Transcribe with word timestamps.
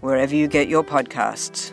wherever 0.00 0.34
you 0.34 0.48
get 0.48 0.68
your 0.68 0.84
podcasts. 0.84 1.72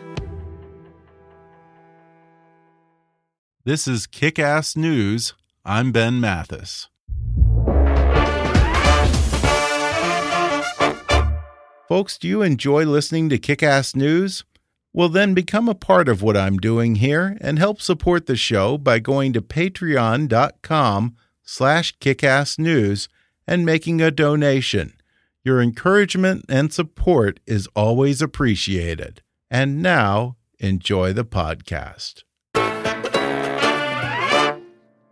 This 3.64 3.88
is 3.88 4.06
Kickass 4.06 4.76
News. 4.76 5.34
I'm 5.64 5.90
Ben 5.90 6.20
Mathis. 6.20 6.88
Folks, 11.88 12.18
do 12.18 12.26
you 12.26 12.42
enjoy 12.42 12.84
listening 12.84 13.28
to 13.28 13.38
Kickass 13.38 13.94
News? 13.94 14.44
Well, 14.92 15.08
then 15.08 15.34
become 15.34 15.68
a 15.68 15.74
part 15.74 16.08
of 16.08 16.22
what 16.22 16.36
I'm 16.36 16.56
doing 16.56 16.96
here 16.96 17.36
and 17.40 17.58
help 17.58 17.80
support 17.82 18.26
the 18.26 18.34
show 18.34 18.78
by 18.78 18.98
going 18.98 19.32
to 19.34 19.42
patreon.com 19.42 21.16
slash 21.42 21.96
kickassnews 21.98 23.08
and 23.46 23.66
making 23.66 24.00
a 24.00 24.10
donation. 24.10 24.95
Your 25.46 25.62
encouragement 25.62 26.44
and 26.48 26.72
support 26.72 27.38
is 27.46 27.68
always 27.76 28.20
appreciated. 28.20 29.22
And 29.48 29.80
now, 29.80 30.38
enjoy 30.58 31.12
the 31.12 31.24
podcast. 31.24 32.24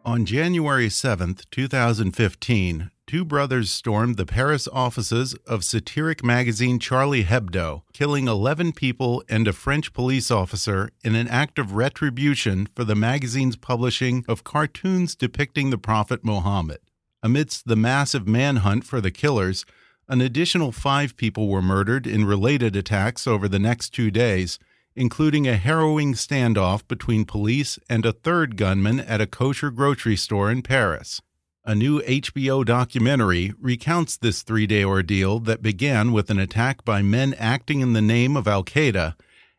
On 0.04 0.26
January 0.26 0.88
7th, 0.88 1.44
2015, 1.52 2.90
two 3.06 3.24
brothers 3.24 3.70
stormed 3.70 4.16
the 4.16 4.26
Paris 4.26 4.66
offices 4.72 5.34
of 5.46 5.62
satiric 5.62 6.24
magazine 6.24 6.80
Charlie 6.80 7.22
Hebdo, 7.22 7.82
killing 7.92 8.26
11 8.26 8.72
people 8.72 9.22
and 9.28 9.46
a 9.46 9.52
French 9.52 9.92
police 9.92 10.32
officer 10.32 10.90
in 11.04 11.14
an 11.14 11.28
act 11.28 11.60
of 11.60 11.74
retribution 11.74 12.68
for 12.74 12.82
the 12.82 12.96
magazine's 12.96 13.54
publishing 13.54 14.24
of 14.26 14.42
cartoons 14.42 15.14
depicting 15.14 15.70
the 15.70 15.78
Prophet 15.78 16.24
Muhammad. 16.24 16.80
Amidst 17.22 17.68
the 17.68 17.76
massive 17.76 18.26
manhunt 18.26 18.82
for 18.84 19.00
the 19.00 19.12
killers, 19.12 19.64
an 20.08 20.20
additional 20.20 20.72
five 20.72 21.16
people 21.16 21.48
were 21.48 21.62
murdered 21.62 22.06
in 22.06 22.24
related 22.24 22.76
attacks 22.76 23.26
over 23.26 23.48
the 23.48 23.58
next 23.58 23.90
two 23.90 24.10
days, 24.10 24.58
including 24.94 25.48
a 25.48 25.56
harrowing 25.56 26.14
standoff 26.14 26.86
between 26.86 27.24
police 27.24 27.78
and 27.88 28.04
a 28.04 28.12
third 28.12 28.56
gunman 28.56 29.00
at 29.00 29.20
a 29.20 29.26
kosher 29.26 29.70
grocery 29.70 30.16
store 30.16 30.50
in 30.50 30.62
Paris. 30.62 31.20
A 31.64 31.74
new 31.74 32.02
HBO 32.02 32.64
documentary 32.64 33.54
recounts 33.58 34.18
this 34.18 34.42
three 34.42 34.66
day 34.66 34.84
ordeal 34.84 35.40
that 35.40 35.62
began 35.62 36.12
with 36.12 36.28
an 36.28 36.38
attack 36.38 36.84
by 36.84 37.00
men 37.00 37.34
acting 37.38 37.80
in 37.80 37.94
the 37.94 38.02
name 38.02 38.36
of 38.36 38.46
Al 38.46 38.64
Qaeda 38.64 39.14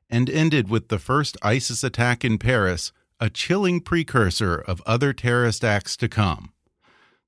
and 0.10 0.30
ended 0.30 0.70
with 0.70 0.90
the 0.90 1.00
first 1.00 1.36
ISIS 1.42 1.84
attack 1.84 2.24
in 2.24 2.38
Paris, 2.38 2.92
a 3.20 3.30
chilling 3.30 3.82
precursor 3.82 4.56
of 4.56 4.84
other 4.86 5.14
terrorist 5.14 5.64
acts 5.64 5.98
to 5.98 6.08
come. 6.08 6.52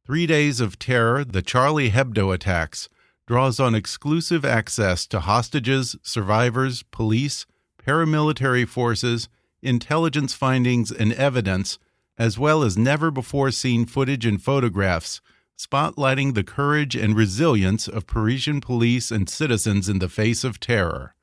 Three 0.06 0.28
Days 0.28 0.62
of 0.62 0.78
Terror, 0.78 1.25
the 1.25 1.41
Charlie 1.41 1.90
Hebdo 1.90 2.34
attacks, 2.34 2.88
draws 3.28 3.60
on 3.60 3.76
exclusive 3.76 4.46
access 4.46 5.06
to 5.06 5.20
hostages, 5.20 5.98
survivors, 6.02 6.84
police, 6.84 7.46
paramilitary 7.86 8.68
forces, 8.68 9.28
intelligence 9.62 10.34
findings, 10.34 10.92
and 10.92 11.12
evidence, 11.14 11.78
as 12.18 12.40
well 12.40 12.64
as 12.64 12.78
never 12.78 13.12
before 13.12 13.52
seen 13.52 13.86
footage 13.86 14.26
and 14.26 14.42
photographs, 14.42 15.22
spotlighting 15.58 16.34
the 16.34 16.44
courage 16.44 16.96
and 16.96 17.16
resilience 17.16 17.88
of 17.88 18.08
Parisian 18.08 18.62
police 18.62 19.12
and 19.12 19.30
citizens 19.30 19.90
in 19.90 20.00
the 20.00 20.09
face 20.09 20.44
of 20.44 20.59
terror. 20.59 21.14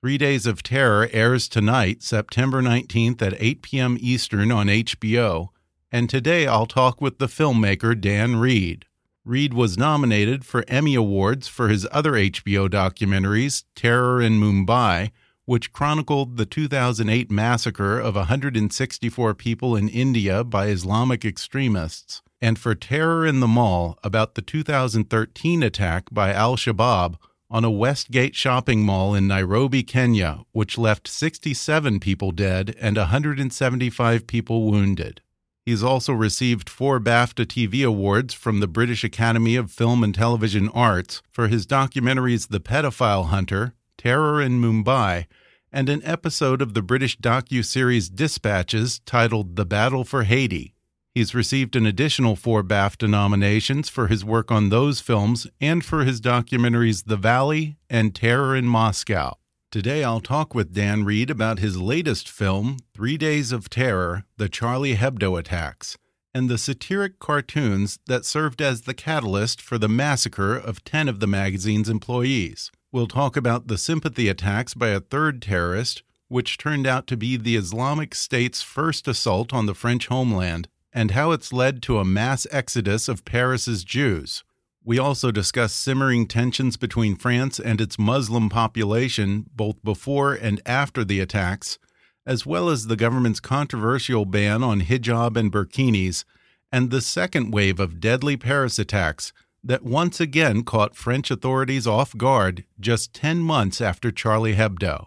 Three 0.00 0.18
Days 0.18 0.46
of 0.46 0.62
Terror 0.62 1.08
airs 1.12 1.48
tonight, 1.48 2.02
September 2.02 2.62
19th 2.62 3.20
at 3.22 3.34
8 3.38 3.62
p.m. 3.62 3.96
Eastern 4.00 4.52
on 4.52 4.68
HBO, 4.68 5.48
and 5.90 6.08
today 6.08 6.46
I'll 6.46 6.66
talk 6.66 7.00
with 7.00 7.18
the 7.18 7.26
filmmaker 7.26 7.98
Dan 8.00 8.36
Reed. 8.36 8.86
Reed 9.26 9.52
was 9.52 9.76
nominated 9.76 10.44
for 10.44 10.64
Emmy 10.68 10.94
Awards 10.94 11.48
for 11.48 11.68
his 11.68 11.84
other 11.90 12.12
HBO 12.12 12.68
documentaries, 12.68 13.64
Terror 13.74 14.22
in 14.22 14.40
Mumbai, 14.40 15.10
which 15.46 15.72
chronicled 15.72 16.36
the 16.36 16.46
2008 16.46 17.28
massacre 17.28 17.98
of 17.98 18.14
164 18.14 19.34
people 19.34 19.74
in 19.74 19.88
India 19.88 20.44
by 20.44 20.68
Islamic 20.68 21.24
extremists, 21.24 22.22
and 22.40 22.56
for 22.56 22.76
Terror 22.76 23.26
in 23.26 23.40
the 23.40 23.48
Mall 23.48 23.98
about 24.04 24.36
the 24.36 24.42
2013 24.42 25.60
attack 25.64 26.04
by 26.12 26.32
Al 26.32 26.54
Shabaab 26.54 27.16
on 27.50 27.64
a 27.64 27.70
Westgate 27.70 28.36
shopping 28.36 28.82
mall 28.84 29.12
in 29.12 29.26
Nairobi, 29.26 29.82
Kenya, 29.82 30.44
which 30.52 30.78
left 30.78 31.08
67 31.08 31.98
people 31.98 32.30
dead 32.30 32.76
and 32.80 32.96
175 32.96 34.26
people 34.28 34.70
wounded. 34.70 35.20
He's 35.66 35.82
also 35.82 36.12
received 36.12 36.70
four 36.70 37.00
BAFTA 37.00 37.44
TV 37.44 37.84
awards 37.84 38.32
from 38.32 38.60
the 38.60 38.68
British 38.68 39.02
Academy 39.02 39.56
of 39.56 39.72
Film 39.72 40.04
and 40.04 40.14
Television 40.14 40.68
Arts 40.68 41.22
for 41.28 41.48
his 41.48 41.66
documentaries 41.66 42.48
The 42.48 42.60
Pedophile 42.60 43.26
Hunter, 43.26 43.74
Terror 43.98 44.40
in 44.40 44.60
Mumbai, 44.60 45.26
and 45.72 45.88
an 45.88 46.02
episode 46.04 46.62
of 46.62 46.74
the 46.74 46.82
British 46.82 47.18
docu-series 47.18 48.08
Dispatches 48.08 49.00
titled 49.00 49.56
The 49.56 49.66
Battle 49.66 50.04
for 50.04 50.22
Haiti. 50.22 50.76
He's 51.12 51.34
received 51.34 51.74
an 51.74 51.84
additional 51.84 52.36
four 52.36 52.62
BAFTA 52.62 53.10
nominations 53.10 53.88
for 53.88 54.06
his 54.06 54.24
work 54.24 54.52
on 54.52 54.68
those 54.68 55.00
films 55.00 55.48
and 55.60 55.84
for 55.84 56.04
his 56.04 56.20
documentaries 56.20 57.06
The 57.06 57.16
Valley 57.16 57.76
and 57.90 58.14
Terror 58.14 58.54
in 58.54 58.66
Moscow. 58.66 59.36
Today, 59.76 60.02
I'll 60.02 60.22
talk 60.22 60.54
with 60.54 60.72
Dan 60.72 61.04
Reed 61.04 61.28
about 61.28 61.58
his 61.58 61.76
latest 61.76 62.30
film, 62.30 62.78
Three 62.94 63.18
Days 63.18 63.52
of 63.52 63.68
Terror 63.68 64.24
The 64.38 64.48
Charlie 64.48 64.96
Hebdo 64.96 65.38
Attacks, 65.38 65.98
and 66.32 66.48
the 66.48 66.56
satiric 66.56 67.18
cartoons 67.18 67.98
that 68.06 68.24
served 68.24 68.62
as 68.62 68.80
the 68.80 68.94
catalyst 68.94 69.60
for 69.60 69.76
the 69.76 69.86
massacre 69.86 70.56
of 70.56 70.82
10 70.84 71.10
of 71.10 71.20
the 71.20 71.26
magazine's 71.26 71.90
employees. 71.90 72.72
We'll 72.90 73.06
talk 73.06 73.36
about 73.36 73.68
the 73.68 73.76
sympathy 73.76 74.30
attacks 74.30 74.72
by 74.72 74.88
a 74.88 75.00
third 75.00 75.42
terrorist, 75.42 76.02
which 76.28 76.56
turned 76.56 76.86
out 76.86 77.06
to 77.08 77.16
be 77.18 77.36
the 77.36 77.56
Islamic 77.56 78.14
State's 78.14 78.62
first 78.62 79.06
assault 79.06 79.52
on 79.52 79.66
the 79.66 79.74
French 79.74 80.06
homeland, 80.06 80.68
and 80.90 81.10
how 81.10 81.32
it's 81.32 81.52
led 81.52 81.82
to 81.82 81.98
a 81.98 82.02
mass 82.02 82.46
exodus 82.50 83.10
of 83.10 83.26
Paris's 83.26 83.84
Jews. 83.84 84.42
We 84.86 85.00
also 85.00 85.32
discuss 85.32 85.72
simmering 85.72 86.28
tensions 86.28 86.76
between 86.76 87.16
France 87.16 87.58
and 87.58 87.80
its 87.80 87.98
Muslim 87.98 88.48
population 88.48 89.46
both 89.52 89.82
before 89.82 90.32
and 90.32 90.62
after 90.64 91.02
the 91.02 91.18
attacks, 91.18 91.80
as 92.24 92.46
well 92.46 92.68
as 92.68 92.86
the 92.86 92.94
government's 92.94 93.40
controversial 93.40 94.24
ban 94.24 94.62
on 94.62 94.82
hijab 94.82 95.36
and 95.36 95.50
burkinis, 95.50 96.24
and 96.70 96.92
the 96.92 97.00
second 97.00 97.52
wave 97.52 97.80
of 97.80 97.98
deadly 97.98 98.36
Paris 98.36 98.78
attacks 98.78 99.32
that 99.64 99.82
once 99.82 100.20
again 100.20 100.62
caught 100.62 100.94
French 100.94 101.32
authorities 101.32 101.88
off 101.88 102.16
guard 102.16 102.64
just 102.78 103.12
10 103.12 103.38
months 103.40 103.80
after 103.80 104.12
Charlie 104.12 104.54
Hebdo. 104.54 105.06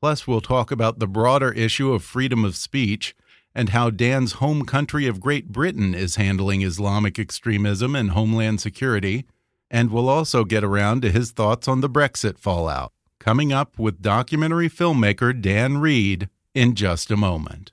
Plus, 0.00 0.26
we'll 0.26 0.40
talk 0.40 0.70
about 0.70 0.98
the 0.98 1.06
broader 1.06 1.52
issue 1.52 1.92
of 1.92 2.02
freedom 2.02 2.42
of 2.42 2.56
speech 2.56 3.14
and 3.54 3.70
how 3.70 3.90
Dan's 3.90 4.32
home 4.34 4.64
country 4.64 5.06
of 5.06 5.20
Great 5.20 5.48
Britain 5.48 5.94
is 5.94 6.16
handling 6.16 6.62
Islamic 6.62 7.18
extremism 7.18 7.96
and 7.96 8.10
homeland 8.10 8.60
security. 8.60 9.26
And 9.70 9.90
we'll 9.90 10.08
also 10.08 10.44
get 10.44 10.64
around 10.64 11.02
to 11.02 11.10
his 11.10 11.32
thoughts 11.32 11.68
on 11.68 11.80
the 11.80 11.90
Brexit 11.90 12.38
fallout. 12.38 12.92
Coming 13.18 13.52
up 13.52 13.78
with 13.78 14.00
documentary 14.00 14.70
filmmaker 14.70 15.38
Dan 15.38 15.78
Reed 15.78 16.28
in 16.54 16.74
just 16.74 17.10
a 17.10 17.16
moment. 17.16 17.72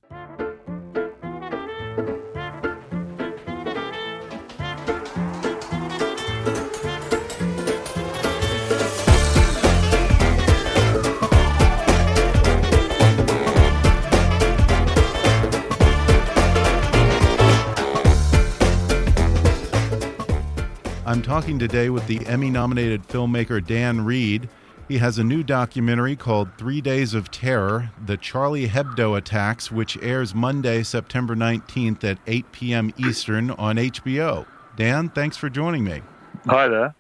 I'm 21.07 21.21
talking 21.21 21.59
today 21.59 21.91
with 21.91 22.07
the 22.07 22.25
Emmy 22.25 22.49
nominated 22.49 23.07
filmmaker 23.07 23.63
Dan 23.63 24.03
Reed. 24.03 24.49
He 24.87 24.97
has 24.97 25.19
a 25.19 25.23
new 25.23 25.43
documentary 25.43 26.15
called 26.15 26.49
Three 26.57 26.81
Days 26.81 27.13
of 27.13 27.29
Terror 27.29 27.91
The 28.03 28.17
Charlie 28.17 28.69
Hebdo 28.69 29.15
Attacks, 29.15 29.71
which 29.71 29.99
airs 30.01 30.33
Monday, 30.33 30.81
September 30.81 31.35
19th 31.35 32.03
at 32.03 32.17
8 32.25 32.51
p.m. 32.51 32.91
Eastern 32.97 33.51
on 33.51 33.75
HBO. 33.75 34.47
Dan, 34.75 35.09
thanks 35.09 35.37
for 35.37 35.47
joining 35.47 35.83
me. 35.83 36.01
Hi 36.47 36.67
there. 36.67 36.95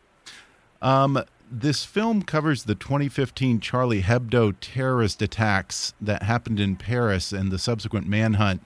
Um, 0.83 1.23
this 1.49 1.83
film 1.83 2.21
covers 2.21 2.65
the 2.65 2.75
2015 2.75 3.59
Charlie 3.59 4.03
Hebdo 4.03 4.53
terrorist 4.61 5.23
attacks 5.23 5.95
that 5.99 6.21
happened 6.21 6.59
in 6.59 6.75
Paris 6.75 7.31
and 7.31 7.51
the 7.51 7.57
subsequent 7.57 8.07
manhunt. 8.07 8.61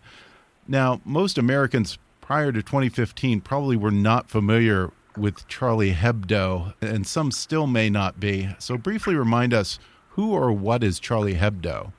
Now, 0.68 1.00
most 1.06 1.38
Americans 1.38 1.98
prior 2.20 2.52
to 2.52 2.62
2015 2.62 3.40
probably 3.40 3.78
were 3.78 3.90
not 3.90 4.30
familiar 4.30 4.92
with 5.20 5.48
Charlie 5.48 5.94
Hebdo, 5.94 6.74
and 6.82 7.06
some 7.06 7.32
still 7.32 7.68
may 7.68 7.90
not 7.90 8.20
be. 8.20 8.50
So, 8.60 8.78
briefly 8.78 9.16
remind 9.16 9.54
us 9.54 9.80
who 10.10 10.34
or 10.34 10.52
what 10.52 10.84
is 10.84 11.00
Charlie 11.00 11.36
Hebdo? 11.36 11.92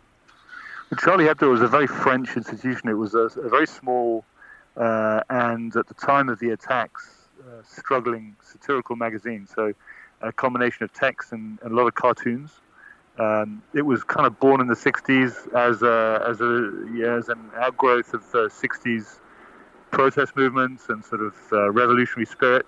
Charlie 0.99 1.26
Hebdo 1.26 1.50
was 1.50 1.61
a 1.61 1.69
very 1.69 1.87
French 1.87 2.37
institution. 2.37 2.88
It 2.88 2.94
was 2.94 3.14
a, 3.14 3.31
a 3.40 3.49
very 3.49 3.67
small 3.67 4.25
uh, 4.76 5.20
and, 5.31 5.75
at 5.76 5.87
the 5.87 5.94
time 5.94 6.28
of 6.28 6.38
the 6.40 6.50
attacks, 6.50 7.28
uh, 7.40 7.62
struggling 7.64 8.34
satirical 8.43 8.96
magazine. 8.96 9.46
So, 9.46 9.72
a 10.20 10.32
combination 10.32 10.84
of 10.84 10.93
text 10.93 11.32
and, 11.32 11.58
and 11.62 11.72
a 11.72 11.75
lot 11.75 11.87
of 11.87 11.94
cartoons. 11.94 12.50
Um, 13.19 13.62
it 13.75 13.82
was 13.82 14.02
kind 14.02 14.26
of 14.26 14.38
born 14.40 14.61
in 14.61 14.67
the 14.67 14.75
60s 14.75 15.55
as 15.55 15.82
a, 15.82 16.25
as 16.26 16.40
a 16.40 16.88
yeah, 16.94 17.17
as 17.17 17.28
an 17.28 17.50
outgrowth 17.56 18.14
of 18.14 18.31
the 18.32 18.49
60s 18.49 19.19
protest 19.90 20.37
movements 20.37 20.88
and 20.88 21.05
sort 21.05 21.20
of 21.20 21.34
uh, 21.52 21.70
revolutionary 21.70 22.26
spirit. 22.26 22.67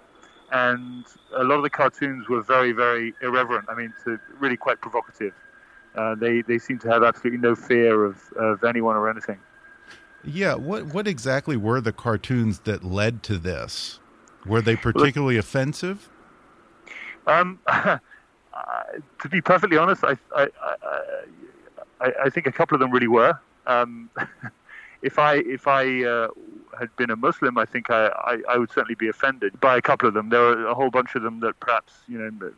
And 0.52 1.04
a 1.34 1.44
lot 1.44 1.56
of 1.56 1.62
the 1.62 1.70
cartoons 1.70 2.28
were 2.28 2.42
very, 2.42 2.72
very 2.72 3.14
irreverent. 3.22 3.66
I 3.68 3.74
mean, 3.74 3.92
to 4.04 4.20
really 4.38 4.56
quite 4.56 4.80
provocative. 4.80 5.32
Uh, 5.94 6.14
they 6.14 6.42
they 6.42 6.58
seem 6.58 6.78
to 6.78 6.88
have 6.88 7.02
absolutely 7.02 7.38
no 7.38 7.54
fear 7.54 8.04
of, 8.04 8.32
of 8.36 8.64
anyone 8.64 8.96
or 8.96 9.10
anything. 9.10 9.38
Yeah, 10.24 10.54
what 10.54 10.86
what 10.86 11.08
exactly 11.08 11.56
were 11.56 11.80
the 11.80 11.92
cartoons 11.92 12.60
that 12.60 12.84
led 12.84 13.22
to 13.24 13.38
this? 13.38 13.98
Were 14.46 14.62
they 14.62 14.76
particularly 14.76 15.36
offensive? 15.36 16.08
Um, 17.26 17.58
uh, 17.66 17.96
to 19.20 19.28
be 19.28 19.40
perfectly 19.40 19.76
honest, 19.76 20.04
I 20.04 20.16
I, 20.34 20.48
I 22.00 22.12
I, 22.24 22.30
think 22.30 22.46
a 22.46 22.52
couple 22.52 22.74
of 22.74 22.80
them 22.80 22.90
really 22.90 23.08
were. 23.08 23.38
Um, 23.66 24.10
if 25.02 25.18
I 25.18 25.36
if 25.36 25.66
I 25.66 26.04
uh, 26.04 26.28
had 26.78 26.94
been 26.96 27.10
a 27.10 27.16
Muslim, 27.16 27.58
I 27.58 27.64
think 27.64 27.90
I, 27.90 28.06
I, 28.06 28.38
I, 28.48 28.58
would 28.58 28.70
certainly 28.70 28.94
be 28.94 29.08
offended 29.08 29.60
by 29.60 29.76
a 29.76 29.82
couple 29.82 30.08
of 30.08 30.14
them. 30.14 30.28
There 30.30 30.40
were 30.40 30.66
a 30.66 30.74
whole 30.74 30.90
bunch 30.90 31.14
of 31.14 31.22
them 31.22 31.40
that 31.40 31.58
perhaps 31.60 31.92
you 32.08 32.18
know, 32.18 32.52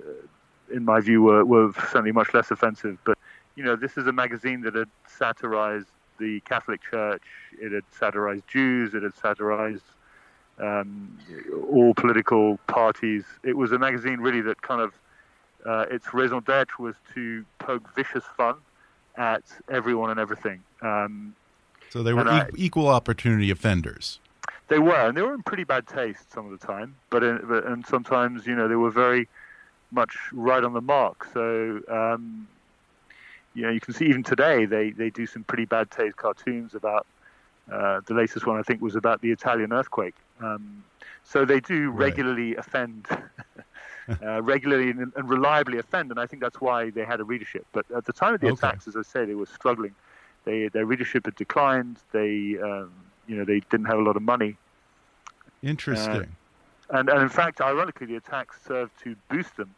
uh, 0.00 0.74
in 0.74 0.84
my 0.84 1.00
view, 1.00 1.22
were, 1.22 1.44
were 1.44 1.72
certainly 1.74 2.12
much 2.12 2.34
less 2.34 2.50
offensive. 2.50 2.98
But 3.04 3.18
you 3.56 3.64
know, 3.64 3.76
this 3.76 3.96
is 3.96 4.06
a 4.06 4.12
magazine 4.12 4.60
that 4.62 4.74
had 4.74 4.88
satirized 5.06 5.88
the 6.18 6.40
Catholic 6.40 6.80
Church. 6.82 7.22
It 7.58 7.72
had 7.72 7.84
satirized 7.90 8.46
Jews. 8.48 8.94
It 8.94 9.02
had 9.02 9.14
satirized 9.16 9.84
um, 10.58 11.18
all 11.70 11.94
political 11.94 12.58
parties. 12.66 13.24
It 13.42 13.56
was 13.56 13.72
a 13.72 13.78
magazine 13.78 14.20
really 14.20 14.40
that 14.42 14.62
kind 14.62 14.80
of 14.80 14.92
uh, 15.64 15.86
its 15.90 16.14
raison 16.14 16.40
d'être 16.40 16.78
was 16.78 16.94
to 17.14 17.44
poke 17.58 17.94
vicious 17.94 18.24
fun 18.36 18.54
at 19.16 19.42
everyone 19.68 20.10
and 20.10 20.20
everything. 20.20 20.62
Um, 20.82 21.34
so 21.90 22.02
they 22.02 22.12
were 22.12 22.28
e- 22.28 22.50
equal 22.56 22.88
opportunity 22.88 23.50
offenders. 23.50 24.20
They 24.68 24.78
were, 24.78 24.94
and 24.94 25.16
they 25.16 25.22
were 25.22 25.34
in 25.34 25.42
pretty 25.42 25.64
bad 25.64 25.86
taste 25.86 26.32
some 26.32 26.52
of 26.52 26.58
the 26.58 26.66
time. 26.66 26.96
But, 27.10 27.22
in, 27.22 27.40
but 27.46 27.64
and 27.66 27.86
sometimes, 27.86 28.46
you 28.46 28.54
know, 28.54 28.68
they 28.68 28.74
were 28.74 28.90
very 28.90 29.28
much 29.90 30.16
right 30.32 30.62
on 30.62 30.72
the 30.72 30.80
mark. 30.80 31.28
So, 31.32 31.80
um, 31.88 32.48
you 33.54 33.62
know, 33.62 33.70
you 33.70 33.80
can 33.80 33.94
see 33.94 34.06
even 34.06 34.22
today 34.22 34.66
they, 34.66 34.90
they 34.90 35.10
do 35.10 35.26
some 35.26 35.44
pretty 35.44 35.64
bad 35.64 35.90
taste 35.90 36.16
cartoons 36.16 36.74
about. 36.74 37.06
Uh, 37.70 38.00
the 38.06 38.14
latest 38.14 38.46
one 38.46 38.56
I 38.56 38.62
think 38.62 38.80
was 38.80 38.94
about 38.94 39.22
the 39.22 39.32
Italian 39.32 39.72
earthquake. 39.72 40.14
Um, 40.40 40.84
so 41.24 41.44
they 41.44 41.58
do 41.58 41.90
regularly 41.90 42.50
right. 42.50 42.58
offend, 42.58 43.08
uh, 44.22 44.40
regularly 44.40 44.90
and, 44.90 45.12
and, 45.16 45.28
reliably 45.28 45.78
offend, 45.78 46.12
and 46.12 46.20
I 46.20 46.26
think 46.26 46.42
that's 46.42 46.60
why 46.60 46.90
they 46.90 47.04
had 47.04 47.18
a 47.18 47.24
readership. 47.24 47.66
But 47.72 47.84
at 47.90 48.04
the 48.04 48.12
time 48.12 48.34
of 48.34 48.40
the 48.40 48.46
okay. 48.50 48.68
attacks, 48.68 48.86
as 48.86 48.96
I 48.96 49.02
say, 49.02 49.24
they 49.24 49.34
were 49.34 49.46
struggling 49.46 49.96
they, 50.46 50.68
their 50.68 50.86
readership 50.86 51.26
had 51.26 51.34
declined. 51.34 51.98
They, 52.12 52.56
um, 52.62 52.90
you 53.26 53.36
know, 53.36 53.44
they 53.44 53.60
didn't 53.60 53.86
have 53.86 53.98
a 53.98 54.02
lot 54.02 54.16
of 54.16 54.22
money. 54.22 54.56
Interesting. 55.62 56.22
Uh, 56.90 56.98
and, 56.98 57.08
and 57.10 57.20
in 57.20 57.28
fact, 57.28 57.60
ironically, 57.60 58.06
the 58.06 58.16
attacks 58.16 58.56
served 58.66 58.92
to 59.02 59.16
boost 59.28 59.56
them. 59.56 59.74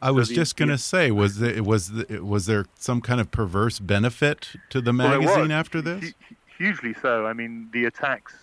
I 0.00 0.10
was 0.10 0.28
the, 0.28 0.34
just 0.34 0.56
going 0.56 0.68
to 0.68 0.78
say, 0.78 1.10
was 1.10 1.38
there, 1.38 1.62
was 1.62 1.88
the, 1.88 2.20
was 2.20 2.46
there 2.46 2.66
some 2.78 3.00
kind 3.00 3.20
of 3.20 3.30
perverse 3.30 3.78
benefit 3.78 4.50
to 4.70 4.80
the 4.80 4.92
magazine 4.92 5.48
well, 5.48 5.52
after 5.52 5.80
this? 5.80 6.12
Hugely 6.58 6.94
so. 7.00 7.26
I 7.26 7.32
mean, 7.32 7.70
the 7.72 7.86
attacks 7.86 8.34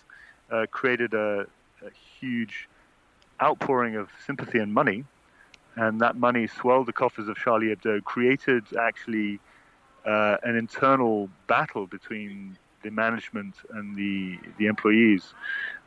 uh, 0.50 0.66
created 0.70 1.14
a, 1.14 1.46
a, 1.84 1.90
huge 2.18 2.68
outpouring 3.40 3.96
of 3.96 4.08
sympathy 4.26 4.58
and 4.58 4.74
money, 4.74 5.04
and 5.76 6.00
that 6.00 6.16
money 6.16 6.46
swelled 6.46 6.86
the 6.86 6.92
coffers 6.92 7.28
of 7.28 7.36
Charlie 7.36 7.74
Hebdo, 7.74 8.02
created 8.04 8.64
actually 8.78 9.38
uh, 10.04 10.36
an 10.42 10.56
internal 10.56 11.28
battle 11.46 11.86
between 11.86 12.56
the 12.82 12.90
management 12.90 13.54
and 13.70 13.96
the 13.96 14.38
the 14.58 14.66
employees, 14.66 15.34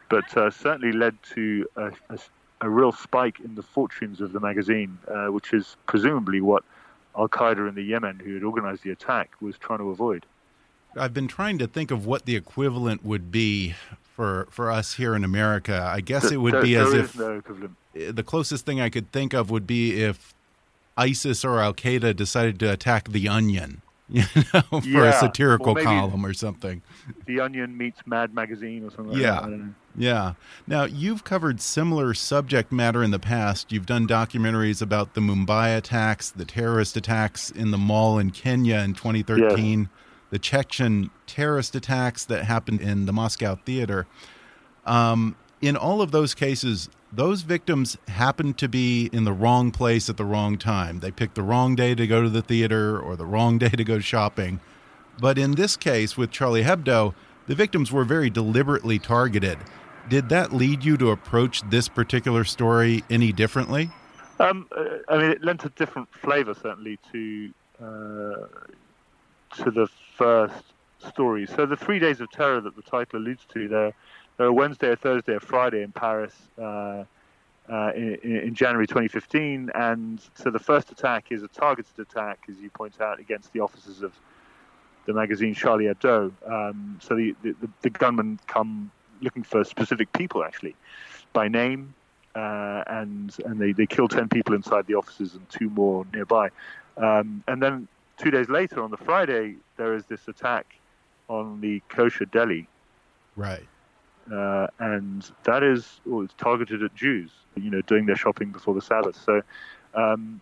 but 0.10 0.36
uh, 0.38 0.50
certainly 0.50 0.92
led 0.92 1.22
to 1.24 1.68
a, 1.76 1.92
a, 2.10 2.20
a, 2.62 2.70
real 2.70 2.92
spike 2.92 3.40
in 3.40 3.56
the 3.56 3.64
fortunes 3.64 4.22
of 4.22 4.32
the 4.32 4.40
magazine, 4.40 4.98
uh, 5.08 5.28
which 5.28 5.54
is 5.54 5.76
presumably 5.88 6.42
what 6.42 6.64
Al 7.18 7.28
Qaeda 7.28 7.68
in 7.68 7.76
the 7.76 7.84
Yemen, 7.84 8.20
who 8.20 8.34
had 8.36 8.44
organized 8.44 8.84
the 8.84 8.92
attack, 8.92 9.32
was 9.42 9.58
trying 9.58 9.80
to 9.80 9.90
avoid. 9.90 10.26
I've 10.96 11.14
been 11.14 11.28
trying 11.28 11.58
to 11.58 11.68
think 11.68 11.90
of 11.90 12.06
what 12.06 12.26
the 12.26 12.36
equivalent 12.36 13.04
would 13.04 13.32
be 13.32 13.76
for 14.04 14.48
for 14.52 14.72
us 14.72 14.94
here 14.94 15.16
in 15.16 15.24
America. 15.24 15.90
I 15.92 16.02
guess 16.02 16.32
it 16.32 16.38
would 16.38 16.54
there, 16.54 16.62
be 16.62 16.76
as 16.76 16.94
if 16.94 17.18
no 17.18 17.42
the 17.94 18.24
closest 18.24 18.66
thing 18.66 18.80
I 18.80 18.90
could 18.90 19.12
think 19.12 19.34
of 19.34 19.50
would 19.50 19.68
be 19.68 20.04
if 20.04 20.34
ISIS 20.98 21.44
or 21.44 21.60
Al 21.60 21.74
Qaeda 21.74 22.16
decided 22.16 22.60
to 22.60 22.72
attack 22.72 23.10
the 23.10 23.28
Onion 23.28 23.82
you 24.10 24.24
know, 24.54 24.62
for 24.82 24.86
yeah. 24.86 25.10
a 25.10 25.14
satirical 25.14 25.76
column 25.76 26.26
or 26.26 26.34
something. 26.34 26.82
The 27.26 27.40
Onion 27.40 27.78
meets 27.78 28.00
Mad 28.06 28.34
Magazine 28.34 28.84
or 28.84 28.92
something. 28.92 29.18
Yeah, 29.18 29.40
like 29.40 29.62
yeah. 29.96 30.34
Now 30.68 30.84
you've 30.84 31.24
covered 31.24 31.62
similar 31.62 32.14
subject 32.14 32.72
matter 32.72 33.02
in 33.02 33.12
the 33.12 33.20
past. 33.20 33.72
You've 33.72 33.86
done 33.86 34.08
documentaries 34.08 34.82
about 34.82 35.14
the 35.14 35.22
Mumbai 35.22 35.78
attacks, 35.78 36.30
the 36.32 36.46
terrorist 36.46 36.98
attacks 36.98 37.50
in 37.50 37.72
the 37.72 37.78
mall 37.78 38.20
in 38.20 38.32
Kenya 38.32 38.80
in 38.80 38.94
2013, 38.94 39.80
yes. 39.80 39.90
the 40.32 40.40
Chechen 40.40 41.10
terrorist 41.26 41.74
attacks 41.74 42.26
that 42.26 42.44
happened 42.44 42.82
in 42.82 43.06
the 43.06 43.14
Moscow 43.14 43.56
theater. 43.56 44.06
Um, 44.86 45.38
in 45.62 45.78
all 45.78 46.02
of 46.02 46.12
those 46.12 46.34
cases, 46.34 46.90
those 47.16 47.44
victims 47.44 47.98
happened 48.08 48.58
to 48.58 48.68
be 48.68 49.10
in 49.14 49.24
the 49.24 49.34
wrong 49.34 49.70
place 49.72 50.10
at 50.10 50.18
the 50.18 50.26
wrong 50.26 50.58
time. 50.58 51.00
They 51.00 51.12
picked 51.12 51.36
the 51.36 51.44
wrong 51.44 51.76
day 51.76 51.94
to 51.94 52.08
go 52.08 52.24
to 52.24 52.30
the 52.30 52.42
theater 52.42 53.00
or 53.00 53.16
the 53.16 53.26
wrong 53.26 53.60
day 53.60 53.70
to 53.70 53.84
go 53.84 54.00
shopping. 54.00 54.60
But 55.20 55.38
in 55.38 55.52
this 55.52 55.78
case 55.78 56.18
with 56.18 56.32
Charlie 56.32 56.64
Hebdo, 56.64 57.14
the 57.46 57.54
victims 57.54 57.92
were 57.92 58.04
very 58.04 58.32
deliberately 58.32 58.98
targeted. 58.98 59.60
Did 60.10 60.30
that 60.30 60.54
lead 60.54 60.84
you 60.84 60.98
to 60.98 61.12
approach 61.12 61.62
this 61.70 61.88
particular 61.88 62.44
story 62.44 63.04
any 63.10 63.32
differently? 63.32 63.92
Um, 64.40 64.68
uh, 64.76 64.84
I 65.08 65.18
mean, 65.18 65.32
it 65.32 65.44
lent 65.44 65.64
a 65.66 65.70
different 65.70 66.12
flavor 66.12 66.56
certainly 66.56 66.98
to 67.12 67.54
uh, 67.80 68.48
to 69.64 69.72
the 69.72 69.88
first 70.18 70.64
story. 71.08 71.46
So 71.46 71.66
the 71.66 71.78
three 71.78 72.00
days 72.00 72.20
of 72.22 72.32
terror 72.32 72.60
that 72.62 72.76
the 72.76 72.82
title 72.82 73.20
alludes 73.20 73.46
to 73.54 73.68
there 73.68 73.94
Wednesday, 74.40 74.96
Thursday, 74.96 75.36
a 75.36 75.40
Friday 75.40 75.84
in 75.84 75.92
Paris 75.92 76.34
uh, 76.58 77.04
uh, 77.70 77.92
in, 77.96 78.20
in, 78.24 78.56
January 78.56 78.88
2015. 78.88 79.72
And 79.76 80.22
so 80.36 80.50
the 80.50 80.60
first 80.60 80.92
attack 80.92 81.28
is 81.32 81.44
a 81.44 81.48
targeted 81.48 81.98
attack, 82.00 82.40
as 82.50 82.58
you 82.58 82.70
point 82.70 83.00
out, 83.00 83.20
against 83.20 83.54
the 83.54 83.60
offices 83.60 84.02
of 84.02 84.14
the 85.06 85.14
magazine 85.14 85.54
Charlie 85.54 85.86
Hebdo. 85.86 86.32
Um, 86.46 87.00
so 87.02 87.16
the, 87.16 87.36
the, 87.44 87.56
the, 87.82 87.90
gunmen 87.90 88.40
come 88.48 88.92
looking 89.22 89.44
for 89.44 89.64
specific 89.64 90.12
people, 90.14 90.44
actually, 90.44 90.76
by 91.32 91.48
name. 91.48 91.94
Uh, 92.36 92.84
and 92.88 93.36
and 93.46 93.62
they, 93.62 93.74
they 93.74 93.86
kill 93.86 94.08
10 94.08 94.28
people 94.28 94.56
inside 94.56 94.88
the 94.88 94.96
offices 94.96 95.36
and 95.36 95.48
two 95.50 95.70
more 95.70 96.04
nearby. 96.14 96.50
Um, 96.98 97.44
and 97.48 97.62
then 97.62 97.88
two 98.18 98.32
days 98.32 98.50
later, 98.50 98.82
on 98.82 98.90
the 98.90 98.98
Friday, 98.98 99.58
there 99.78 99.94
is 99.94 100.06
this 100.06 100.28
attack 100.28 100.76
on 101.28 101.62
the 101.62 101.80
kosher 101.90 102.26
deli. 102.26 102.68
Right 103.36 103.68
uh, 104.32 104.68
and 104.80 105.32
that 105.44 105.64
is 105.64 106.00
well, 106.06 106.22
it's 106.22 106.34
targeted 106.38 106.84
at 106.84 106.94
Jews, 106.96 107.32
you 107.56 107.70
know, 107.70 107.82
doing 107.82 108.06
their 108.06 108.16
shopping 108.16 108.52
before 108.52 108.74
the 108.74 108.82
Sabbath. 108.82 109.22
So 109.24 109.42
um, 109.94 110.42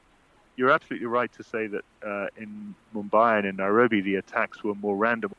you're 0.55 0.71
absolutely 0.71 1.07
right 1.07 1.31
to 1.33 1.43
say 1.43 1.67
that 1.67 1.83
uh, 2.05 2.27
in 2.38 2.75
Mumbai 2.95 3.39
and 3.39 3.47
in 3.47 3.55
Nairobi 3.55 4.01
the 4.01 4.15
attacks 4.15 4.63
were 4.63 4.75
more 4.75 4.95
random. 4.95 5.33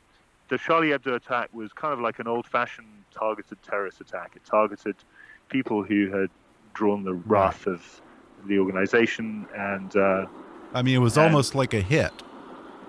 The 0.49 0.57
Charlie 0.57 0.89
Hebdo 0.89 1.15
attack 1.15 1.49
was 1.53 1.71
kind 1.73 1.93
of 1.93 1.99
like 1.99 2.19
an 2.19 2.27
old-fashioned 2.27 2.87
targeted 3.11 3.57
terrorist 3.63 4.01
attack. 4.01 4.33
It 4.35 4.43
targeted 4.45 4.95
people 5.49 5.83
who 5.83 6.09
had 6.11 6.29
drawn 6.73 7.03
the 7.03 7.13
wrath 7.13 7.65
right. 7.65 7.75
of 7.75 8.01
the 8.45 8.59
organization. 8.59 9.47
And 9.55 9.95
uh, 9.95 10.25
I 10.73 10.81
mean, 10.81 10.95
it 10.95 10.99
was 10.99 11.17
almost 11.17 11.55
like 11.55 11.73
a 11.73 11.81
hit 11.81 12.11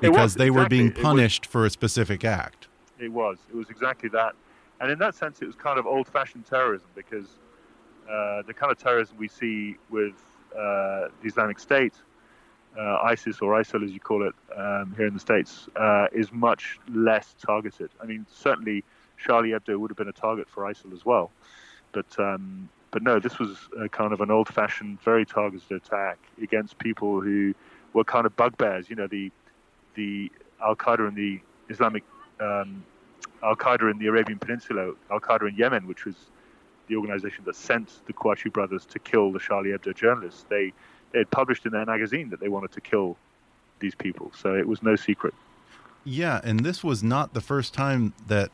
because 0.00 0.34
they 0.34 0.46
exactly. 0.46 0.50
were 0.50 0.68
being 0.68 0.92
punished 0.92 1.46
was, 1.46 1.52
for 1.52 1.66
a 1.66 1.70
specific 1.70 2.24
act. 2.24 2.66
It 2.98 3.12
was. 3.12 3.38
It 3.48 3.56
was 3.56 3.70
exactly 3.70 4.08
that. 4.10 4.34
And 4.80 4.90
in 4.90 4.98
that 4.98 5.14
sense, 5.14 5.40
it 5.40 5.46
was 5.46 5.54
kind 5.54 5.78
of 5.78 5.86
old-fashioned 5.86 6.46
terrorism 6.46 6.88
because 6.94 7.26
uh, 8.10 8.42
the 8.42 8.54
kind 8.54 8.70
of 8.70 8.78
terrorism 8.78 9.16
we 9.16 9.28
see 9.28 9.76
with 9.88 10.14
uh, 10.54 11.08
the 11.22 11.26
Islamic 11.26 11.58
State, 11.58 11.94
uh, 12.78 12.98
ISIS 13.04 13.40
or 13.40 13.52
ISIL 13.52 13.84
as 13.84 13.92
you 13.92 14.00
call 14.00 14.26
it 14.26 14.34
um, 14.56 14.92
here 14.96 15.06
in 15.06 15.14
the 15.14 15.20
States, 15.20 15.68
uh, 15.76 16.06
is 16.12 16.32
much 16.32 16.78
less 16.92 17.34
targeted. 17.40 17.90
I 18.02 18.06
mean, 18.06 18.26
certainly 18.30 18.84
Charlie 19.16 19.50
Hebdo 19.50 19.78
would 19.78 19.90
have 19.90 19.96
been 19.96 20.08
a 20.08 20.12
target 20.12 20.48
for 20.48 20.64
ISIL 20.64 20.92
as 20.92 21.04
well. 21.04 21.30
But 21.92 22.18
um, 22.18 22.68
but 22.90 23.02
no, 23.02 23.18
this 23.18 23.40
was 23.40 23.56
kind 23.90 24.12
of 24.12 24.20
an 24.20 24.30
old-fashioned, 24.30 25.00
very 25.02 25.26
targeted 25.26 25.72
attack 25.72 26.18
against 26.40 26.78
people 26.78 27.20
who 27.20 27.52
were 27.92 28.04
kind 28.04 28.24
of 28.26 28.36
bugbears. 28.36 28.88
You 28.88 28.96
know, 28.96 29.06
the 29.06 29.32
the 29.94 30.30
Al 30.62 30.76
Qaeda 30.76 31.08
and 31.08 31.16
the 31.16 31.40
Islamic 31.68 32.04
um, 32.40 32.84
Al 33.44 33.54
Qaeda 33.56 33.90
in 33.90 33.98
the 33.98 34.06
Arabian 34.06 34.38
Peninsula, 34.38 34.94
Al 35.10 35.20
Qaeda 35.20 35.48
in 35.48 35.56
Yemen, 35.56 35.86
which 35.86 36.04
was 36.04 36.14
the 36.88 36.96
organization 36.96 37.44
that 37.44 37.56
sent 37.56 38.00
the 38.06 38.12
Kouachi 38.12 38.52
brothers 38.52 38.84
to 38.86 38.98
kill 38.98 39.32
the 39.32 39.38
Charlie 39.38 39.70
Hebdo 39.70 39.94
journalists. 39.94 40.44
They 40.48 40.72
they 41.12 41.20
had 41.20 41.30
published 41.30 41.64
in 41.64 41.72
their 41.72 41.86
magazine 41.86 42.30
that 42.30 42.40
they 42.40 42.48
wanted 42.48 42.72
to 42.72 42.80
kill 42.80 43.16
these 43.78 43.94
people, 43.94 44.32
so 44.34 44.54
it 44.54 44.66
was 44.66 44.82
no 44.82 44.96
secret. 44.96 45.34
Yeah, 46.04 46.40
and 46.42 46.60
this 46.60 46.82
was 46.82 47.02
not 47.02 47.34
the 47.34 47.40
first 47.40 47.72
time 47.72 48.14
that 48.26 48.50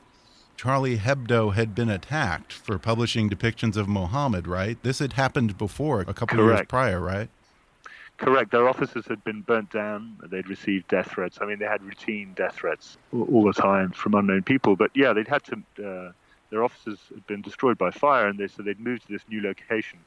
Charlie 0.57 0.99
Hebdo 0.99 1.55
had 1.55 1.75
been 1.75 1.89
attacked 1.89 2.53
for 2.53 2.79
publishing 2.79 3.31
depictions 3.31 3.77
of 3.77 3.89
Mohammed, 3.89 4.47
right? 4.47 4.81
This 4.83 4.99
had 4.99 5.15
happened 5.15 5.57
before, 5.57 6.03
a 6.03 6.13
couple 6.13 6.37
Correct. 6.37 6.59
years 6.59 6.67
prior, 6.69 7.01
right? 7.01 7.31
Correct. 8.21 8.50
Their 8.50 8.69
offices 8.69 9.07
had 9.07 9.25
been 9.25 9.41
burnt 9.41 9.71
down. 9.71 10.19
They'd 10.23 10.47
received 10.47 10.89
death 10.89 11.12
threats. 11.12 11.39
I 11.41 11.47
mean, 11.47 11.59
they 11.59 11.65
had 11.65 11.83
routine 11.83 12.35
death 12.35 12.57
threats 12.57 12.99
all 13.15 13.45
the 13.45 13.55
time 13.55 13.93
from 13.93 14.15
unknown 14.15 14.43
people. 14.43 14.77
But 14.77 14.91
yeah, 14.95 15.15
they'd 15.15 15.27
had 15.27 15.43
to. 15.45 15.57
Uh, 15.83 16.12
their 16.50 16.62
offices 16.62 16.99
had 17.09 17.27
been 17.27 17.41
destroyed 17.41 17.79
by 17.79 17.91
fire, 17.91 18.29
and 18.29 18.39
they 18.39 18.47
so 18.47 18.62
they'd 18.62 18.79
moved 18.79 19.07
to 19.07 19.12
this 19.12 19.23
new 19.31 19.41
location 19.41 20.00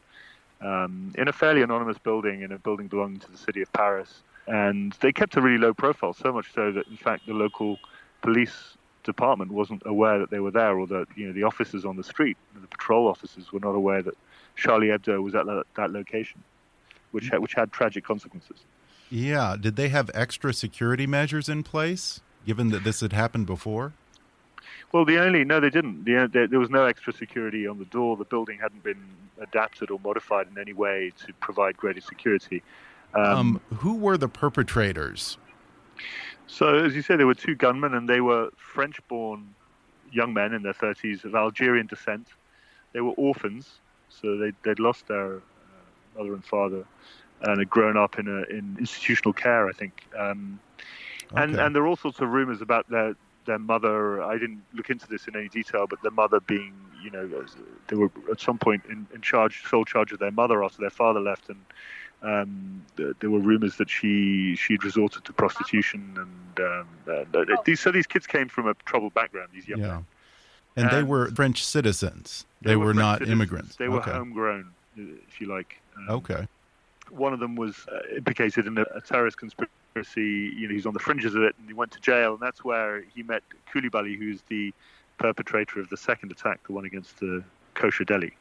um, 0.62 1.12
in 1.17 1.27
a 1.27 1.34
fairly 1.34 1.63
anonymous 1.63 1.98
building, 1.98 2.43
in 2.43 2.51
a 2.51 2.60
building 2.60 2.88
belonging 2.88 3.20
to 3.20 3.32
the 3.32 3.38
city 3.38 3.63
of 3.63 3.74
Paris. 3.74 4.22
And 4.46 4.93
they 5.00 5.12
kept 5.12 5.36
a 5.36 5.41
really 5.41 5.58
low 5.58 5.74
profile, 5.74 6.13
so 6.13 6.32
much 6.32 6.53
so 6.53 6.72
that 6.72 6.86
in 6.88 6.98
fact 6.98 7.25
the 7.25 7.34
local 7.34 7.79
police 8.22 8.77
department 9.03 9.51
wasn't 9.51 9.82
aware 9.88 10.20
that 10.20 10.29
they 10.29 10.39
were 10.39 10.51
there, 10.51 10.77
or 10.77 10.86
that 10.86 11.08
you 11.15 11.25
know 11.25 11.34
the 11.34 11.43
officers 11.43 11.84
on 11.84 11.96
the 11.96 12.03
street, 12.03 12.38
the 12.62 12.67
patrol 12.67 13.08
officers, 13.08 13.51
were 13.51 13.60
not 13.60 13.74
aware 13.74 14.03
that 14.03 14.15
Charlie 14.55 14.89
Hebdo 14.89 15.24
was 15.24 15.34
at 15.34 15.48
that 15.77 15.91
location, 15.91 16.43
which 17.13 17.29
had, 17.29 17.39
which 17.39 17.53
had 17.53 17.72
tragic 17.72 18.03
consequences. 18.03 18.58
Yeah, 19.10 19.55
did 19.60 19.75
they 19.75 19.89
have 19.89 20.10
extra 20.13 20.53
security 20.53 21.08
measures 21.08 21.48
in 21.48 21.63
place, 21.63 22.22
given 22.46 22.70
that 22.70 22.84
this 22.84 23.01
had 23.01 23.13
happened 23.13 23.46
before? 23.46 23.93
Well, 24.91 25.05
the 25.05 25.20
only 25.20 25.43
no, 25.43 25.60
they 25.60 25.70
didn't. 25.70 26.05
The, 26.05 26.29
there, 26.32 26.48
there 26.48 26.60
was 26.60 26.70
no 26.70 26.86
extra 26.86 27.13
security 27.13 27.67
on 27.67 27.79
the 27.79 27.86
door. 27.86 28.17
The 28.17 28.25
building 28.25 28.60
hadn't 28.60 28.84
been 28.84 29.03
adapted 29.39 29.91
or 29.91 30.00
modified 30.00 30.48
in 30.51 30.58
any 30.60 30.74
way 30.74 31.12
to 31.25 31.34
provide 31.34 31.77
greater 31.77 32.01
security. 32.01 32.63
Um, 33.13 33.24
um, 33.24 33.62
who 33.77 33.96
were 33.96 34.17
the 34.17 34.27
perpetrators? 34.27 35.38
So, 36.48 36.84
as 36.84 36.96
you 36.96 37.01
say, 37.01 37.15
there 37.15 37.27
were 37.27 37.36
two 37.36 37.55
gunmen, 37.55 37.93
and 37.93 38.08
they 38.08 38.22
were 38.22 38.50
French 38.55 39.00
born 39.08 39.53
young 40.12 40.34
men 40.34 40.53
in 40.53 40.63
their 40.63 40.74
30s 40.74 41.24
of 41.24 41.36
Algerian 41.36 41.88
descent. 41.88 42.27
They 42.93 43.01
were 43.01 43.13
orphans, 43.13 43.79
so 44.10 44.38
they'd, 44.38 44.55
they'd 44.63 44.79
lost 44.79 45.08
their 45.08 45.38
uh, 45.38 45.39
mother 46.17 46.34
and 46.34 46.46
father 46.46 46.86
and 47.41 47.60
had 47.60 47.70
grown 47.70 47.98
up 47.98 48.17
in, 48.17 48.27
a, 48.27 48.43
in 48.55 48.77
institutional 48.79 49.34
care, 49.34 49.67
I 49.67 49.74
think. 49.74 50.03
Um, 50.17 50.60
okay. 51.32 51.43
and, 51.43 51.55
and 51.55 51.75
there 51.75 51.84
are 51.84 51.88
all 51.88 51.98
sorts 51.98 52.20
of 52.20 52.29
rumors 52.29 52.62
about 52.62 52.89
their, 52.89 53.15
their 53.46 53.60
mother. 53.60 54.24
I 54.24 54.38
didn't 54.38 54.63
look 54.74 54.89
into 54.89 55.08
this 55.08 55.27
in 55.27 55.36
any 55.36 55.50
detail, 55.50 55.86
but 55.88 56.01
their 56.01 56.12
mother 56.12 56.39
being, 56.39 56.74
you 57.03 57.12
know, 57.12 57.29
they 57.88 57.96
were 57.96 58.12
at 58.32 58.39
some 58.39 58.58
point 58.58 58.84
in, 58.89 59.05
in 59.13 59.22
charge, 59.22 59.63
sole 59.70 59.86
charge 59.86 60.12
of 60.13 60.20
their 60.20 60.32
mother 60.32 60.63
after 60.63 60.79
their 60.79 60.89
father 60.89 61.20
left, 61.20 61.50
and 61.50 61.60
um, 62.24 62.86
there 62.96 63.29
were 63.29 63.39
rumors 63.39 63.75
that 63.77 63.89
she 63.89 64.55
she'd 64.55 64.86
resorted 64.86 65.25
to 65.25 65.34
prostitution, 65.34 66.15
and 66.15 66.65
um, 66.65 66.88
uh, 67.05 67.55
these 67.65 67.82
so 67.82 67.91
these 67.91 68.08
kids 68.08 68.25
came 68.25 68.48
from 68.48 68.65
a 68.65 68.74
troubled 68.86 69.13
background. 69.13 69.50
These 69.53 69.67
young 69.67 69.82
yeah. 69.82 69.88
men, 69.88 70.05
and, 70.77 70.88
and, 70.88 70.98
they 70.98 71.03
were 71.03 71.29
French 71.32 71.65
citizens. 71.65 72.46
They, 72.62 72.70
they 72.70 72.75
were, 72.77 72.86
were 72.86 72.93
not 72.93 73.15
citizens. 73.15 73.34
immigrants. 73.34 73.75
They 73.75 73.89
were 73.89 74.00
okay. 74.00 74.12
homegrown, 74.12 74.72
if 74.96 75.41
you 75.41 75.48
like. 75.48 75.82
Um, 75.97 76.09
okay. 76.09 76.47
One 77.09 77.33
of 77.33 77.39
them 77.39 77.55
was 77.55 77.85
uh, 77.91 78.15
implicated 78.15 78.65
in 78.65 78.77
a, 78.77 78.85
a, 78.95 79.01
terrorist 79.01 79.38
conspiracy. 79.38 80.53
You 80.57 80.67
know, 80.67 80.73
he's 80.73 80.85
on 80.85 80.93
the 80.93 81.00
fringes 81.00 81.35
of 81.35 81.43
it, 81.43 81.55
and 81.59 81.67
he 81.67 81.73
went 81.73 81.91
to 81.91 82.00
jail, 82.00 82.33
and 82.33 82.41
that's 82.41 82.63
where 82.63 83.03
he 83.13 83.23
met 83.23 83.43
Coulibaly, 83.71 84.17
who's 84.17 84.41
the 84.50 84.73
perpetrator 85.17 85.79
of 85.79 85.89
the 85.89 85.97
second 85.97 86.31
attack, 86.31 86.65
the 86.65 86.73
one 86.73 86.85
against 86.85 87.19
the 87.19 87.43
kosher 87.75 88.03
deli 88.03 88.33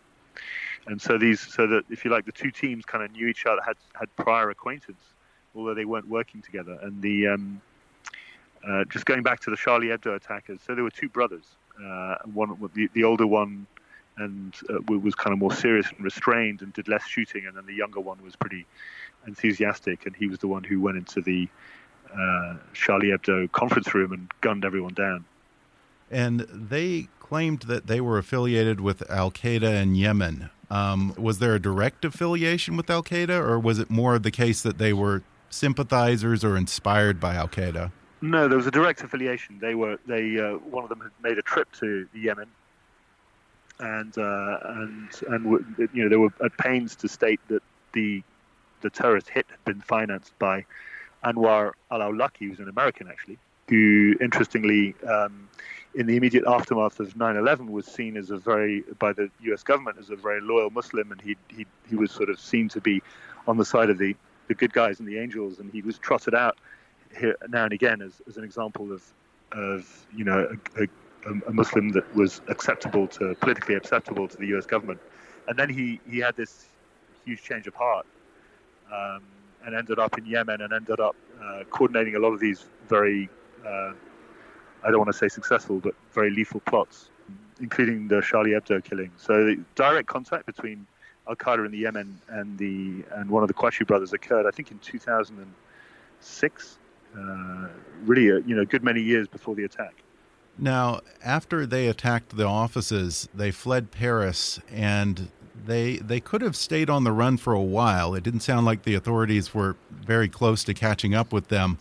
and 0.86 1.00
so 1.00 1.18
these 1.18 1.40
so 1.40 1.66
that 1.66 1.84
if 1.90 2.04
you 2.04 2.10
like 2.10 2.24
the 2.24 2.32
two 2.32 2.50
teams 2.50 2.84
kind 2.84 3.04
of 3.04 3.12
knew 3.12 3.28
each 3.28 3.46
other 3.46 3.60
had 3.62 3.76
had 3.94 4.14
prior 4.16 4.50
acquaintance 4.50 5.02
although 5.54 5.74
they 5.74 5.84
weren't 5.84 6.08
working 6.08 6.42
together 6.42 6.78
and 6.82 7.00
the 7.02 7.28
um, 7.28 7.60
uh, 8.68 8.84
just 8.84 9.04
going 9.04 9.22
back 9.22 9.40
to 9.40 9.50
the 9.50 9.56
Charlie 9.56 9.88
Hebdo 9.88 10.14
attackers 10.16 10.60
so 10.66 10.74
there 10.74 10.84
were 10.84 10.90
two 10.90 11.08
brothers 11.08 11.44
uh, 11.82 12.16
one 12.32 12.56
the, 12.74 12.88
the 12.94 13.04
older 13.04 13.26
one 13.26 13.66
and 14.18 14.54
uh, 14.70 14.78
was 14.88 15.14
kind 15.14 15.32
of 15.32 15.38
more 15.38 15.52
serious 15.52 15.86
and 15.90 16.04
restrained 16.04 16.62
and 16.62 16.72
did 16.72 16.88
less 16.88 17.06
shooting 17.06 17.46
and 17.46 17.56
then 17.56 17.66
the 17.66 17.74
younger 17.74 18.00
one 18.00 18.22
was 18.22 18.36
pretty 18.36 18.66
enthusiastic 19.26 20.06
and 20.06 20.14
he 20.14 20.26
was 20.26 20.38
the 20.38 20.48
one 20.48 20.62
who 20.64 20.80
went 20.80 20.96
into 20.96 21.20
the 21.20 21.48
uh, 22.14 22.56
Charlie 22.74 23.08
Hebdo 23.08 23.50
conference 23.52 23.94
room 23.94 24.12
and 24.12 24.30
gunned 24.40 24.64
everyone 24.64 24.94
down 24.94 25.24
and 26.10 26.40
they 26.52 27.08
claimed 27.18 27.62
that 27.62 27.86
they 27.86 28.00
were 28.00 28.18
affiliated 28.18 28.80
with 28.80 29.10
Al 29.10 29.30
Qaeda 29.30 29.82
in 29.82 29.94
Yemen. 29.94 30.50
Um, 30.70 31.14
was 31.16 31.38
there 31.38 31.54
a 31.54 31.58
direct 31.58 32.04
affiliation 32.04 32.76
with 32.76 32.90
Al 32.90 33.02
Qaeda, 33.02 33.30
or 33.30 33.58
was 33.58 33.78
it 33.78 33.88
more 33.90 34.18
the 34.18 34.30
case 34.30 34.62
that 34.62 34.76
they 34.76 34.92
were 34.92 35.22
sympathizers 35.48 36.44
or 36.44 36.56
inspired 36.56 37.18
by 37.18 37.34
Al 37.34 37.48
Qaeda? 37.48 37.90
No, 38.20 38.48
there 38.48 38.56
was 38.56 38.66
a 38.66 38.70
direct 38.70 39.02
affiliation. 39.02 39.58
They 39.60 39.74
were 39.74 39.98
they 40.06 40.38
uh, 40.38 40.58
one 40.58 40.84
of 40.84 40.90
them 40.90 41.00
had 41.00 41.10
made 41.22 41.38
a 41.38 41.42
trip 41.42 41.72
to 41.80 42.06
Yemen, 42.14 42.48
and 43.82 44.16
uh, 44.16 44.58
and 44.64 45.08
and 45.28 45.90
you 45.92 46.02
know 46.02 46.08
they 46.08 46.16
were 46.16 46.32
at 46.42 46.56
pains 46.56 46.96
to 46.96 47.08
state 47.08 47.40
that 47.48 47.62
the 47.92 48.22
the 48.80 48.90
terrorist 48.90 49.28
hit 49.28 49.46
had 49.50 49.64
been 49.64 49.80
financed 49.80 50.36
by 50.38 50.64
Anwar 51.24 51.72
al-Awlaki, 51.90 52.48
who's 52.48 52.58
an 52.58 52.68
American 52.68 53.08
actually, 53.08 53.38
who 53.68 54.14
interestingly. 54.20 54.94
Um, 55.06 55.48
in 55.94 56.06
the 56.06 56.16
immediate 56.16 56.44
aftermath 56.46 57.00
of 57.00 57.12
9/11 57.18 57.68
was 57.68 57.84
seen 57.84 58.16
as 58.16 58.30
a 58.30 58.38
very 58.38 58.82
by 58.98 59.12
the 59.12 59.30
U.S. 59.42 59.62
government 59.62 59.98
as 59.98 60.08
a 60.08 60.16
very 60.16 60.40
loyal 60.40 60.70
Muslim, 60.70 61.12
and 61.12 61.20
he 61.20 61.36
he 61.48 61.66
he 61.86 61.96
was 61.96 62.10
sort 62.10 62.30
of 62.30 62.40
seen 62.40 62.70
to 62.70 62.80
be 62.80 63.02
on 63.46 63.58
the 63.58 63.64
side 63.66 63.90
of 63.90 63.98
the 63.98 64.16
the 64.48 64.54
good 64.54 64.72
guys 64.72 65.00
and 65.00 65.08
the 65.08 65.18
angels, 65.18 65.58
and 65.58 65.70
he 65.70 65.82
was 65.82 65.98
trotted 65.98 66.34
out 66.34 66.56
here 67.18 67.36
now 67.50 67.64
and 67.64 67.74
again 67.74 68.00
as, 68.00 68.22
as 68.26 68.38
an 68.38 68.44
example 68.44 68.90
of 68.90 69.04
of 69.52 70.06
you 70.16 70.24
know 70.24 70.56
a, 70.76 70.84
a, 70.84 70.86
a 71.46 71.52
Muslim 71.52 71.90
that 71.90 72.14
was 72.14 72.40
acceptable 72.48 73.06
to 73.08 73.34
politically 73.36 73.74
acceptable 73.74 74.28
to 74.28 74.36
the 74.36 74.46
U.S. 74.48 74.66
government, 74.66 75.00
and 75.48 75.58
then 75.58 75.68
he 75.68 76.00
he 76.10 76.18
had 76.18 76.36
this 76.36 76.66
huge 77.24 77.42
change 77.42 77.66
of 77.66 77.74
heart. 77.74 78.06
Um, 78.92 79.22
and 79.64 79.76
ended 79.76 80.00
up 80.00 80.18
in 80.18 80.26
Yemen 80.26 80.60
and 80.60 80.72
ended 80.72 80.98
up 80.98 81.14
uh, 81.40 81.62
coordinating 81.70 82.16
a 82.16 82.18
lot 82.18 82.32
of 82.32 82.40
these 82.40 82.64
very 82.88 83.30
uh, 83.64 83.92
I 84.84 84.90
don't 84.90 84.98
want 84.98 85.12
to 85.12 85.16
say 85.16 85.28
successful, 85.28 85.78
but 85.78 85.94
very 86.12 86.30
lethal 86.30 86.58
plots, 86.60 87.08
including 87.60 88.08
the 88.08 88.20
Charlie 88.20 88.50
Hebdo 88.50 88.82
killing. 88.82 89.12
So 89.16 89.44
the 89.44 89.60
direct 89.74 90.08
contact 90.08 90.46
between 90.46 90.86
Al 91.28 91.36
Qaeda 91.36 91.64
in 91.64 91.72
the 91.72 91.78
Yemen 91.78 92.20
and 92.28 92.58
the 92.58 93.04
and 93.12 93.30
one 93.30 93.44
of 93.44 93.48
the 93.48 93.54
Kouachi 93.54 93.86
brothers 93.86 94.12
occurred, 94.12 94.44
I 94.46 94.50
think, 94.50 94.72
in 94.72 94.78
2006. 94.78 96.78
Uh, 97.14 97.68
really, 98.04 98.30
a, 98.30 98.40
you 98.40 98.56
know, 98.56 98.62
a 98.62 98.66
good 98.66 98.82
many 98.82 99.02
years 99.02 99.28
before 99.28 99.54
the 99.54 99.64
attack. 99.64 100.02
Now, 100.58 101.00
after 101.24 101.66
they 101.66 101.88
attacked 101.88 102.36
the 102.36 102.46
offices, 102.46 103.28
they 103.34 103.50
fled 103.50 103.90
Paris, 103.90 104.60
and 104.70 105.30
they 105.64 105.96
they 105.96 106.20
could 106.20 106.42
have 106.42 106.56
stayed 106.56 106.90
on 106.90 107.04
the 107.04 107.12
run 107.12 107.36
for 107.36 107.52
a 107.52 107.62
while. 107.62 108.14
It 108.14 108.22
didn't 108.22 108.40
sound 108.40 108.66
like 108.66 108.82
the 108.82 108.94
authorities 108.94 109.54
were 109.54 109.76
very 109.90 110.28
close 110.28 110.64
to 110.64 110.74
catching 110.74 111.14
up 111.14 111.32
with 111.32 111.48
them. 111.48 111.78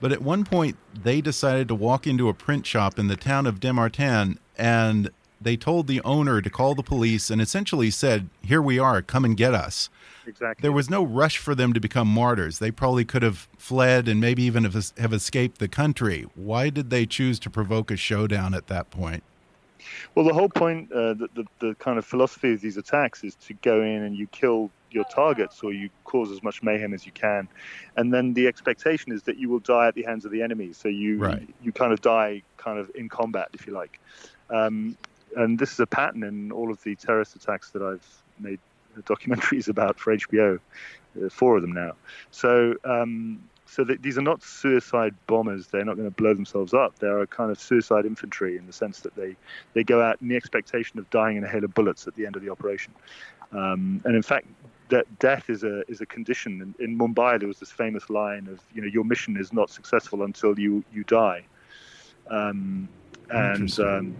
But 0.00 0.12
at 0.12 0.22
one 0.22 0.44
point, 0.44 0.76
they 0.94 1.20
decided 1.20 1.68
to 1.68 1.74
walk 1.74 2.06
into 2.06 2.28
a 2.28 2.34
print 2.34 2.66
shop 2.66 2.98
in 2.98 3.08
the 3.08 3.16
town 3.16 3.46
of 3.46 3.60
Dammartin 3.60 4.38
and 4.56 5.10
they 5.40 5.56
told 5.56 5.86
the 5.86 6.00
owner 6.02 6.40
to 6.40 6.50
call 6.50 6.74
the 6.74 6.82
police 6.82 7.30
and 7.30 7.40
essentially 7.40 7.90
said, 7.90 8.28
Here 8.42 8.62
we 8.62 8.78
are, 8.78 9.02
come 9.02 9.24
and 9.24 9.36
get 9.36 9.54
us. 9.54 9.90
Exactly. 10.26 10.62
There 10.62 10.72
was 10.72 10.88
no 10.88 11.04
rush 11.04 11.38
for 11.38 11.54
them 11.54 11.72
to 11.72 11.80
become 11.80 12.08
martyrs. 12.08 12.58
They 12.58 12.70
probably 12.70 13.04
could 13.04 13.22
have 13.22 13.48
fled 13.58 14.08
and 14.08 14.20
maybe 14.20 14.42
even 14.44 14.64
have, 14.64 14.92
have 14.96 15.12
escaped 15.12 15.58
the 15.58 15.68
country. 15.68 16.26
Why 16.34 16.70
did 16.70 16.90
they 16.90 17.04
choose 17.04 17.38
to 17.40 17.50
provoke 17.50 17.90
a 17.90 17.96
showdown 17.96 18.54
at 18.54 18.68
that 18.68 18.90
point? 18.90 19.22
Well, 20.14 20.24
the 20.24 20.32
whole 20.32 20.48
point, 20.48 20.90
uh, 20.92 21.14
the, 21.14 21.28
the, 21.34 21.44
the 21.60 21.74
kind 21.74 21.98
of 21.98 22.06
philosophy 22.06 22.54
of 22.54 22.60
these 22.60 22.76
attacks 22.76 23.22
is 23.22 23.34
to 23.46 23.54
go 23.54 23.82
in 23.82 24.02
and 24.02 24.16
you 24.16 24.26
kill 24.28 24.70
your 24.90 25.04
targets 25.04 25.62
or 25.62 25.72
you 25.72 25.90
cause 26.04 26.30
as 26.30 26.42
much 26.42 26.62
mayhem 26.62 26.94
as 26.94 27.04
you 27.04 27.12
can, 27.12 27.48
and 27.96 28.14
then 28.14 28.32
the 28.32 28.46
expectation 28.46 29.12
is 29.12 29.24
that 29.24 29.36
you 29.36 29.48
will 29.48 29.58
die 29.58 29.88
at 29.88 29.94
the 29.94 30.02
hands 30.04 30.24
of 30.24 30.30
the 30.30 30.40
enemy. 30.40 30.72
So 30.72 30.88
you 30.88 31.18
right. 31.18 31.48
you 31.62 31.72
kind 31.72 31.92
of 31.92 32.00
die 32.00 32.42
kind 32.56 32.78
of 32.78 32.90
in 32.94 33.08
combat, 33.08 33.48
if 33.52 33.66
you 33.66 33.72
like. 33.72 34.00
Um, 34.50 34.96
and 35.36 35.58
this 35.58 35.72
is 35.72 35.80
a 35.80 35.86
pattern 35.86 36.22
in 36.22 36.52
all 36.52 36.70
of 36.70 36.82
the 36.82 36.94
terrorist 36.96 37.36
attacks 37.36 37.70
that 37.70 37.82
I've 37.82 38.06
made 38.38 38.60
documentaries 39.02 39.68
about 39.74 39.98
for 39.98 40.16
HBO, 40.16 40.58
uh, 41.22 41.28
four 41.28 41.56
of 41.56 41.62
them 41.62 41.72
now. 41.72 41.92
So 42.30 42.74
um, 42.84 43.40
so 43.66 43.82
these 43.82 44.18
are 44.18 44.22
not 44.22 44.42
suicide 44.42 45.14
bombers. 45.26 45.68
They're 45.68 45.84
not 45.84 45.96
going 45.96 46.08
to 46.08 46.14
blow 46.14 46.34
themselves 46.34 46.74
up. 46.74 46.98
They're 46.98 47.20
a 47.20 47.26
kind 47.26 47.50
of 47.50 47.58
suicide 47.58 48.04
infantry 48.04 48.56
in 48.56 48.66
the 48.66 48.72
sense 48.72 49.00
that 49.00 49.16
they, 49.16 49.36
they 49.72 49.82
go 49.82 50.02
out 50.02 50.20
in 50.20 50.28
the 50.28 50.36
expectation 50.36 50.98
of 50.98 51.08
dying 51.10 51.38
in 51.38 51.44
a 51.44 51.48
hail 51.48 51.64
of 51.64 51.74
bullets 51.74 52.06
at 52.06 52.14
the 52.14 52.26
end 52.26 52.36
of 52.36 52.42
the 52.42 52.50
operation. 52.50 52.92
Um, 53.52 54.00
and 54.04 54.14
in 54.14 54.22
fact, 54.22 54.46
that 54.90 55.18
death 55.18 55.48
is 55.48 55.64
a 55.64 55.82
is 55.90 56.02
a 56.02 56.06
condition. 56.06 56.74
In, 56.78 56.84
in, 56.84 56.98
Mumbai, 56.98 57.38
there 57.38 57.48
was 57.48 57.58
this 57.58 57.70
famous 57.70 58.10
line 58.10 58.46
of, 58.48 58.60
you 58.74 58.82
know, 58.82 58.86
your 58.86 59.02
mission 59.02 59.36
is 59.36 59.52
not 59.52 59.70
successful 59.70 60.22
until 60.22 60.58
you 60.58 60.84
you 60.92 61.04
die. 61.04 61.44
Um, 62.28 62.88
and 63.30 63.80
um, 63.80 64.14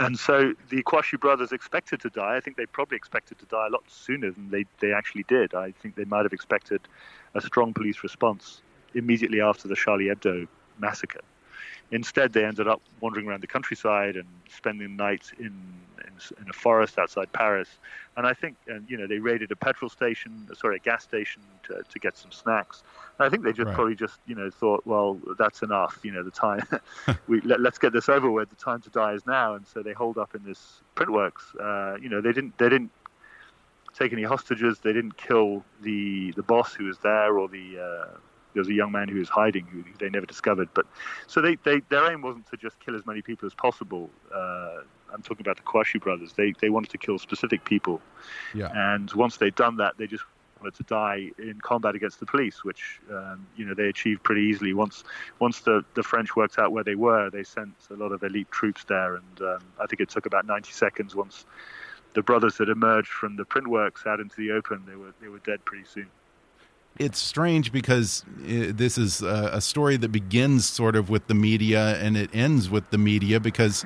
and 0.00 0.18
so 0.18 0.54
the 0.70 0.82
Kouachi 0.82 1.18
brothers 1.20 1.52
expected 1.52 2.00
to 2.00 2.10
die. 2.10 2.36
I 2.36 2.40
think 2.40 2.56
they 2.56 2.66
probably 2.66 2.96
expected 2.96 3.38
to 3.38 3.46
die 3.46 3.66
a 3.66 3.70
lot 3.70 3.84
sooner 3.88 4.30
than 4.30 4.50
they, 4.50 4.64
they 4.80 4.92
actually 4.92 5.24
did. 5.24 5.54
I 5.54 5.72
think 5.72 5.96
they 5.96 6.04
might 6.04 6.24
have 6.24 6.32
expected 6.32 6.80
a 7.34 7.40
strong 7.40 7.74
police 7.74 8.02
response 8.02 8.62
immediately 8.94 9.40
after 9.40 9.68
the 9.68 9.76
Charlie 9.76 10.06
Hebdo 10.06 10.48
massacre. 10.78 11.20
Instead, 11.92 12.32
they 12.32 12.44
ended 12.44 12.66
up 12.66 12.80
wandering 13.00 13.26
around 13.26 13.42
the 13.42 13.46
countryside 13.46 14.16
and 14.16 14.26
spending 14.48 14.96
nights 14.96 15.32
in, 15.38 15.46
in, 15.46 16.42
in 16.42 16.48
a 16.48 16.52
forest 16.52 16.98
outside 16.98 17.30
Paris. 17.32 17.68
And 18.16 18.26
I 18.26 18.32
think, 18.32 18.56
and 18.66 18.88
you 18.90 18.96
know, 18.96 19.06
they 19.06 19.18
raided 19.18 19.52
a 19.52 19.56
petrol 19.56 19.88
station, 19.88 20.48
sorry, 20.58 20.76
a 20.76 20.78
gas 20.78 21.04
station 21.04 21.42
to, 21.64 21.82
to 21.88 21.98
get 21.98 22.16
some 22.16 22.32
snacks. 22.32 22.82
And 23.18 23.26
I 23.26 23.30
think 23.30 23.44
they 23.44 23.52
just 23.52 23.66
right. 23.66 23.74
probably 23.74 23.94
just, 23.94 24.18
you 24.26 24.34
know, 24.34 24.50
thought, 24.50 24.86
well, 24.86 25.18
that's 25.38 25.62
enough. 25.62 26.00
You 26.02 26.12
know, 26.12 26.22
the 26.22 26.30
time, 26.30 26.66
we 27.28 27.40
let, 27.42 27.60
us 27.60 27.78
get 27.78 27.92
this 27.92 28.08
over 28.08 28.30
with. 28.30 28.50
The 28.50 28.56
time 28.56 28.80
to 28.82 28.90
die 28.90 29.12
is 29.12 29.26
now. 29.26 29.54
And 29.54 29.66
so 29.66 29.82
they 29.82 29.92
hold 29.92 30.18
up 30.18 30.34
in 30.34 30.42
this 30.44 30.80
printworks. 30.96 31.54
Uh, 31.60 31.98
you 32.00 32.08
know, 32.08 32.20
they 32.20 32.32
didn't, 32.32 32.56
they 32.58 32.68
didn't 32.68 32.90
take 33.94 34.12
any 34.12 34.22
hostages. 34.22 34.78
They 34.78 34.92
didn't 34.92 35.16
kill 35.16 35.64
the 35.82 36.32
the 36.32 36.42
boss 36.42 36.72
who 36.72 36.84
was 36.84 36.98
there 36.98 37.38
or 37.38 37.48
the 37.48 37.78
uh, 37.78 38.16
there 38.54 38.60
was 38.60 38.68
a 38.68 38.74
young 38.74 38.92
man 38.92 39.08
who 39.08 39.18
was 39.18 39.28
hiding 39.28 39.66
who 39.66 39.84
they 39.98 40.10
never 40.10 40.26
discovered. 40.26 40.68
But 40.74 40.86
so 41.26 41.40
they, 41.40 41.56
they 41.64 41.80
their 41.88 42.12
aim 42.12 42.22
wasn't 42.22 42.48
to 42.50 42.56
just 42.56 42.78
kill 42.80 42.96
as 42.96 43.06
many 43.06 43.22
people 43.22 43.46
as 43.46 43.54
possible. 43.54 44.10
Uh, 44.34 44.80
I'm 45.12 45.22
talking 45.22 45.42
about 45.42 45.56
the 45.56 45.62
Kouachi 45.62 46.00
brothers. 46.00 46.32
They 46.32 46.52
they 46.60 46.70
wanted 46.70 46.90
to 46.90 46.98
kill 46.98 47.18
specific 47.18 47.64
people. 47.64 48.00
Yeah. 48.54 48.70
And 48.74 49.10
once 49.12 49.36
they'd 49.36 49.54
done 49.54 49.76
that, 49.76 49.98
they 49.98 50.06
just 50.06 50.24
wanted 50.60 50.76
to 50.76 50.82
die 50.84 51.30
in 51.38 51.58
combat 51.60 51.94
against 51.94 52.20
the 52.20 52.26
police, 52.26 52.64
which 52.64 53.00
um, 53.10 53.46
you 53.56 53.64
know 53.64 53.74
they 53.74 53.88
achieved 53.88 54.22
pretty 54.22 54.42
easily. 54.42 54.72
Once 54.72 55.04
once 55.38 55.60
the, 55.60 55.84
the 55.94 56.02
French 56.02 56.36
worked 56.36 56.58
out 56.58 56.72
where 56.72 56.84
they 56.84 56.94
were, 56.94 57.30
they 57.30 57.42
sent 57.42 57.74
a 57.90 57.94
lot 57.94 58.12
of 58.12 58.22
elite 58.22 58.50
troops 58.50 58.84
there, 58.84 59.16
and 59.16 59.40
um, 59.40 59.58
I 59.80 59.86
think 59.86 60.00
it 60.00 60.08
took 60.08 60.26
about 60.26 60.46
90 60.46 60.72
seconds 60.72 61.14
once 61.14 61.44
the 62.14 62.22
brothers 62.22 62.58
had 62.58 62.68
emerged 62.68 63.08
from 63.08 63.36
the 63.36 63.44
print 63.44 63.66
works 63.66 64.04
out 64.06 64.20
into 64.20 64.36
the 64.36 64.52
open. 64.52 64.84
They 64.86 64.96
were 64.96 65.14
they 65.20 65.28
were 65.28 65.40
dead 65.40 65.64
pretty 65.64 65.84
soon 65.84 66.08
it's 66.98 67.18
strange 67.18 67.72
because 67.72 68.24
uh, 68.42 68.72
this 68.74 68.98
is 68.98 69.22
a, 69.22 69.60
story 69.60 69.96
that 69.96 70.10
begins 70.10 70.68
sort 70.68 70.96
of 70.96 71.08
with 71.08 71.26
the 71.26 71.34
media 71.34 71.96
and 72.02 72.16
it 72.16 72.30
ends 72.32 72.68
with 72.68 72.90
the 72.90 72.98
media 72.98 73.40
because 73.40 73.84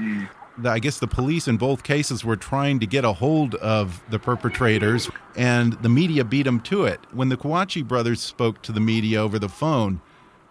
the, 0.58 0.70
I 0.70 0.78
guess 0.78 0.98
the 0.98 1.06
police 1.06 1.46
in 1.46 1.56
both 1.56 1.82
cases 1.82 2.24
were 2.24 2.36
trying 2.36 2.80
to 2.80 2.86
get 2.86 3.04
a 3.04 3.12
hold 3.12 3.54
of 3.56 4.02
the 4.10 4.18
perpetrators 4.18 5.10
and 5.36 5.74
the 5.74 5.88
media 5.88 6.24
beat 6.24 6.44
them 6.44 6.60
to 6.62 6.84
it. 6.84 7.00
When 7.12 7.28
the 7.28 7.36
Kouachi 7.36 7.86
brothers 7.86 8.20
spoke 8.20 8.62
to 8.62 8.72
the 8.72 8.80
media 8.80 9.20
over 9.20 9.38
the 9.38 9.48
phone, 9.48 10.00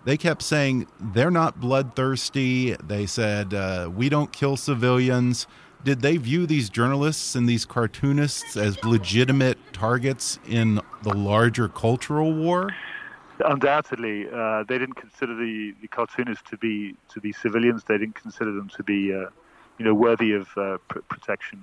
they 0.06 0.18
kept 0.18 0.44
saying 0.44 0.88
they're 1.00 1.32
not 1.32 1.60
bloodthirsty. 1.60 2.76
They 2.76 3.06
said, 3.08 3.54
uh, 3.54 3.90
we 3.94 4.08
don't 4.08 4.32
kill 4.32 4.56
civilians 4.56 5.48
did 5.86 6.02
they 6.02 6.18
view 6.18 6.48
these 6.48 6.68
journalists 6.70 7.36
and 7.36 7.48
these 7.48 7.64
cartoonists 7.64 8.58
as 8.58 8.84
legitimate 8.84 9.60
targets 9.72 10.40
in 10.48 10.82
the 11.06 11.14
larger 11.14 11.68
cultural 11.70 12.34
war? 12.34 12.72
Undoubtedly, 13.40 14.28
uh, 14.30 14.64
they 14.68 14.78
didn't 14.78 14.96
consider 14.96 15.36
the, 15.36 15.74
the 15.82 15.88
cartoonists 15.88 16.50
to 16.50 16.58
be 16.58 16.96
to 17.14 17.20
be 17.20 17.32
civilians. 17.32 17.84
They 17.84 17.98
didn't 17.98 18.16
consider 18.16 18.52
them 18.52 18.70
to 18.78 18.84
be, 18.84 19.14
uh, 19.14 19.30
you 19.78 19.86
know, 19.86 19.94
worthy 19.94 20.32
of 20.34 20.48
uh, 20.58 20.78
pr 20.88 21.00
protection 21.14 21.60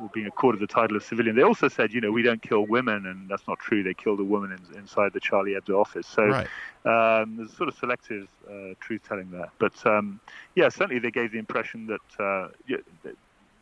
or 0.00 0.08
being 0.12 0.26
accorded 0.26 0.60
the 0.60 0.66
title 0.66 0.96
of 0.96 1.02
civilian. 1.02 1.34
They 1.34 1.42
also 1.42 1.68
said, 1.68 1.92
you 1.92 2.00
know, 2.00 2.12
we 2.12 2.22
don't 2.22 2.42
kill 2.42 2.64
women, 2.66 3.06
and 3.06 3.28
that's 3.28 3.46
not 3.48 3.58
true. 3.58 3.82
They 3.82 3.94
killed 3.94 4.20
a 4.20 4.24
woman 4.24 4.50
in, 4.52 4.78
inside 4.78 5.12
the 5.12 5.20
Charlie 5.20 5.52
Hebdo 5.52 5.80
office. 5.80 6.06
So 6.06 6.24
right. 6.24 6.46
um, 6.84 7.36
there's 7.36 7.52
sort 7.56 7.68
of 7.68 7.76
selective 7.76 8.28
uh, 8.48 8.74
truth 8.80 9.02
telling 9.08 9.30
there. 9.30 9.50
But 9.58 9.74
um, 9.86 10.20
yeah, 10.54 10.68
certainly 10.68 11.00
they 11.00 11.10
gave 11.10 11.32
the 11.32 11.38
impression 11.38 11.86
that, 11.86 12.22
uh, 12.22 12.48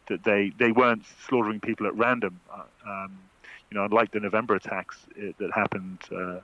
that 0.09 0.25
they 0.25 0.53
they 0.59 0.73
weren't 0.73 1.05
slaughtering 1.27 1.61
people 1.61 1.87
at 1.87 1.95
random. 1.97 2.41
Uh, 2.53 2.62
um, 2.91 3.19
you 3.70 3.76
know, 3.76 3.85
unlike 3.85 4.12
the 4.12 4.20
November 4.20 4.55
attacks 4.55 4.96
uh, 5.18 5.33
that 5.38 5.52
happened 5.52 5.98
uh, 6.12 6.38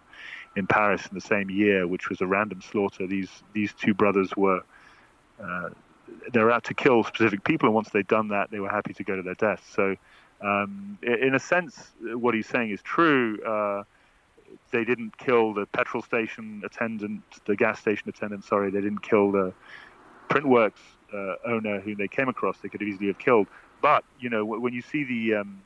in 0.56 0.66
Paris 0.66 1.06
in 1.06 1.14
the 1.14 1.20
same 1.20 1.50
year, 1.50 1.86
which 1.86 2.08
was 2.08 2.20
a 2.20 2.26
random 2.26 2.60
slaughter. 2.60 3.06
These 3.06 3.30
these 3.52 3.72
two 3.72 3.94
brothers 3.94 4.36
were 4.36 4.62
uh, 5.42 5.70
they 6.32 6.40
were 6.40 6.50
out 6.50 6.64
to 6.64 6.74
kill 6.74 7.04
specific 7.04 7.44
people, 7.44 7.68
and 7.68 7.74
once 7.74 7.90
they'd 7.90 8.06
done 8.06 8.28
that, 8.28 8.50
they 8.50 8.60
were 8.60 8.68
happy 8.68 8.92
to 8.94 9.04
go 9.04 9.16
to 9.16 9.22
their 9.22 9.34
death. 9.34 9.62
So, 9.74 9.96
um, 10.40 10.98
in 11.02 11.34
a 11.34 11.38
sense, 11.38 11.92
what 12.00 12.34
he's 12.34 12.46
saying 12.46 12.70
is 12.70 12.82
true. 12.82 13.40
Uh, 13.42 13.84
they 14.70 14.84
didn't 14.84 15.16
kill 15.16 15.54
the 15.54 15.66
petrol 15.66 16.02
station 16.02 16.62
attendant, 16.64 17.22
the 17.46 17.56
gas 17.56 17.80
station 17.80 18.08
attendant. 18.08 18.44
Sorry, 18.44 18.70
they 18.70 18.80
didn't 18.80 19.02
kill 19.02 19.32
the 19.32 19.52
Printworks 20.28 20.80
uh, 21.12 21.34
owner 21.46 21.80
whom 21.80 21.96
they 21.96 22.08
came 22.08 22.28
across. 22.28 22.58
They 22.58 22.68
could 22.68 22.80
have 22.80 22.88
easily 22.88 23.06
have 23.08 23.18
killed. 23.18 23.46
But 23.80 24.04
you 24.20 24.30
know, 24.30 24.44
when 24.44 24.72
you 24.72 24.82
see 24.82 25.04
the 25.04 25.40
um, 25.40 25.62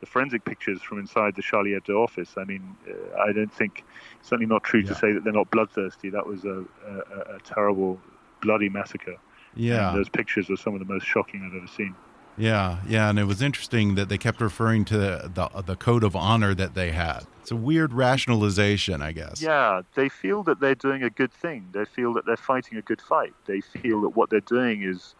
the 0.00 0.06
forensic 0.06 0.44
pictures 0.44 0.80
from 0.82 0.98
inside 0.98 1.34
the 1.34 1.42
Charlie 1.42 1.70
Hebdo 1.70 2.02
office, 2.02 2.34
I 2.36 2.44
mean, 2.44 2.76
uh, 2.88 3.18
I 3.18 3.32
don't 3.32 3.52
think 3.52 3.84
it's 4.20 4.28
certainly 4.28 4.46
not 4.46 4.62
true 4.62 4.80
yeah. 4.80 4.88
to 4.88 4.94
say 4.94 5.12
that 5.12 5.24
they're 5.24 5.32
not 5.32 5.50
bloodthirsty. 5.50 6.10
That 6.10 6.26
was 6.26 6.44
a, 6.44 6.64
a, 6.86 7.36
a 7.36 7.40
terrible, 7.44 8.00
bloody 8.40 8.68
massacre. 8.68 9.16
Yeah. 9.54 9.90
And 9.90 9.98
those 9.98 10.08
pictures 10.08 10.50
are 10.50 10.56
some 10.56 10.74
of 10.74 10.80
the 10.80 10.86
most 10.86 11.06
shocking 11.06 11.44
I've 11.44 11.56
ever 11.56 11.66
seen. 11.66 11.94
Yeah, 12.36 12.78
yeah, 12.88 13.10
and 13.10 13.18
it 13.18 13.24
was 13.24 13.42
interesting 13.42 13.96
that 13.96 14.08
they 14.08 14.16
kept 14.16 14.40
referring 14.40 14.84
to 14.86 14.96
the 14.96 15.62
the 15.66 15.74
code 15.74 16.04
of 16.04 16.14
honor 16.14 16.54
that 16.54 16.74
they 16.74 16.92
had. 16.92 17.26
It's 17.40 17.50
a 17.50 17.56
weird 17.56 17.92
rationalization, 17.92 19.02
I 19.02 19.10
guess. 19.10 19.42
Yeah, 19.42 19.82
they 19.96 20.08
feel 20.08 20.44
that 20.44 20.60
they're 20.60 20.76
doing 20.76 21.02
a 21.02 21.10
good 21.10 21.32
thing. 21.32 21.68
They 21.72 21.84
feel 21.84 22.12
that 22.14 22.26
they're 22.26 22.36
fighting 22.36 22.78
a 22.78 22.82
good 22.82 23.02
fight. 23.02 23.34
They 23.46 23.60
feel 23.60 24.02
that 24.02 24.10
what 24.10 24.30
they're 24.30 24.40
doing 24.40 24.82
is 24.82 25.16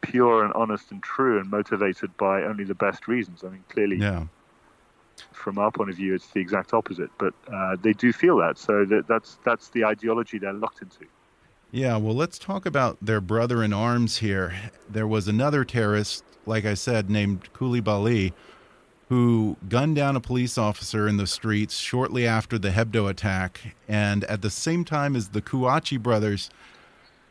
pure 0.00 0.44
and 0.44 0.52
honest 0.54 0.90
and 0.90 1.02
true 1.02 1.38
and 1.38 1.50
motivated 1.50 2.16
by 2.16 2.42
only 2.42 2.64
the 2.64 2.74
best 2.74 3.08
reasons. 3.08 3.44
I 3.44 3.50
mean, 3.50 3.64
clearly, 3.68 3.96
yeah. 3.96 4.26
From 5.32 5.58
our 5.58 5.70
point 5.70 5.90
of 5.90 5.96
view, 5.96 6.14
it's 6.14 6.28
the 6.28 6.40
exact 6.40 6.72
opposite. 6.72 7.10
But 7.18 7.34
uh, 7.52 7.76
they 7.82 7.92
do 7.92 8.12
feel 8.12 8.38
that, 8.38 8.56
so 8.56 8.84
that, 8.86 9.06
that's 9.06 9.38
that's 9.44 9.68
the 9.68 9.84
ideology 9.84 10.38
they're 10.38 10.52
locked 10.52 10.80
into. 10.82 11.04
Yeah, 11.72 11.98
well, 11.98 12.14
let's 12.14 12.38
talk 12.38 12.66
about 12.66 12.98
their 13.00 13.20
brother 13.20 13.62
in 13.62 13.72
arms 13.72 14.16
here. 14.16 14.54
There 14.88 15.06
was 15.06 15.28
another 15.28 15.64
terrorist, 15.64 16.24
like 16.44 16.64
I 16.64 16.74
said, 16.74 17.08
named 17.08 17.52
Coulibaly, 17.52 18.32
who 19.08 19.56
gunned 19.68 19.96
down 19.96 20.16
a 20.16 20.20
police 20.20 20.56
officer 20.56 21.06
in 21.06 21.16
the 21.16 21.26
streets 21.26 21.76
shortly 21.76 22.26
after 22.26 22.58
the 22.58 22.70
Hebdo 22.70 23.08
attack. 23.08 23.76
And 23.88 24.24
at 24.24 24.42
the 24.42 24.50
same 24.50 24.84
time 24.84 25.14
as 25.14 25.28
the 25.28 25.42
Kouachi 25.42 26.00
brothers 26.00 26.50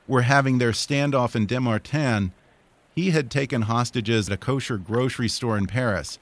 were 0.08 0.21
having 0.21 0.58
their 0.58 0.71
standoff 0.71 1.36
in 1.36 1.45
Dammartin, 1.47 2.32
he 2.99 3.12
had 3.12 3.31
taken 3.31 3.62
hostages 3.63 4.27
at 4.27 4.33
a 4.33 4.38
kosher 4.38 4.77
grocery 4.77 5.29
store 5.29 5.57
in 5.57 5.67
Paris 5.67 6.19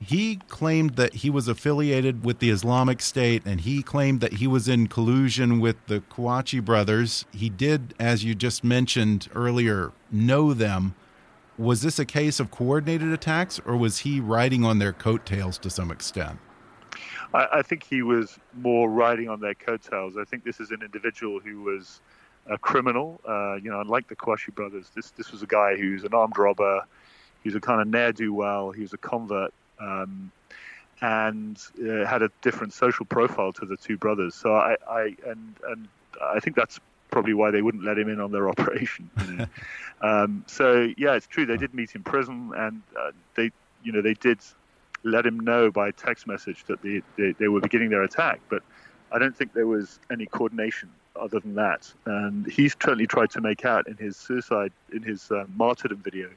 he 0.00 0.36
claimed 0.48 0.96
that 0.96 1.14
he 1.14 1.30
was 1.30 1.48
affiliated 1.48 2.24
with 2.24 2.38
the 2.38 2.50
Islamic 2.50 3.00
State 3.00 3.42
and 3.46 3.62
he 3.62 3.82
claimed 3.82 4.20
that 4.20 4.34
he 4.34 4.46
was 4.46 4.68
in 4.68 4.88
collusion 4.88 5.58
with 5.58 5.76
the 5.86 6.00
Kouachi 6.10 6.62
brothers. 6.62 7.24
He 7.32 7.48
did, 7.48 7.94
as 7.98 8.22
you 8.22 8.34
just 8.34 8.62
mentioned 8.62 9.28
earlier, 9.34 9.92
know 10.12 10.52
them. 10.52 10.94
Was 11.56 11.80
this 11.80 11.98
a 11.98 12.04
case 12.04 12.38
of 12.38 12.50
coordinated 12.50 13.10
attacks 13.10 13.58
or 13.64 13.76
was 13.76 14.00
he 14.00 14.20
riding 14.20 14.64
on 14.64 14.78
their 14.78 14.92
coattails 14.92 15.56
to 15.58 15.70
some 15.70 15.90
extent? 15.90 16.38
I, 17.32 17.46
I 17.54 17.62
think 17.62 17.82
he 17.82 18.02
was 18.02 18.38
more 18.54 18.90
riding 18.90 19.30
on 19.30 19.40
their 19.40 19.54
coattails. 19.54 20.18
I 20.18 20.24
think 20.24 20.44
this 20.44 20.60
is 20.60 20.70
an 20.72 20.82
individual 20.82 21.40
who 21.40 21.62
was 21.62 22.02
a 22.48 22.58
criminal. 22.58 23.20
Uh, 23.26 23.54
you 23.54 23.70
know, 23.70 23.80
unlike 23.80 24.08
the 24.08 24.16
Kouachi 24.16 24.54
brothers, 24.54 24.90
this 24.94 25.10
this 25.12 25.32
was 25.32 25.42
a 25.42 25.46
guy 25.46 25.76
who's 25.76 26.04
an 26.04 26.14
armed 26.14 26.38
robber. 26.38 26.82
He's 27.42 27.54
a 27.54 27.60
kind 27.60 27.80
of 27.80 27.88
ne'er 27.88 28.12
do 28.12 28.32
well. 28.34 28.72
He 28.72 28.82
was 28.82 28.92
a 28.92 28.98
convert 28.98 29.52
um, 29.80 30.32
and 31.00 31.58
uh, 31.80 32.04
had 32.04 32.22
a 32.22 32.30
different 32.42 32.72
social 32.72 33.06
profile 33.06 33.52
to 33.54 33.66
the 33.66 33.76
two 33.76 33.96
brothers. 33.96 34.34
So 34.34 34.54
I, 34.54 34.76
I 34.88 35.16
and 35.26 35.54
and 35.68 35.88
I 36.22 36.40
think 36.40 36.56
that's 36.56 36.80
probably 37.10 37.34
why 37.34 37.50
they 37.50 37.62
wouldn't 37.62 37.84
let 37.84 37.98
him 37.98 38.08
in 38.08 38.20
on 38.20 38.32
their 38.32 38.48
operation. 38.54 39.10
You 39.26 39.32
know? 39.32 39.46
um, 40.00 40.44
so 40.46 40.92
yeah, 40.96 41.14
it's 41.14 41.26
true. 41.26 41.46
They 41.46 41.56
did 41.56 41.74
meet 41.74 41.94
in 41.94 42.02
prison, 42.02 42.52
and 42.56 42.82
uh, 42.98 43.12
they, 43.34 43.50
you 43.82 43.92
know, 43.92 44.02
they 44.02 44.14
did 44.14 44.38
let 45.02 45.24
him 45.24 45.38
know 45.40 45.70
by 45.70 45.92
text 45.92 46.26
message 46.26 46.64
that 46.64 46.82
they, 46.82 47.00
they, 47.16 47.32
they 47.32 47.48
were 47.48 47.60
beginning 47.60 47.90
their 47.90 48.02
attack. 48.02 48.40
But 48.48 48.62
I 49.12 49.18
don't 49.18 49.36
think 49.36 49.52
there 49.52 49.66
was 49.66 50.00
any 50.10 50.26
coordination 50.26 50.90
other 51.20 51.40
than 51.40 51.54
that. 51.54 51.92
And 52.04 52.46
he's 52.46 52.74
certainly 52.82 53.06
tried 53.06 53.30
to 53.30 53.40
make 53.40 53.64
out 53.64 53.88
in 53.88 53.96
his 53.96 54.16
suicide, 54.16 54.72
in 54.92 55.02
his 55.02 55.30
uh, 55.30 55.44
martyrdom 55.56 55.98
video, 55.98 56.28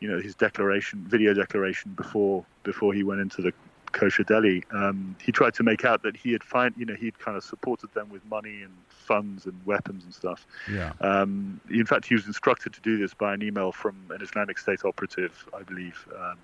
you 0.00 0.08
know, 0.08 0.20
his 0.20 0.34
declaration, 0.34 1.04
video 1.06 1.34
declaration 1.34 1.92
before 1.92 2.44
before 2.62 2.92
he 2.94 3.02
went 3.02 3.20
into 3.20 3.42
the 3.42 3.52
kosher 3.92 4.22
deli. 4.22 4.64
Um, 4.70 5.16
he 5.22 5.32
tried 5.32 5.54
to 5.54 5.62
make 5.62 5.84
out 5.84 6.02
that 6.02 6.16
he 6.16 6.32
had 6.32 6.42
find, 6.44 6.74
you 6.76 6.86
know, 6.86 6.94
he'd 6.94 7.18
kind 7.18 7.36
of 7.36 7.44
supported 7.44 7.92
them 7.94 8.08
with 8.08 8.24
money 8.26 8.62
and 8.62 8.72
funds 8.88 9.46
and 9.46 9.60
weapons 9.66 10.04
and 10.04 10.14
stuff. 10.14 10.46
Yeah. 10.70 10.92
Um, 11.00 11.60
in 11.70 11.86
fact, 11.86 12.06
he 12.06 12.14
was 12.14 12.26
instructed 12.26 12.72
to 12.74 12.80
do 12.80 12.98
this 12.98 13.14
by 13.14 13.34
an 13.34 13.42
email 13.42 13.72
from 13.72 13.96
an 14.10 14.22
Islamic 14.22 14.58
State 14.58 14.84
operative, 14.84 15.46
I 15.58 15.62
believe. 15.62 16.06
Um, 16.16 16.36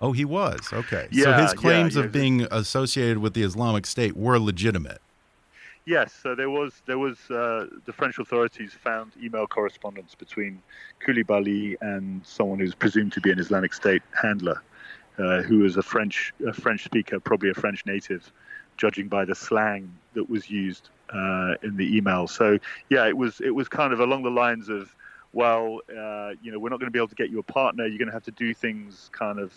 oh, 0.00 0.12
he 0.12 0.24
was 0.24 0.60
okay. 0.72 1.08
Yeah, 1.10 1.24
so 1.24 1.32
his 1.34 1.50
yeah, 1.52 1.60
claims 1.60 1.96
yeah. 1.96 2.04
of 2.04 2.12
being 2.12 2.46
associated 2.50 3.18
with 3.18 3.34
the 3.34 3.42
Islamic 3.42 3.86
State 3.86 4.16
were 4.16 4.38
legitimate. 4.38 5.00
Yes, 5.88 6.12
so 6.12 6.34
there 6.34 6.50
was 6.50 6.82
there 6.84 6.98
was 6.98 7.16
uh, 7.30 7.64
the 7.86 7.94
French 7.94 8.18
authorities 8.18 8.74
found 8.74 9.12
email 9.22 9.46
correspondence 9.46 10.14
between 10.14 10.60
Coulibaly 11.02 11.78
and 11.80 12.20
someone 12.26 12.58
who's 12.58 12.74
presumed 12.74 13.14
to 13.14 13.22
be 13.22 13.30
an 13.30 13.38
Islamic 13.38 13.72
State 13.72 14.02
handler, 14.12 14.62
uh, 15.18 15.40
who 15.40 15.60
was 15.60 15.78
a 15.78 15.82
French 15.82 16.34
a 16.46 16.52
French 16.52 16.84
speaker, 16.84 17.18
probably 17.18 17.48
a 17.48 17.54
French 17.54 17.86
native, 17.86 18.30
judging 18.76 19.08
by 19.08 19.24
the 19.24 19.34
slang 19.34 19.90
that 20.12 20.28
was 20.28 20.50
used 20.50 20.90
uh, 21.08 21.54
in 21.62 21.78
the 21.78 21.96
email. 21.96 22.28
So 22.28 22.58
yeah, 22.90 23.08
it 23.08 23.16
was 23.16 23.40
it 23.40 23.54
was 23.54 23.66
kind 23.66 23.94
of 23.94 24.00
along 24.00 24.24
the 24.24 24.30
lines 24.30 24.68
of, 24.68 24.94
well, 25.32 25.80
uh, 25.88 26.32
you 26.42 26.52
know, 26.52 26.58
we're 26.58 26.68
not 26.68 26.80
going 26.80 26.92
to 26.92 26.96
be 26.98 26.98
able 26.98 27.08
to 27.08 27.14
get 27.14 27.30
you 27.30 27.38
a 27.38 27.42
partner. 27.42 27.86
You're 27.86 27.96
going 27.96 28.08
to 28.08 28.12
have 28.12 28.24
to 28.24 28.30
do 28.32 28.52
things 28.52 29.08
kind 29.14 29.38
of. 29.38 29.54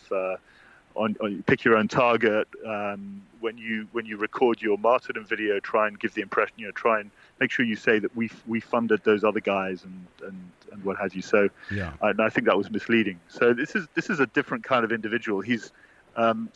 On, 0.96 1.16
on 1.22 1.44
pick 1.44 1.64
your 1.64 1.78
own 1.78 1.88
target. 1.88 2.48
Um, 2.66 3.22
when 3.40 3.58
you 3.58 3.88
when 3.92 4.06
you 4.06 4.18
record 4.18 4.62
your 4.62 4.78
martyrdom 4.78 5.26
video, 5.26 5.60
try 5.60 5.88
and 5.88 6.00
give 6.00 6.14
the 6.14 6.22
impression. 6.22 6.54
You 6.58 6.68
know, 6.68 6.72
try 6.72 7.00
and 7.00 7.12
make 7.40 7.52
sure 7.52 7.66
you 7.66 7.76
say 7.76 8.00
that 8.00 8.16
we 8.16 8.30
we 8.48 8.60
funded 8.60 9.04
those 9.04 9.24
other 9.24 9.40
guys 9.40 9.84
and 9.84 10.06
and, 10.28 10.52
and 10.72 10.84
what 10.84 10.98
have 10.98 11.14
you. 11.16 11.22
So, 11.22 11.50
Yeah. 11.72 11.94
and 12.02 12.22
I 12.22 12.30
think 12.30 12.46
that 12.48 12.58
was 12.58 12.70
misleading. 12.70 13.20
So 13.28 13.54
this 13.54 13.76
is 13.76 13.88
this 13.96 14.10
is 14.10 14.20
a 14.20 14.28
different 14.28 14.64
kind 14.64 14.84
of 14.86 14.92
individual. 14.92 15.42
He's 15.42 15.72
um, 16.16 16.50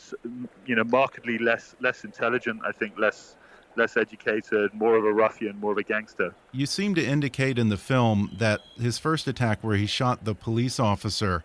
you 0.66 0.76
know 0.76 0.84
markedly 0.84 1.38
less 1.38 1.74
less 1.80 2.04
intelligent. 2.04 2.60
I 2.64 2.72
think 2.72 2.98
less 2.98 3.36
less 3.76 3.96
educated, 3.96 4.72
more 4.72 4.96
of 4.96 5.04
a 5.04 5.12
ruffian, 5.12 5.58
more 5.60 5.72
of 5.72 5.78
a 5.78 5.82
gangster. 5.82 6.34
You 6.52 6.64
seem 6.66 6.94
to 6.94 7.04
indicate 7.04 7.58
in 7.58 7.68
the 7.68 7.76
film 7.76 8.34
that 8.38 8.60
his 8.80 8.98
first 8.98 9.26
attack, 9.26 9.62
where 9.62 9.76
he 9.76 9.86
shot 9.86 10.24
the 10.24 10.34
police 10.34 10.80
officer, 10.80 11.44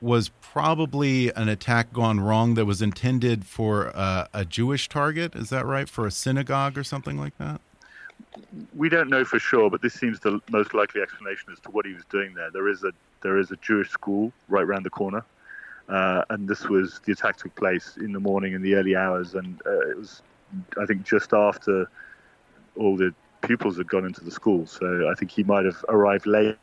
was 0.00 0.28
probably 0.40 1.32
an 1.34 1.48
attack 1.48 1.92
gone 1.92 2.20
wrong 2.20 2.54
that 2.54 2.66
was 2.66 2.82
intended 2.82 3.46
for 3.46 3.90
uh, 3.94 4.26
a 4.34 4.44
Jewish 4.44 4.88
target. 4.88 5.34
Is 5.34 5.48
that 5.50 5.64
right? 5.64 5.88
For 5.88 6.06
a 6.06 6.10
synagogue 6.10 6.76
or 6.76 6.84
something 6.84 7.18
like 7.18 7.36
that? 7.38 7.60
we 8.74 8.88
don't 8.88 9.08
know 9.08 9.24
for 9.24 9.38
sure, 9.38 9.70
but 9.70 9.82
this 9.82 9.94
seems 9.94 10.20
the 10.20 10.40
most 10.50 10.74
likely 10.74 11.00
explanation 11.00 11.52
as 11.52 11.60
to 11.60 11.70
what 11.70 11.86
he 11.86 11.92
was 11.92 12.04
doing 12.06 12.34
there. 12.34 12.50
There 12.50 12.68
is 12.68 12.84
a 12.84 12.92
there 13.22 13.38
is 13.38 13.50
a 13.50 13.56
Jewish 13.56 13.90
school 13.90 14.32
right 14.48 14.62
around 14.62 14.84
the 14.84 14.90
corner, 14.90 15.24
uh, 15.88 16.22
and 16.30 16.48
this 16.48 16.64
was 16.68 17.00
the 17.04 17.12
attack 17.12 17.36
took 17.38 17.54
place 17.54 17.96
in 17.96 18.12
the 18.12 18.20
morning 18.20 18.52
in 18.52 18.62
the 18.62 18.74
early 18.74 18.96
hours, 18.96 19.34
and 19.34 19.60
uh, 19.66 19.90
it 19.90 19.96
was 19.96 20.22
I 20.80 20.86
think 20.86 21.04
just 21.04 21.32
after 21.32 21.90
all 22.76 22.96
the 22.96 23.14
pupils 23.42 23.78
had 23.78 23.88
gone 23.88 24.04
into 24.04 24.22
the 24.24 24.30
school. 24.30 24.66
So 24.66 25.10
I 25.10 25.14
think 25.14 25.30
he 25.30 25.42
might 25.42 25.64
have 25.64 25.84
arrived 25.88 26.26
late, 26.26 26.56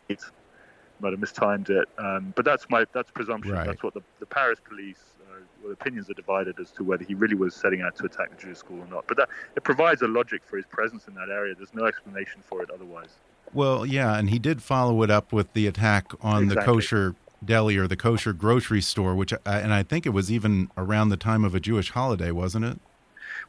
might 1.04 1.12
have 1.12 1.20
mistimed 1.20 1.70
it. 1.70 1.88
Um, 1.98 2.34
but 2.36 2.46
that's 2.46 2.70
my 2.70 2.86
that's 2.94 3.12
presumption. 3.12 3.54
Right. 3.54 3.68
That's 3.68 3.84
what 3.84 3.94
the, 3.94 4.02
the 4.20 4.26
Paris 4.26 4.60
police. 4.68 5.04
Uh, 5.22 5.39
well, 5.63 5.74
opinions 5.74 6.10
are 6.10 6.13
divided 6.13 6.60
as 6.60 6.72
to 6.72 6.84
whether 6.84 7.04
he 7.04 7.13
really 7.13 7.36
was 7.36 7.54
setting 7.54 7.82
out 7.82 7.96
to 7.98 8.06
attack 8.06 8.32
the 8.32 8.42
Jewish 8.42 8.58
school 8.58 8.80
or 8.80 8.88
not. 8.88 9.06
But 9.08 9.18
that, 9.18 9.30
it 9.56 9.63
provides 9.63 10.02
a 10.02 10.08
logic 10.08 10.42
for 10.46 10.58
his 10.58 10.66
presence 10.66 11.08
in 11.08 11.13
that 11.16 11.30
area. 11.30 11.54
There's 11.56 11.74
no 11.74 11.86
explanation 11.86 12.42
for 12.42 12.63
it 12.63 12.70
otherwise. 12.72 13.10
Well, 13.54 13.86
yeah, 13.86 14.18
and 14.18 14.30
he 14.30 14.39
did 14.39 14.63
follow 14.63 15.04
it 15.04 15.12
up 15.12 15.32
with 15.32 15.54
the 15.54 15.68
attack 15.68 16.12
on 16.22 16.48
the 16.48 16.56
kosher 16.56 17.16
deli 17.46 17.78
or 17.78 17.88
the 17.88 17.98
kosher 17.98 18.34
grocery 18.34 18.82
store, 18.82 19.16
which, 19.16 19.34
I, 19.46 19.60
and 19.60 19.74
I 19.74 19.84
think 19.84 20.06
it 20.06 20.10
was 20.10 20.32
even 20.32 20.72
around 20.78 21.10
the 21.10 21.18
time 21.18 21.44
of 21.44 21.54
a 21.54 21.60
Jewish 21.60 21.92
holiday, 21.92 22.32
wasn't 22.32 22.66
it? 22.66 22.80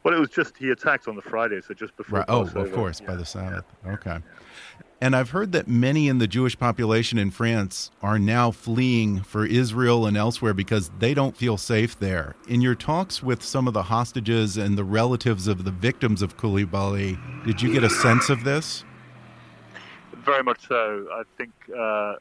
Well, 0.03 0.13
it 0.13 0.19
was 0.19 0.29
just 0.29 0.57
he 0.57 0.69
attacked 0.69 1.07
on 1.07 1.15
the 1.15 1.21
Friday, 1.21 1.61
so 1.61 1.73
just 1.73 1.97
before. 1.97 2.19
Right. 2.19 2.25
Oh, 2.27 2.41
of 2.41 2.71
course, 2.73 2.99
by 2.99 3.13
Yeah. 3.13 3.17
the 3.17 3.25
Sabbath. 3.25 3.65
Okay. 3.87 4.19
And 5.05 5.15
I've 5.15 5.29
heard 5.29 5.51
that 5.51 5.67
many 5.67 6.07
in 6.07 6.17
the 6.17 6.25
Jewish 6.25 6.57
population 6.57 7.19
in 7.19 7.29
France 7.29 7.91
are 8.01 8.17
now 8.17 8.49
fleeing 8.49 9.21
for 9.21 9.45
Israel 9.45 10.07
and 10.07 10.17
elsewhere 10.17 10.55
because 10.55 10.89
they 10.97 11.13
don't 11.13 11.37
feel 11.37 11.57
safe 11.57 11.99
there. 11.99 12.35
In 12.47 12.59
your 12.59 12.73
talks 12.73 13.21
with 13.21 13.43
some 13.43 13.67
of 13.67 13.75
the 13.75 13.83
hostages 13.83 14.57
and 14.57 14.75
the 14.75 14.83
relatives 14.83 15.47
of 15.47 15.63
the 15.63 15.69
victims 15.69 16.23
of 16.23 16.37
Coulibaly, 16.37 17.19
did 17.45 17.61
you 17.61 17.71
get 17.71 17.83
a 17.83 17.89
sense 17.91 18.31
of 18.31 18.43
this? 18.43 18.83
Very 20.11 20.41
much 20.41 20.67
so. 20.67 21.07
I 21.13 21.21
think 21.37 21.51
uh, 21.77 22.15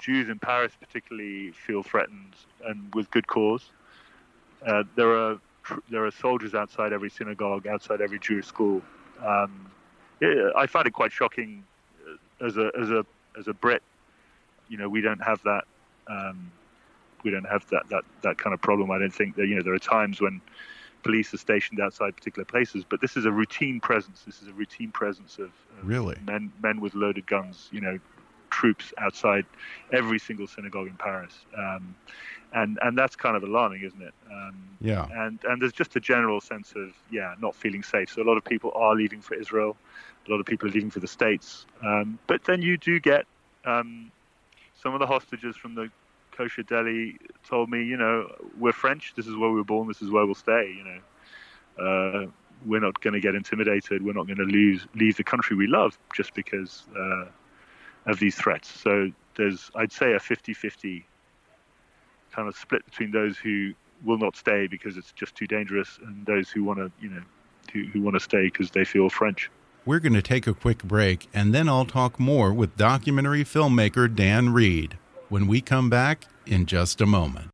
Jews 0.00 0.28
in 0.28 0.40
Paris 0.40 0.72
particularly 0.80 1.52
feel 1.52 1.84
threatened, 1.84 2.34
and 2.64 2.92
with 2.96 3.08
good 3.12 3.28
cause. 3.28 3.70
Uh, 4.66 4.82
there 4.96 5.16
are 5.16 5.38
there 5.88 6.04
are 6.04 6.10
soldiers 6.10 6.52
outside 6.52 6.92
every 6.92 7.10
synagogue, 7.10 7.68
outside 7.68 8.00
every 8.00 8.18
Jewish 8.18 8.46
school. 8.46 8.82
Um, 9.24 9.70
I 10.56 10.66
find 10.66 10.86
it 10.86 10.92
quite 10.92 11.12
shocking 11.12 11.64
uh, 12.06 12.46
as 12.46 12.56
a 12.56 12.70
as 12.78 12.90
a 12.90 13.04
as 13.38 13.48
a 13.48 13.54
Brit. 13.54 13.82
You 14.68 14.78
know, 14.78 14.88
we 14.88 15.00
don't 15.00 15.22
have 15.22 15.42
that. 15.44 15.64
Um, 16.08 16.50
we 17.22 17.30
don't 17.30 17.46
have 17.46 17.68
that, 17.70 17.88
that 17.90 18.04
that 18.22 18.38
kind 18.38 18.52
of 18.54 18.60
problem. 18.60 18.90
I 18.90 18.98
don't 18.98 19.14
think 19.14 19.36
that 19.36 19.46
you 19.46 19.56
know 19.56 19.62
there 19.62 19.74
are 19.74 19.78
times 19.78 20.20
when 20.20 20.40
police 21.02 21.32
are 21.34 21.38
stationed 21.38 21.80
outside 21.80 22.16
particular 22.16 22.44
places, 22.44 22.84
but 22.88 23.00
this 23.00 23.16
is 23.16 23.24
a 23.26 23.30
routine 23.30 23.80
presence. 23.80 24.22
This 24.24 24.42
is 24.42 24.48
a 24.48 24.52
routine 24.52 24.90
presence 24.90 25.38
of, 25.38 25.46
of 25.78 25.84
Really? 25.84 26.16
men 26.26 26.52
men 26.62 26.80
with 26.80 26.94
loaded 26.94 27.26
guns. 27.26 27.68
You 27.72 27.80
know, 27.80 27.98
troops 28.58 28.86
outside 29.04 29.44
every 29.98 30.18
single 30.26 30.46
synagogue 30.54 30.88
in 30.92 30.96
Paris, 31.08 31.34
um, 31.64 31.82
and 32.60 32.70
and 32.84 32.92
that's 33.00 33.16
kind 33.24 33.36
of 33.38 33.42
alarming, 33.50 33.82
isn't 33.88 34.04
it? 34.10 34.14
Um, 34.36 34.56
Yeah. 34.90 35.04
and 35.22 35.36
and 35.48 35.56
there's 35.60 35.78
just 35.82 35.92
a 36.00 36.02
general 36.12 36.40
sense 36.52 36.68
of 36.82 36.88
yeah, 37.18 37.30
not 37.46 37.52
feeling 37.62 37.84
safe. 37.94 38.08
So 38.12 38.18
a 38.26 38.28
lot 38.30 38.36
of 38.40 38.44
people 38.52 38.70
are 38.84 38.94
leaving 39.02 39.22
for 39.26 39.34
Israel, 39.44 39.72
a 40.26 40.30
lot 40.32 40.40
of 40.42 40.46
people 40.52 40.64
are 40.68 40.74
leaving 40.76 40.92
for 40.96 41.00
the 41.06 41.12
states. 41.18 41.66
Um, 41.90 42.18
but 42.30 42.38
then 42.48 42.58
you 42.68 42.74
do 42.90 42.94
get 43.12 43.24
um, 43.72 43.90
some 44.82 44.92
of 44.96 45.00
the 45.00 45.06
hostages 45.14 45.54
from 45.62 45.72
the 45.74 45.86
kosher 46.36 46.64
deli 46.72 47.16
told 47.52 47.66
me, 47.74 47.80
you 47.92 47.96
know, 47.96 48.16
we're 48.62 48.78
French. 48.84 49.04
This 49.16 49.26
is 49.30 49.34
where 49.40 49.50
we 49.50 49.58
were 49.62 49.70
born. 49.74 49.86
This 49.92 50.02
is 50.06 50.10
where 50.14 50.24
we'll 50.26 50.42
stay. 50.48 50.64
You 50.78 50.84
know, 50.88 51.00
uh, 51.86 52.22
we're 52.70 52.84
not 52.88 52.96
going 53.04 53.14
to 53.14 53.20
get 53.20 53.34
intimidated. 53.42 53.96
We're 54.06 54.18
not 54.20 54.26
going 54.26 54.42
to 54.46 54.50
lose 54.60 54.80
leave 55.02 55.16
the 55.16 55.24
country 55.32 55.54
we 55.56 55.66
love 55.66 55.92
just 56.18 56.34
because 56.34 56.72
uh, 57.04 57.26
of 58.06 58.18
these 58.18 58.34
threats. 58.34 58.68
So 58.68 59.10
there's, 59.36 59.70
I'd 59.74 59.92
say, 59.92 60.12
a 60.12 60.18
50-50 60.18 61.04
kind 62.32 62.48
of 62.48 62.56
split 62.56 62.84
between 62.84 63.10
those 63.10 63.38
who 63.38 63.72
will 64.04 64.18
not 64.18 64.36
stay 64.36 64.66
because 64.66 64.96
it's 64.96 65.12
just 65.12 65.34
too 65.34 65.46
dangerous, 65.46 65.98
and 66.04 66.26
those 66.26 66.50
who 66.50 66.64
want 66.64 66.78
to, 66.78 66.90
you 67.00 67.08
know, 67.08 67.22
who, 67.72 67.84
who 67.84 68.02
want 68.02 68.14
to 68.14 68.20
stay 68.20 68.44
because 68.44 68.70
they 68.70 68.84
feel 68.84 69.08
French. 69.08 69.50
We're 69.86 70.00
going 70.00 70.14
to 70.14 70.22
take 70.22 70.46
a 70.46 70.54
quick 70.54 70.82
break, 70.82 71.28
and 71.34 71.54
then 71.54 71.68
I'll 71.68 71.84
talk 71.84 72.18
more 72.18 72.52
with 72.52 72.76
documentary 72.76 73.44
filmmaker 73.44 74.14
Dan 74.14 74.52
Reed 74.52 74.98
when 75.28 75.46
we 75.46 75.60
come 75.60 75.90
back 75.90 76.26
in 76.46 76.66
just 76.66 77.00
a 77.00 77.06
moment. 77.06 77.53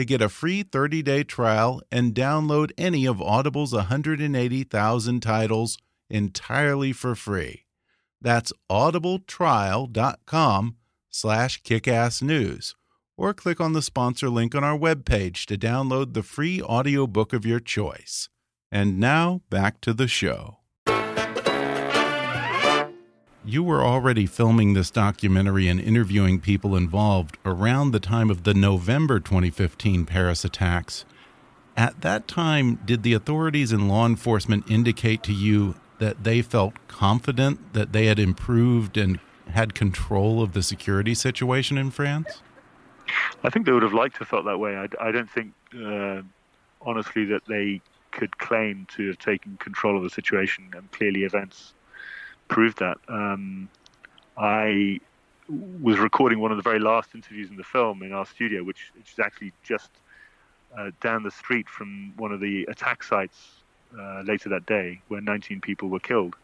to 0.00 0.04
get 0.06 0.22
a 0.22 0.30
free 0.30 0.64
30-day 0.64 1.24
trial 1.24 1.82
and 1.92 2.14
download 2.14 2.70
any 2.78 3.04
of 3.04 3.20
Audible's 3.20 3.74
180,000 3.74 5.20
titles 5.20 5.76
entirely 6.08 6.90
for 6.90 7.14
free. 7.14 7.66
That's 8.18 8.50
audibletrial.com 8.70 10.76
slash 11.10 11.62
kickassnews 11.62 12.74
or 13.18 13.34
click 13.34 13.60
on 13.60 13.74
the 13.74 13.82
sponsor 13.82 14.30
link 14.30 14.54
on 14.54 14.64
our 14.64 14.78
webpage 14.78 15.44
to 15.44 15.58
download 15.58 16.14
the 16.14 16.22
free 16.22 16.62
audiobook 16.62 17.34
of 17.34 17.44
your 17.44 17.60
choice. 17.60 18.30
And 18.72 18.98
now, 18.98 19.42
back 19.50 19.82
to 19.82 19.92
the 19.92 20.08
show. 20.08 20.59
You 23.44 23.62
were 23.62 23.82
already 23.82 24.26
filming 24.26 24.74
this 24.74 24.90
documentary 24.90 25.66
and 25.66 25.80
interviewing 25.80 26.40
people 26.40 26.76
involved 26.76 27.38
around 27.46 27.92
the 27.92 28.00
time 28.00 28.28
of 28.28 28.42
the 28.42 28.52
November 28.52 29.18
2015 29.18 30.04
Paris 30.04 30.44
attacks. 30.44 31.06
At 31.74 32.02
that 32.02 32.28
time, 32.28 32.74
did 32.84 33.02
the 33.02 33.14
authorities 33.14 33.72
and 33.72 33.88
law 33.88 34.04
enforcement 34.04 34.70
indicate 34.70 35.22
to 35.22 35.32
you 35.32 35.74
that 36.00 36.22
they 36.22 36.42
felt 36.42 36.74
confident 36.86 37.72
that 37.72 37.92
they 37.94 38.06
had 38.06 38.18
improved 38.18 38.98
and 38.98 39.18
had 39.48 39.72
control 39.72 40.42
of 40.42 40.52
the 40.52 40.62
security 40.62 41.14
situation 41.14 41.78
in 41.78 41.90
France? 41.90 42.42
I 43.42 43.48
think 43.48 43.64
they 43.64 43.72
would 43.72 43.82
have 43.82 43.94
liked 43.94 44.16
to 44.16 44.18
have 44.20 44.28
felt 44.28 44.44
that 44.44 44.58
way. 44.58 44.76
I, 44.76 44.86
I 45.00 45.10
don't 45.12 45.30
think, 45.30 45.54
uh, 45.82 46.20
honestly, 46.82 47.24
that 47.24 47.46
they 47.46 47.80
could 48.10 48.36
claim 48.36 48.86
to 48.96 49.06
have 49.06 49.18
taken 49.18 49.56
control 49.56 49.96
of 49.96 50.02
the 50.02 50.10
situation, 50.10 50.68
and 50.76 50.92
clearly 50.92 51.24
events 51.24 51.72
proved 52.50 52.80
that. 52.80 52.98
Um, 53.08 53.68
I 54.36 55.00
was 55.48 55.98
recording 55.98 56.40
one 56.40 56.50
of 56.50 56.56
the 56.58 56.62
very 56.62 56.78
last 56.78 57.14
interviews 57.14 57.48
in 57.48 57.56
the 57.56 57.64
film 57.64 58.02
in 58.02 58.12
our 58.12 58.26
studio, 58.26 58.62
which, 58.62 58.90
which 58.96 59.12
is 59.12 59.18
actually 59.18 59.52
just 59.62 59.90
uh, 60.76 60.90
down 61.00 61.22
the 61.22 61.30
street 61.30 61.68
from 61.68 62.12
one 62.16 62.32
of 62.32 62.40
the 62.40 62.64
attack 62.64 63.02
sites 63.02 63.62
uh, 63.98 64.22
later 64.26 64.48
that 64.48 64.66
day, 64.66 65.00
where 65.08 65.20
19 65.20 65.60
people 65.60 65.88
were 65.88 66.00
killed. 66.00 66.34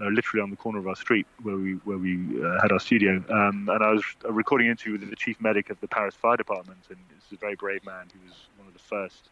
Uh, 0.00 0.08
literally 0.08 0.42
on 0.42 0.48
the 0.48 0.56
corner 0.56 0.78
of 0.78 0.86
our 0.86 0.96
street 0.96 1.26
where 1.42 1.56
we 1.56 1.74
where 1.84 1.98
we 1.98 2.16
uh, 2.42 2.58
had 2.62 2.72
our 2.72 2.80
studio, 2.80 3.22
um, 3.28 3.68
and 3.68 3.84
I 3.84 3.90
was 3.90 4.02
recording 4.24 4.68
an 4.68 4.70
interview 4.70 4.98
with 4.98 5.10
the 5.10 5.16
chief 5.16 5.38
medic 5.42 5.68
of 5.68 5.78
the 5.80 5.88
Paris 5.88 6.14
Fire 6.14 6.38
Department, 6.38 6.78
and 6.88 6.96
is 7.18 7.32
a 7.32 7.36
very 7.36 7.54
brave 7.54 7.84
man. 7.84 8.06
He 8.10 8.18
was 8.26 8.34
one 8.56 8.66
of 8.66 8.72
the 8.72 8.78
first 8.78 9.28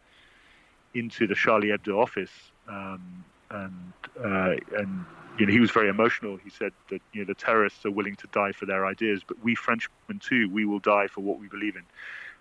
into 0.93 1.27
the 1.27 1.35
Charlie 1.35 1.69
Hebdo 1.69 1.97
office, 1.97 2.31
um, 2.69 3.25
and 3.51 3.93
uh, 4.19 4.55
and 4.77 5.05
you 5.39 5.47
know 5.47 5.53
he 5.53 5.61
was 5.61 5.71
very 5.71 5.89
emotional. 5.89 6.37
He 6.37 6.51
said 6.51 6.73
that 6.91 7.01
you 7.13 7.21
know 7.21 7.27
the 7.27 7.35
terrorists 7.35 7.85
are 7.85 7.91
willing 7.91 8.17
to 8.17 8.27
die 8.29 8.53
for 8.53 8.67
their 8.67 8.87
ideas, 8.87 9.23
but 9.27 9.43
we 9.43 9.55
Frenchmen 9.55 10.19
too, 10.21 10.49
we 10.51 10.65
will 10.65 10.81
die 10.81 11.07
for 11.07 11.21
what 11.21 11.39
we 11.39 11.49
believe 11.49 11.77
in 11.77 11.85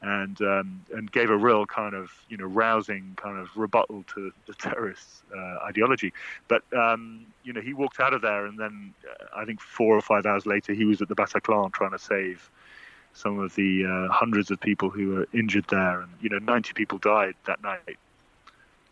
and 0.02 0.42
um, 0.42 0.86
and 0.94 1.12
gave 1.12 1.30
a 1.30 1.38
real 1.38 1.66
kind 1.66 1.96
of 1.96 2.12
you 2.30 2.38
know 2.38 2.46
rousing 2.46 3.14
kind 3.16 3.38
of 3.38 3.50
rebuttal 3.56 4.04
to 4.14 4.32
the 4.46 4.54
terrorist 4.54 5.24
uh, 5.36 5.66
ideology. 5.66 6.14
But 6.48 6.64
um, 6.74 7.26
you 7.44 7.54
know 7.54 7.62
he 7.62 7.74
walked 7.74 8.00
out 8.00 8.14
of 8.14 8.22
there, 8.22 8.46
and 8.46 8.60
then 8.60 8.94
uh, 9.10 9.26
I 9.36 9.46
think 9.46 9.60
four 9.60 9.96
or 9.96 10.02
five 10.02 10.26
hours 10.26 10.46
later 10.46 10.74
he 10.74 10.86
was 10.86 11.02
at 11.02 11.08
the 11.08 11.16
Bataclan 11.16 11.74
trying 11.74 11.92
to 11.92 12.00
save 12.00 12.50
some 13.14 13.40
of 13.40 13.56
the 13.56 13.86
uh, 13.86 14.14
hundreds 14.14 14.52
of 14.52 14.60
people 14.60 14.90
who 14.90 15.10
were 15.10 15.28
injured 15.34 15.66
there, 15.70 16.02
and 16.02 16.12
you 16.22 16.30
know 16.30 16.40
90 16.40 16.74
people 16.74 17.00
died 17.00 17.34
that 17.46 17.62
night 17.64 17.98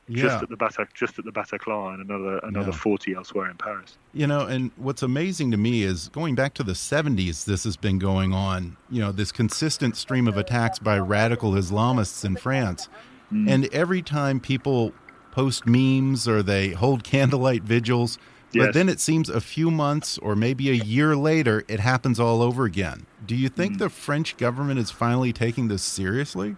yeah. 0.08 0.24
just 0.24 0.44
at 0.44 0.50
the 0.50 0.58
Batac- 0.58 0.94
just 0.94 1.20
at 1.20 1.26
the 1.26 1.32
Bataclan, 1.32 1.96
and 1.96 2.10
another 2.10 2.40
another 2.40 2.72
yeah. 2.72 2.78
40 2.78 3.16
elsewhere 3.16 3.50
in 3.50 3.58
Paris. 3.58 3.98
You 4.14 4.28
know, 4.28 4.42
and 4.42 4.72
what's 4.78 5.02
amazing 5.02 5.52
to 5.52 5.58
me 5.58 5.84
is 5.84 6.10
going 6.10 6.36
back 6.36 6.54
to 6.56 6.64
the 6.64 6.74
70s, 6.74 7.46
this 7.46 7.64
has 7.64 7.78
been 7.78 8.00
going 8.00 8.34
on. 8.34 8.78
You 8.90 9.02
know, 9.02 9.12
this 9.12 9.32
consistent 9.32 9.98
stream 9.98 10.28
of 10.28 10.38
attacks 10.38 10.80
by 10.80 11.00
radical 11.00 11.52
Islamists 11.52 12.24
in 12.24 12.36
France, 12.36 12.88
mm. 13.32 13.50
and 13.50 13.74
every 13.74 14.02
time 14.02 14.40
people 14.40 14.94
post 15.32 15.66
memes 15.66 16.28
or 16.28 16.42
they 16.44 16.70
hold 16.70 17.04
candlelight 17.04 17.64
vigils. 17.64 18.18
Yes. 18.52 18.68
But 18.68 18.74
then 18.74 18.88
it 18.88 19.02
seems 19.02 19.28
a 19.28 19.42
few 19.42 19.70
months 19.70 20.18
or 20.20 20.34
maybe 20.34 20.70
a 20.70 20.74
year 20.74 21.18
later, 21.18 21.66
it 21.68 21.82
happens 21.82 22.22
all 22.22 22.42
over 22.42 22.64
again. 22.64 23.06
Do 23.26 23.36
you 23.36 23.50
think 23.50 23.74
mm. 23.74 23.80
the 23.80 23.90
French 23.90 24.38
government 24.38 24.80
is 24.80 24.92
finally 24.92 25.34
taking 25.34 25.68
this 25.68 25.84
seriously? 25.84 26.56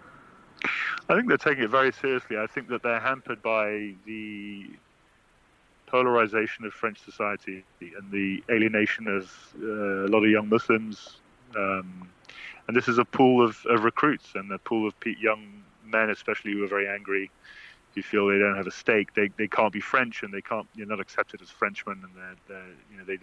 I 1.08 1.14
think 1.14 1.28
they're 1.28 1.36
taking 1.36 1.64
it 1.64 1.70
very 1.70 1.92
seriously. 1.92 2.38
I 2.38 2.46
think 2.46 2.68
that 2.68 2.82
they're 2.82 3.00
hampered 3.00 3.42
by 3.42 3.94
the 4.04 4.66
polarization 5.86 6.64
of 6.64 6.72
French 6.72 6.98
society 7.02 7.64
and 7.80 8.10
the 8.10 8.42
alienation 8.50 9.06
of 9.06 9.32
uh, 9.60 10.06
a 10.06 10.08
lot 10.08 10.22
of 10.22 10.30
young 10.30 10.48
Muslims. 10.48 11.16
Um, 11.56 12.08
and 12.66 12.76
this 12.76 12.88
is 12.88 12.98
a 12.98 13.04
pool 13.04 13.44
of, 13.44 13.64
of, 13.66 13.84
recruits 13.84 14.34
and 14.34 14.52
a 14.52 14.58
pool 14.58 14.86
of 14.86 14.94
young 15.18 15.62
men, 15.86 16.10
especially 16.10 16.52
who 16.52 16.62
are 16.62 16.68
very 16.68 16.86
angry, 16.86 17.30
who 17.94 18.02
feel 18.02 18.28
they 18.28 18.38
don't 18.38 18.56
have 18.56 18.66
a 18.66 18.70
stake. 18.70 19.14
They, 19.14 19.30
they 19.38 19.48
can't 19.48 19.72
be 19.72 19.80
French 19.80 20.22
and 20.22 20.32
they 20.32 20.42
can't, 20.42 20.66
you're 20.74 20.86
not 20.86 21.00
accepted 21.00 21.40
as 21.40 21.48
Frenchmen, 21.48 22.02
and 22.04 22.12
they're, 22.14 22.36
they're 22.48 22.74
you 22.90 22.98
know 22.98 23.04
they 23.04 23.18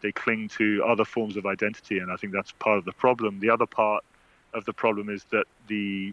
they 0.00 0.12
cling 0.12 0.48
to 0.48 0.84
other 0.86 1.04
forms 1.04 1.36
of 1.36 1.46
identity. 1.46 1.98
And 1.98 2.12
I 2.12 2.16
think 2.16 2.32
that's 2.32 2.52
part 2.52 2.78
of 2.78 2.84
the 2.84 2.92
problem. 2.92 3.40
The 3.40 3.50
other 3.50 3.66
part 3.66 4.04
of 4.54 4.64
the 4.64 4.72
problem 4.72 5.08
is 5.08 5.24
that 5.30 5.46
the 5.66 6.12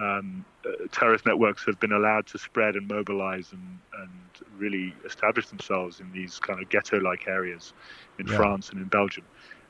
um, 0.00 0.44
uh, 0.66 0.70
terrorist 0.92 1.26
networks 1.26 1.64
have 1.64 1.78
been 1.80 1.92
allowed 1.92 2.26
to 2.28 2.38
spread 2.38 2.76
and 2.76 2.88
mobilize 2.88 3.52
and, 3.52 3.78
and 4.00 4.10
really 4.58 4.94
establish 5.04 5.48
themselves 5.48 6.00
in 6.00 6.10
these 6.12 6.38
kind 6.38 6.60
of 6.60 6.68
ghetto-like 6.68 7.26
areas 7.28 7.72
in 8.18 8.26
yeah. 8.26 8.36
France 8.36 8.70
and 8.70 8.80
in 8.80 8.88
Belgium. 8.88 9.24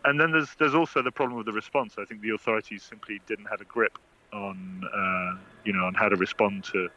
And 0.04 0.20
then 0.20 0.32
there's 0.32 0.54
there's 0.58 0.74
also 0.74 1.02
the 1.02 1.10
problem 1.10 1.38
of 1.38 1.46
the 1.46 1.52
response. 1.52 1.96
I 1.98 2.04
think 2.04 2.20
the 2.20 2.30
authorities 2.30 2.82
simply 2.82 3.20
didn't 3.26 3.46
have 3.46 3.60
a 3.60 3.64
grip 3.64 3.98
on 4.32 4.82
uh, 4.84 5.38
you 5.64 5.72
know 5.72 5.84
on 5.84 5.94
how 5.94 6.08
to 6.08 6.16
respond 6.16 6.64
to 6.64 6.88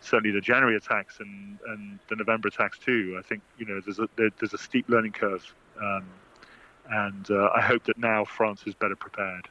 certainly 0.00 0.30
the 0.30 0.40
January 0.40 0.76
attacks 0.76 1.18
and, 1.20 1.58
and 1.66 1.98
the 2.08 2.16
November 2.16 2.48
attacks 2.48 2.78
too. 2.78 3.16
I 3.18 3.22
think 3.22 3.42
you 3.58 3.66
know 3.66 3.80
there's 3.80 3.98
a 3.98 4.08
there's 4.16 4.54
a 4.54 4.58
steep 4.58 4.88
learning 4.88 5.12
curve, 5.12 5.54
um, 5.80 6.04
and 6.90 7.30
uh, 7.30 7.50
I 7.54 7.60
hope 7.60 7.84
that 7.84 7.98
now 7.98 8.24
France 8.24 8.62
is 8.66 8.74
better 8.74 8.96
prepared. 8.96 9.48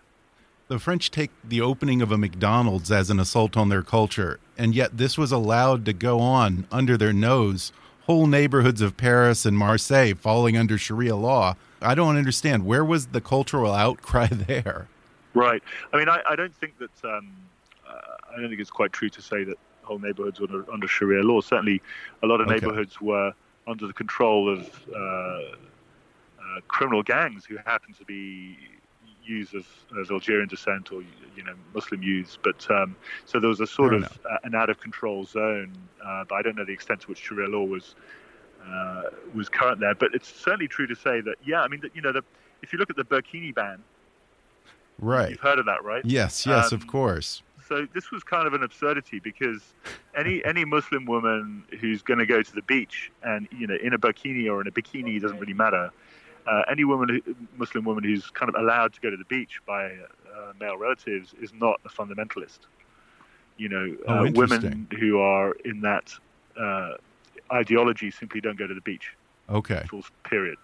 The 0.73 0.79
French 0.79 1.11
take 1.11 1.29
the 1.43 1.61
opening 1.61 2.01
of 2.01 2.11
a 2.11 2.17
McDonald's 2.17 2.91
as 2.91 3.11
an 3.11 3.19
assault 3.19 3.55
on 3.55 3.69
their 3.69 3.83
culture, 3.83 4.39
and 4.57 4.73
yet 4.73 4.97
this 4.97 5.19
was 5.19 5.31
allowed 5.31 5.85
to 5.85 5.93
go 5.93 6.19
on 6.19 6.65
under 6.71 6.97
their 6.97 7.13
nose. 7.13 7.71
Whole 8.07 8.25
neighborhoods 8.25 8.81
of 8.81 8.97
Paris 8.97 9.45
and 9.45 9.55
Marseille 9.55 10.15
falling 10.15 10.57
under 10.57 10.79
Sharia 10.79 11.15
law. 11.15 11.57
I 11.79 11.93
don't 11.93 12.17
understand. 12.17 12.65
Where 12.65 12.83
was 12.83 13.05
the 13.05 13.21
cultural 13.21 13.71
outcry 13.71 14.25
there? 14.31 14.87
Right. 15.35 15.61
I 15.93 15.97
mean, 15.99 16.09
I, 16.09 16.21
I 16.27 16.35
don't 16.35 16.55
think 16.55 16.79
that. 16.79 16.89
Um, 17.03 17.31
uh, 17.87 17.99
I 18.31 18.41
don't 18.41 18.49
think 18.49 18.59
it's 18.59 18.71
quite 18.71 18.93
true 18.93 19.09
to 19.09 19.21
say 19.21 19.43
that 19.43 19.59
whole 19.83 19.99
neighborhoods 19.99 20.39
were 20.39 20.47
under, 20.47 20.73
under 20.73 20.87
Sharia 20.87 21.21
law. 21.21 21.41
Certainly, 21.41 21.83
a 22.23 22.25
lot 22.25 22.41
of 22.41 22.47
okay. 22.47 22.55
neighborhoods 22.55 22.99
were 22.99 23.31
under 23.67 23.85
the 23.85 23.93
control 23.93 24.51
of 24.51 24.87
uh, 24.91 24.97
uh, 24.97 25.43
criminal 26.67 27.03
gangs 27.03 27.45
who 27.45 27.57
happened 27.57 27.95
to 27.99 28.05
be 28.05 28.57
youths 29.25 29.53
of, 29.53 29.65
of 29.97 30.11
Algerian 30.11 30.47
descent 30.47 30.91
or 30.91 31.01
you 31.35 31.43
know 31.43 31.53
Muslim 31.73 32.03
youths. 32.03 32.37
But 32.41 32.69
um, 32.69 32.95
so 33.25 33.39
there 33.39 33.49
was 33.49 33.59
a 33.59 33.67
sort 33.67 33.93
of 33.93 34.03
uh, 34.03 34.37
an 34.43 34.55
out 34.55 34.69
of 34.69 34.79
control 34.79 35.25
zone. 35.25 35.73
Uh, 36.05 36.25
but 36.27 36.35
I 36.35 36.41
don't 36.41 36.55
know 36.55 36.65
the 36.65 36.73
extent 36.73 37.01
to 37.01 37.07
which 37.07 37.19
Sharia 37.19 37.47
law 37.47 37.63
was 37.63 37.95
uh, 38.65 39.03
was 39.33 39.49
current 39.49 39.79
there. 39.79 39.95
But 39.95 40.13
it's 40.13 40.27
certainly 40.27 40.67
true 40.67 40.87
to 40.87 40.95
say 40.95 41.21
that 41.21 41.35
yeah, 41.45 41.61
I 41.61 41.67
mean 41.67 41.81
that, 41.81 41.95
you 41.95 42.01
know 42.01 42.11
the, 42.11 42.23
if 42.61 42.73
you 42.73 42.79
look 42.79 42.89
at 42.89 42.95
the 42.95 43.03
burkini 43.03 43.53
ban, 43.53 43.83
right? 44.99 45.31
You've 45.31 45.39
heard 45.39 45.59
of 45.59 45.65
that, 45.65 45.83
right? 45.83 46.03
Yes, 46.05 46.45
yes, 46.45 46.71
um, 46.71 46.79
of 46.79 46.87
course. 46.87 47.41
So 47.67 47.87
this 47.93 48.11
was 48.11 48.23
kind 48.23 48.45
of 48.45 48.53
an 48.53 48.61
absurdity 48.61 49.19
because 49.19 49.61
any 50.15 50.43
any 50.45 50.65
Muslim 50.65 51.05
woman 51.05 51.63
who's 51.79 52.01
going 52.01 52.19
to 52.19 52.25
go 52.25 52.41
to 52.41 52.55
the 52.55 52.61
beach 52.63 53.11
and 53.23 53.47
you 53.51 53.67
know 53.67 53.75
in 53.75 53.93
a 53.93 53.97
burkini 53.97 54.51
or 54.51 54.61
in 54.61 54.67
a 54.67 54.71
bikini 54.71 55.21
doesn't 55.21 55.39
really 55.39 55.53
matter 55.53 55.91
uh, 56.47 56.63
any 56.69 56.83
woman, 56.83 57.21
Muslim 57.57 57.85
woman 57.85 58.03
who's 58.03 58.27
kind 58.31 58.49
of 58.49 58.55
allowed 58.55 58.93
to 58.93 59.01
go 59.01 59.09
to 59.09 59.17
the 59.17 59.25
beach 59.25 59.61
by 59.65 59.85
uh, 59.85 60.53
male 60.59 60.77
relatives 60.77 61.33
is 61.41 61.51
not 61.53 61.79
a 61.85 61.89
fundamentalist. 61.89 62.59
You 63.57 63.69
know, 63.69 63.95
oh, 64.07 64.27
uh, 64.27 64.31
women 64.33 64.87
who 64.99 65.19
are 65.19 65.53
in 65.65 65.81
that 65.81 66.13
uh, 66.59 66.93
ideology 67.51 68.11
simply 68.11 68.41
don't 68.41 68.57
go 68.57 68.67
to 68.67 68.73
the 68.73 68.81
beach. 68.81 69.13
Okay. 69.49 69.85
Full 69.89 70.03
period. 70.23 70.57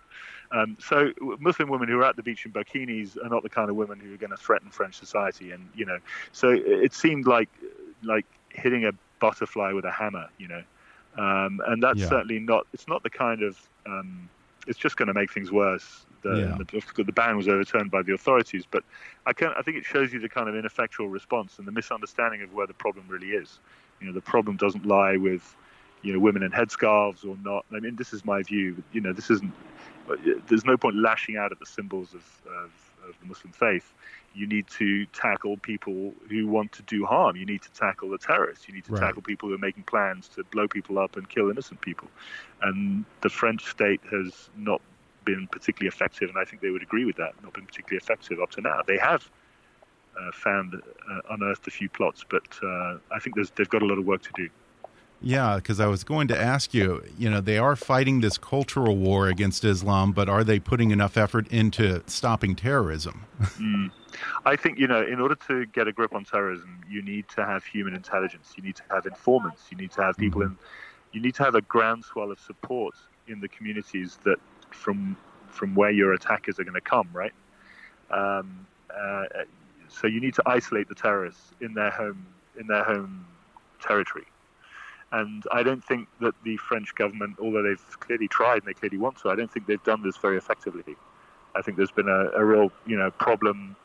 Um, 0.52 0.78
so 0.80 1.12
Muslim 1.40 1.70
women 1.70 1.88
who 1.88 2.00
are 2.00 2.06
at 2.06 2.16
the 2.16 2.24
beach 2.24 2.46
in 2.46 2.52
bikinis 2.52 3.24
are 3.24 3.30
not 3.30 3.44
the 3.44 3.50
kind 3.50 3.70
of 3.70 3.76
women 3.76 4.00
who 4.00 4.14
are 4.14 4.18
going 4.18 4.32
to 4.32 4.38
threaten 4.38 4.72
French 4.72 4.96
society, 4.96 5.52
and 5.52 5.70
you 5.76 5.86
know, 5.86 6.00
so 6.32 6.50
it 6.50 6.94
seemed 6.94 7.28
like 7.28 7.50
like 8.04 8.26
hitting 8.50 8.86
a 8.86 8.92
butterfly 9.20 9.74
with 9.74 9.86
a 9.86 9.92
hammer, 9.92 10.28
you 10.40 10.48
know, 10.48 10.64
um, 11.18 11.62
and 11.68 11.84
that's 11.84 12.00
yeah. 12.00 12.10
certainly 12.10 12.40
not. 12.40 12.66
It's 12.74 12.88
not 12.88 13.04
the 13.04 13.12
kind 13.12 13.44
of 13.44 13.60
um, 13.86 14.28
it's 14.70 14.78
just 14.78 14.96
going 14.96 15.08
to 15.08 15.14
make 15.14 15.34
things 15.34 15.52
worse. 15.52 16.06
The, 16.22 16.36
yeah. 16.36 16.82
the, 16.96 17.04
the, 17.04 17.12
ban 17.12 17.36
was 17.38 17.48
overturned 17.48 17.92
by 17.92 18.04
the 18.04 18.14
authorities, 18.14 18.66
but 18.70 18.84
I 19.26 19.34
can 19.34 19.52
I 19.58 19.62
think 19.62 19.78
it 19.78 19.86
shows 19.86 20.14
you 20.14 20.20
the 20.20 20.30
kind 20.30 20.48
of 20.48 20.56
ineffectual 20.56 21.08
response 21.08 21.58
and 21.58 21.68
the 21.68 21.72
misunderstanding 21.72 22.42
of 22.42 22.54
where 22.54 22.68
the 22.68 22.74
problem 22.74 23.06
really 23.08 23.30
is. 23.30 23.60
You 24.00 24.08
know, 24.08 24.14
the 24.14 24.22
problem 24.22 24.58
doesn't 24.58 24.86
lie 24.86 25.18
with 25.18 25.56
you 26.02 26.14
know 26.14 26.20
women 26.20 26.44
in 26.44 26.52
headscarves 26.52 27.26
or 27.26 27.36
not. 27.44 27.66
I 27.72 27.80
mean, 27.80 27.96
this 27.96 28.14
is 28.14 28.24
my 28.26 28.44
view. 28.44 28.82
You 28.92 29.02
know, 29.02 29.14
this 29.14 29.30
isn't. 29.30 29.52
Uh, 30.10 30.16
there's 30.48 30.66
no 30.66 30.78
point 30.78 30.98
lashing 30.98 31.38
out 31.38 31.52
at 31.52 31.60
the 31.60 31.66
symbols 31.66 32.14
of, 32.14 32.26
of, 32.48 32.72
of 33.08 33.16
the 33.22 33.28
Muslim 33.28 33.54
faith. 33.54 33.94
You 34.34 34.48
need 34.48 34.68
to 34.78 35.06
tackle 35.08 35.58
people 35.58 36.14
who 36.30 36.48
want 36.48 36.72
to 36.74 36.82
do 36.84 37.06
harm. 37.06 37.36
You 37.36 37.46
need 37.46 37.62
to 37.64 37.72
tackle 37.72 38.10
the 38.10 38.18
terrorists. 38.18 38.68
You 38.68 38.76
need 38.76 38.86
to 38.86 38.94
right. 38.94 39.02
tackle 39.02 39.22
people 39.22 39.50
who 39.50 39.56
are 39.56 39.60
making 39.60 39.84
plans 39.84 40.28
to 40.30 40.44
blow 40.46 40.68
people 40.68 41.00
up 41.00 41.18
and 41.18 41.28
kill 41.28 41.50
innocent 41.50 41.82
people. 41.82 42.08
And 42.62 43.06
the 43.22 43.30
French 43.30 43.66
state 43.66 44.02
has 44.12 44.50
not 44.56 44.82
been 45.26 45.48
particularly 45.48 45.88
effective, 45.88 46.30
and 46.30 46.38
I 46.38 46.46
think 46.46 46.62
they 46.62 46.70
would 46.70 46.84
agree 46.84 47.06
with 47.06 47.18
that. 47.18 47.34
Not 47.44 47.54
been 47.54 47.66
particularly 47.66 47.98
effective 47.98 48.40
up 48.40 48.52
to 48.52 48.62
now. 48.62 48.82
They 48.86 48.98
have 48.98 49.30
uh, 50.20 50.32
found 50.34 50.76
uh, 50.76 51.22
unearthed 51.30 51.68
a 51.68 51.72
few 51.72 51.90
plots, 51.90 52.26
but 52.30 52.44
uh, 52.64 52.98
I 53.12 53.20
think 53.20 53.36
they've 53.56 53.70
got 53.70 53.82
a 53.82 53.86
lot 53.86 53.98
of 53.98 54.06
work 54.06 54.24
to 54.24 54.32
do. 54.36 54.50
Yeah, 55.22 55.58
because 55.58 55.80
I 55.80 55.88
was 55.88 56.04
going 56.04 56.30
to 56.30 56.40
ask 56.40 56.74
you, 56.74 57.04
you 57.18 57.30
know, 57.30 57.42
they 57.42 57.58
are 57.58 57.76
fighting 57.76 58.22
this 58.22 58.38
cultural 58.38 58.96
war 58.96 59.28
against 59.28 59.66
Islam, 59.66 60.14
but 60.14 60.30
are 60.30 60.46
they 60.46 60.60
putting 60.60 60.92
enough 60.92 61.18
effort 61.18 61.48
into 61.50 62.02
stopping 62.08 62.56
terrorism? 62.56 63.26
mm. 63.42 63.92
I 64.46 64.56
think, 64.56 64.80
you 64.80 64.88
know, 64.88 65.02
in 65.02 65.20
order 65.20 65.36
to 65.48 65.66
get 65.68 65.88
a 65.88 65.92
grip 65.92 66.14
on 66.14 66.24
terrorism, 66.24 66.82
you 66.90 67.02
need 67.02 67.28
to 67.30 67.46
have 67.46 67.64
human 67.64 67.96
intelligence, 67.96 68.54
you 68.56 68.64
need 68.64 68.76
to 68.78 68.84
have 68.90 69.06
informants, 69.06 69.64
you 69.72 69.78
need 69.78 69.92
to 69.92 70.02
have 70.02 70.18
people 70.18 70.42
mm-hmm. 70.42 70.54
in, 70.54 70.58
you 71.12 71.22
need 71.22 71.36
to 71.36 71.44
have 71.44 71.56
a 71.56 71.62
groundswell 71.62 72.32
of 72.32 72.40
support 72.40 72.96
in 73.28 73.40
the 73.40 73.48
communities 73.48 74.20
that 74.24 74.38
from 74.72 75.16
from 75.50 75.74
where 75.74 75.92
your 75.92 76.14
attackers 76.14 76.60
are 76.60 76.64
going 76.64 76.76
to 76.76 76.82
come, 76.82 77.10
right? 77.12 77.34
Um, 78.12 78.68
uh, 78.96 79.24
so 79.88 80.08
you 80.08 80.20
need 80.20 80.36
to 80.36 80.44
isolate 80.46 80.88
the 80.88 80.96
terrorists 80.96 81.54
in 81.62 81.74
their 81.74 81.90
home 81.90 82.26
in 82.60 82.68
their 82.68 82.84
home 82.84 83.26
territory. 83.82 84.26
And 85.12 85.44
I 85.52 85.64
don't 85.64 85.84
think 85.84 86.08
that 86.22 86.36
the 86.44 86.58
French 86.58 86.94
government, 86.94 87.38
although 87.40 87.64
they've 87.64 88.00
clearly 88.00 88.28
tried 88.28 88.58
and 88.58 88.66
they 88.66 88.74
clearly 88.74 88.98
want 88.98 89.18
to, 89.20 89.30
I 89.30 89.36
don't 89.36 89.52
think 89.52 89.66
they've 89.66 89.84
done 89.84 90.04
this 90.04 90.18
very 90.18 90.38
effectively. 90.38 90.96
I 91.56 91.64
think 91.64 91.78
there's 91.78 91.92
been 91.92 92.08
a, 92.08 92.30
a 92.36 92.46
real, 92.46 92.72
you 92.86 92.96
know, 92.96 93.10
problem 93.10 93.76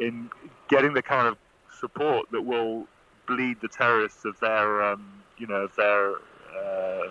in 0.00 0.30
getting 0.68 0.94
the 0.94 1.02
kind 1.02 1.28
of 1.28 1.36
support 1.78 2.26
that 2.32 2.42
will 2.42 2.88
bleed 3.26 3.60
the 3.60 3.68
terrorists 3.68 4.24
of 4.24 4.38
their, 4.40 4.82
um, 4.82 5.22
you 5.38 5.46
know, 5.46 5.62
of 5.62 5.76
their. 5.76 6.14
Uh, 6.14 7.10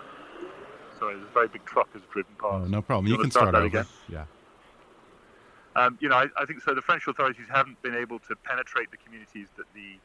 sorry, 0.98 1.14
there's 1.14 1.26
a 1.28 1.32
very 1.32 1.48
big 1.48 1.64
truck 1.64 1.90
has 1.94 2.02
driven 2.12 2.32
past. 2.38 2.64
Oh, 2.64 2.64
no 2.66 2.82
problem. 2.82 3.06
You, 3.06 3.14
you 3.14 3.22
can 3.22 3.30
start, 3.30 3.48
start 3.48 3.54
over. 3.54 3.66
Again? 3.66 3.86
Yeah. 4.08 4.24
Um, 5.76 5.96
you 6.00 6.08
know, 6.08 6.16
I, 6.16 6.26
I, 6.36 6.44
think 6.44 6.60
so. 6.62 6.74
The 6.74 6.82
French 6.82 7.06
authorities 7.06 7.46
haven't 7.48 7.80
been 7.80 7.94
able 7.94 8.18
to 8.20 8.34
penetrate 8.36 8.90
the 8.90 8.96
communities 8.96 9.46
that 9.56 9.66
the 9.72 9.98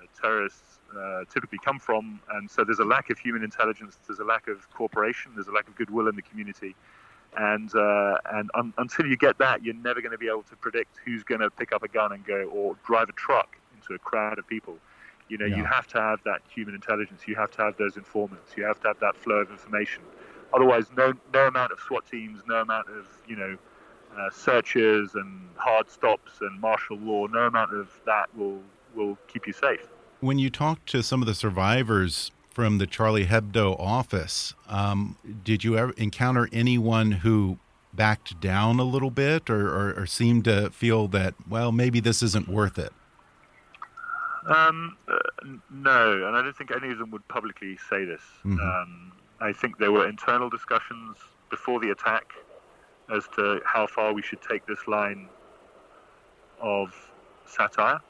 uh, 0.00 0.06
terrorists 0.20 0.78
uh, 0.96 1.24
typically 1.32 1.58
come 1.64 1.80
from, 1.80 2.20
and 2.30 2.48
so 2.48 2.62
there's 2.64 2.78
a 2.78 2.84
lack 2.84 3.10
of 3.10 3.18
human 3.18 3.42
intelligence. 3.42 3.98
There's 4.06 4.20
a 4.20 4.24
lack 4.24 4.46
of 4.46 4.70
cooperation. 4.70 5.32
There's 5.34 5.48
a 5.48 5.52
lack 5.52 5.66
of 5.66 5.74
goodwill 5.74 6.06
in 6.06 6.14
the 6.14 6.22
community, 6.22 6.76
and 7.36 7.74
uh, 7.74 8.18
and 8.32 8.50
un- 8.54 8.74
until 8.78 9.06
you 9.06 9.16
get 9.16 9.38
that, 9.38 9.64
you're 9.64 9.74
never 9.74 10.00
going 10.00 10.12
to 10.12 10.18
be 10.18 10.28
able 10.28 10.42
to 10.44 10.56
predict 10.56 10.98
who's 11.04 11.22
going 11.22 11.40
to 11.40 11.50
pick 11.50 11.72
up 11.72 11.82
a 11.82 11.88
gun 11.88 12.12
and 12.12 12.24
go 12.24 12.44
or 12.52 12.76
drive 12.86 13.08
a 13.08 13.12
truck 13.12 13.56
into 13.74 13.94
a 13.94 13.98
crowd 13.98 14.38
of 14.38 14.46
people. 14.46 14.76
You 15.28 15.38
know, 15.38 15.46
yeah. 15.46 15.56
you 15.56 15.64
have 15.64 15.86
to 15.88 16.00
have 16.00 16.20
that 16.24 16.42
human 16.48 16.74
intelligence. 16.74 17.22
You 17.26 17.34
have 17.36 17.50
to 17.52 17.62
have 17.62 17.76
those 17.76 17.96
informants. 17.96 18.52
You 18.56 18.64
have 18.64 18.80
to 18.80 18.88
have 18.88 19.00
that 19.00 19.16
flow 19.16 19.36
of 19.36 19.50
information. 19.50 20.02
Otherwise, 20.52 20.86
no 20.96 21.12
no 21.32 21.46
amount 21.46 21.72
of 21.72 21.80
SWAT 21.80 22.06
teams, 22.06 22.42
no 22.46 22.56
amount 22.56 22.88
of 22.88 23.08
you 23.26 23.36
know 23.36 23.56
uh, 24.16 24.30
searches 24.30 25.14
and 25.14 25.48
hard 25.56 25.90
stops 25.90 26.32
and 26.40 26.60
martial 26.60 26.96
law, 26.98 27.26
no 27.26 27.46
amount 27.46 27.74
of 27.74 27.88
that 28.06 28.34
will 28.36 28.60
will 28.94 29.18
keep 29.28 29.46
you 29.46 29.52
safe. 29.52 29.88
When 30.20 30.38
you 30.38 30.50
talk 30.50 30.84
to 30.86 31.02
some 31.02 31.20
of 31.20 31.26
the 31.26 31.34
survivors 31.34 32.30
from 32.54 32.78
the 32.78 32.86
Charlie 32.86 33.26
Hebdo 33.26 33.78
office, 33.80 34.54
um, 34.68 35.16
did 35.42 35.64
you 35.64 35.76
ever 35.76 35.92
encounter 35.96 36.48
anyone 36.52 37.10
who 37.10 37.58
backed 37.92 38.40
down 38.40 38.78
a 38.78 38.84
little 38.84 39.10
bit 39.10 39.50
or, 39.50 39.68
or, 39.68 40.02
or, 40.02 40.06
seemed 40.06 40.44
to 40.44 40.70
feel 40.70 41.06
that, 41.08 41.34
well, 41.48 41.70
maybe 41.72 42.00
this 42.00 42.22
isn't 42.22 42.48
worth 42.48 42.78
it? 42.78 42.92
Um, 44.46 44.96
uh, 45.08 45.14
no, 45.70 46.26
and 46.26 46.36
I 46.36 46.42
don't 46.42 46.56
think 46.56 46.70
any 46.70 46.92
of 46.92 46.98
them 46.98 47.10
would 47.10 47.26
publicly 47.28 47.76
say 47.90 48.04
this. 48.04 48.22
Mm 48.44 48.56
-hmm. 48.56 48.82
um, 48.82 49.12
I 49.40 49.52
think 49.52 49.78
there 49.78 49.92
were 49.92 50.08
internal 50.08 50.50
discussions 50.50 51.16
before 51.50 51.80
the 51.80 51.90
attack 51.90 52.26
as 53.08 53.28
to 53.36 53.60
how 53.64 53.86
far 53.86 54.14
we 54.14 54.22
should 54.22 54.42
take 54.42 54.64
this 54.66 54.86
line 54.86 55.28
of 56.60 56.88
satire, 57.46 58.00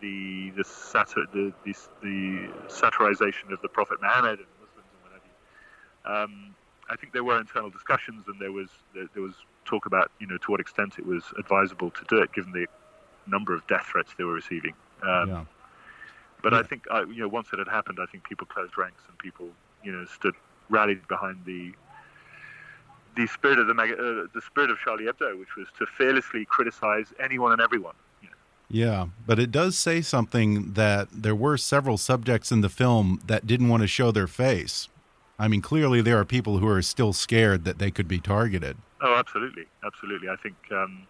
the 0.00 0.50
the 0.56 0.62
satir, 0.62 1.30
the, 1.32 1.52
the, 1.64 1.74
the 2.02 2.48
satirization 2.68 3.52
of 3.52 3.60
the 3.62 3.68
Prophet 3.68 4.00
Muhammad 4.00 4.38
and 4.38 4.48
Muslims 4.60 4.88
and 4.92 5.02
what 5.02 5.12
have 5.12 5.22
you. 5.24 6.12
Um, 6.12 6.54
I 6.90 6.96
think 6.96 7.12
there 7.12 7.24
were 7.24 7.38
internal 7.38 7.70
discussions, 7.70 8.24
and 8.28 8.40
there 8.40 8.52
was 8.52 8.68
there, 8.94 9.08
there, 9.14 9.22
was 9.22 9.34
talk 9.64 9.86
about 9.86 10.10
you 10.20 10.26
know 10.26 10.38
to 10.38 10.50
what 10.50 10.60
extent 10.60 10.94
it 10.98 11.06
was 11.06 11.24
advisable 11.38 11.90
to 11.90 12.04
do 12.08 12.22
it, 12.22 12.32
given 12.32 12.52
the 12.52 12.66
number 13.26 13.54
of 13.54 13.66
death 13.66 13.86
threats 13.92 14.12
they 14.16 14.24
were 14.24 14.34
receiving. 14.34 14.74
Um, 15.02 15.28
yeah. 15.28 15.44
But 16.42 16.52
yeah. 16.52 16.60
I 16.60 16.62
think 16.62 16.84
uh, 16.90 17.06
you 17.06 17.20
know 17.20 17.28
once 17.28 17.48
it 17.52 17.58
had 17.58 17.68
happened, 17.68 17.98
I 18.00 18.06
think 18.06 18.24
people 18.24 18.46
closed 18.46 18.78
ranks 18.78 19.02
and 19.08 19.18
people 19.18 19.48
you 19.84 19.92
know 19.92 20.04
stood 20.06 20.34
rallied 20.70 21.06
behind 21.08 21.44
the 21.44 21.72
the 23.16 23.26
spirit 23.26 23.58
of 23.58 23.66
the, 23.66 23.72
uh, 23.72 24.28
the 24.32 24.40
spirit 24.42 24.70
of 24.70 24.78
Charlie 24.78 25.04
Hebdo, 25.04 25.38
which 25.38 25.56
was 25.56 25.66
to 25.78 25.86
fearlessly 25.86 26.44
criticize 26.44 27.12
anyone 27.18 27.52
and 27.52 27.60
everyone. 27.60 27.94
Yeah, 28.70 29.06
but 29.26 29.38
it 29.38 29.50
does 29.50 29.78
say 29.78 30.02
something 30.02 30.74
that 30.74 31.08
there 31.10 31.34
were 31.34 31.56
several 31.56 31.96
subjects 31.96 32.52
in 32.52 32.60
the 32.60 32.68
film 32.68 33.20
that 33.26 33.46
didn't 33.46 33.68
want 33.68 33.82
to 33.82 33.86
show 33.86 34.10
their 34.10 34.26
face. 34.26 34.88
I 35.38 35.48
mean, 35.48 35.62
clearly 35.62 36.02
there 36.02 36.18
are 36.18 36.24
people 36.24 36.58
who 36.58 36.68
are 36.68 36.82
still 36.82 37.12
scared 37.12 37.64
that 37.64 37.78
they 37.78 37.90
could 37.90 38.08
be 38.08 38.18
targeted. 38.18 38.76
Oh, 39.00 39.14
absolutely, 39.14 39.64
absolutely. 39.84 40.28
I 40.28 40.36
think 40.36 40.56
um, 40.70 41.06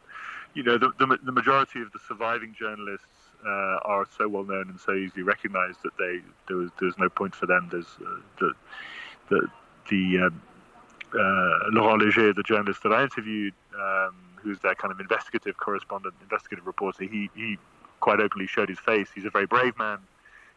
you 0.54 0.62
know 0.62 0.78
the, 0.78 0.92
the, 0.98 1.18
the 1.24 1.32
majority 1.32 1.80
of 1.80 1.90
the 1.92 1.98
surviving 2.06 2.54
journalists 2.56 3.06
uh, 3.44 3.78
are 3.84 4.06
so 4.16 4.28
well 4.28 4.44
known 4.44 4.68
and 4.68 4.78
so 4.78 4.94
easily 4.94 5.22
recognised 5.22 5.78
that 5.82 5.96
they 5.98 6.20
there 6.46 6.56
was 6.56 6.70
there's 6.78 6.98
no 6.98 7.08
point 7.08 7.34
for 7.34 7.46
them. 7.46 7.68
There's 7.70 7.96
uh, 8.06 8.20
the 8.38 8.52
the 9.30 9.48
the 9.90 10.26
um, 10.26 10.42
uh, 11.14 11.70
Laurent 11.70 12.02
Léger, 12.02 12.34
the 12.34 12.42
journalist 12.42 12.82
that 12.82 12.92
I 12.92 13.02
interviewed, 13.02 13.54
um, 13.74 14.14
who's 14.48 14.60
their 14.60 14.74
kind 14.74 14.92
of 14.92 15.00
investigative 15.00 15.56
correspondent, 15.58 16.14
investigative 16.22 16.66
reporter, 16.66 17.04
he, 17.04 17.30
he 17.34 17.58
quite 18.00 18.20
openly 18.20 18.46
showed 18.46 18.68
his 18.68 18.78
face. 18.78 19.08
He's 19.14 19.24
a 19.24 19.30
very 19.30 19.46
brave 19.46 19.78
man. 19.78 19.98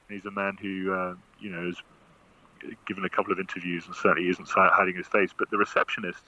He's 0.09 0.25
a 0.25 0.31
man 0.31 0.57
who, 0.61 0.93
uh, 0.93 1.15
you 1.39 1.49
know, 1.49 1.65
has 1.65 1.75
given 2.85 3.05
a 3.05 3.09
couple 3.09 3.31
of 3.31 3.39
interviews 3.39 3.85
and 3.85 3.95
certainly 3.95 4.29
isn't 4.29 4.47
hiding 4.49 4.95
his 4.95 5.07
face. 5.07 5.31
But 5.37 5.49
the 5.49 5.57
receptionist 5.57 6.23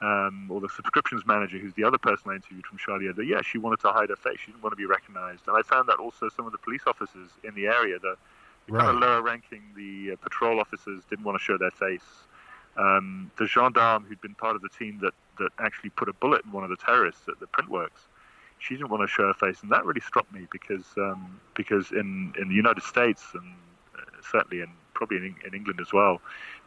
um, 0.00 0.48
or 0.50 0.60
the 0.60 0.68
subscriptions 0.68 1.26
manager, 1.26 1.58
who's 1.58 1.74
the 1.74 1.84
other 1.84 1.98
person 1.98 2.30
I 2.30 2.36
interviewed 2.36 2.66
from 2.66 2.78
Charlie 2.78 3.06
Hebdo, 3.06 3.26
yeah, 3.26 3.42
she 3.42 3.58
wanted 3.58 3.80
to 3.80 3.92
hide 3.92 4.10
her 4.10 4.16
face. 4.16 4.38
She 4.44 4.52
didn't 4.52 4.62
want 4.62 4.72
to 4.72 4.76
be 4.76 4.86
recognized. 4.86 5.48
And 5.48 5.56
I 5.56 5.62
found 5.62 5.88
that 5.88 5.98
also 5.98 6.28
some 6.28 6.46
of 6.46 6.52
the 6.52 6.58
police 6.58 6.82
officers 6.86 7.30
in 7.44 7.54
the 7.54 7.66
area, 7.66 7.98
the, 7.98 8.16
the 8.66 8.72
right. 8.72 8.84
kind 8.84 8.96
of 8.96 9.02
lower 9.02 9.22
ranking, 9.22 9.62
the 9.76 10.12
uh, 10.12 10.16
patrol 10.16 10.60
officers 10.60 11.02
didn't 11.10 11.24
want 11.24 11.38
to 11.38 11.44
show 11.44 11.58
their 11.58 11.70
face. 11.70 12.24
Um, 12.76 13.30
the 13.38 13.46
gendarme 13.46 14.04
who'd 14.04 14.20
been 14.20 14.36
part 14.36 14.54
of 14.54 14.62
the 14.62 14.68
team 14.68 15.00
that, 15.02 15.14
that 15.38 15.50
actually 15.58 15.90
put 15.90 16.08
a 16.08 16.12
bullet 16.12 16.44
in 16.44 16.52
one 16.52 16.64
of 16.64 16.70
the 16.70 16.76
terrorists 16.76 17.28
at 17.28 17.40
the 17.40 17.46
Printworks, 17.46 18.08
she 18.58 18.74
didn't 18.74 18.90
want 18.90 19.02
to 19.02 19.08
show 19.08 19.26
her 19.26 19.34
face, 19.34 19.62
and 19.62 19.70
that 19.70 19.84
really 19.84 20.00
struck 20.00 20.32
me 20.32 20.46
because 20.50 20.84
um, 20.96 21.40
because 21.54 21.92
in, 21.92 22.34
in 22.40 22.48
the 22.48 22.54
United 22.54 22.82
States 22.82 23.24
and 23.34 23.54
uh, 23.96 24.00
certainly 24.30 24.62
in 24.62 24.70
probably 24.94 25.18
in, 25.18 25.34
in, 25.46 25.54
England 25.54 25.80
as 25.80 25.92
well, 25.92 26.20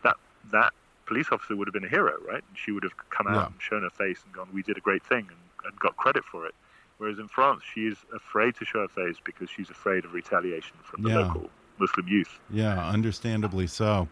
that 0.04 0.16
that 0.52 0.72
police 1.06 1.28
officer 1.32 1.56
would 1.56 1.68
have 1.68 1.74
been 1.74 1.84
a 1.84 1.90
hero, 1.90 2.14
right? 2.26 2.44
And 2.48 2.58
she 2.58 2.72
would 2.72 2.84
have 2.84 2.94
come 3.10 3.28
out 3.28 3.36
yeah. 3.36 3.46
and 3.48 3.56
shown 3.60 3.82
her 3.84 3.90
face 3.90 4.20
and 4.24 4.34
gone, 4.34 4.48
"We 4.54 4.64
did 4.64 4.78
a 4.78 4.82
great 4.82 5.04
thing," 5.04 5.28
and, 5.28 5.66
and 5.66 5.80
got 5.80 5.98
credit 5.98 6.24
for 6.24 6.46
it. 6.46 6.56
Whereas 6.98 7.20
in 7.20 7.28
France, 7.28 7.64
she 7.74 7.88
is 7.88 7.98
afraid 8.16 8.56
to 8.58 8.66
show 8.66 8.82
her 8.82 8.88
face 8.88 9.18
because 9.24 9.50
she's 9.50 9.70
afraid 9.70 10.06
of 10.06 10.14
retaliation 10.14 10.78
from 10.84 11.04
the 11.04 11.10
yeah. 11.10 11.20
local 11.20 11.50
Muslim 11.80 12.08
youth. 12.08 12.40
Yeah, 12.50 12.88
understandably 12.88 13.68
so. 13.68 14.08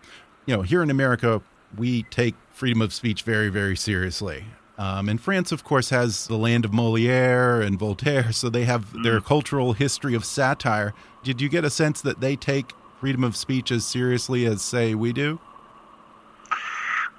You 0.48 0.58
know, 0.58 0.64
here 0.64 0.82
in 0.82 0.90
America, 0.90 1.42
we 1.78 2.04
take 2.04 2.36
freedom 2.52 2.82
of 2.82 2.94
speech 2.94 3.24
very, 3.24 3.50
very 3.50 3.76
seriously. 3.76 4.46
Um, 4.78 5.10
and 5.10 5.20
France, 5.20 5.52
of 5.52 5.64
course, 5.64 5.90
has 5.90 6.28
the 6.28 6.38
land 6.38 6.64
of 6.64 6.72
Moliere 6.72 7.62
and 7.62 7.78
Voltaire, 7.78 8.32
so 8.32 8.50
they 8.50 8.64
have 8.64 8.94
mm. 8.94 9.04
their 9.04 9.20
cultural 9.20 9.74
history 9.74 10.16
of 10.16 10.24
satire. 10.24 10.94
Did 11.22 11.42
you 11.42 11.50
get 11.50 11.66
a 11.66 11.70
sense 11.70 12.02
that 12.02 12.22
they 12.22 12.38
take 12.38 12.72
freedom 13.00 13.24
of 13.24 13.36
speech 13.36 13.72
as 13.72 13.86
seriously 13.86 14.46
as, 14.46 14.62
say, 14.62 14.96
we 14.96 15.12
do? 15.12 15.40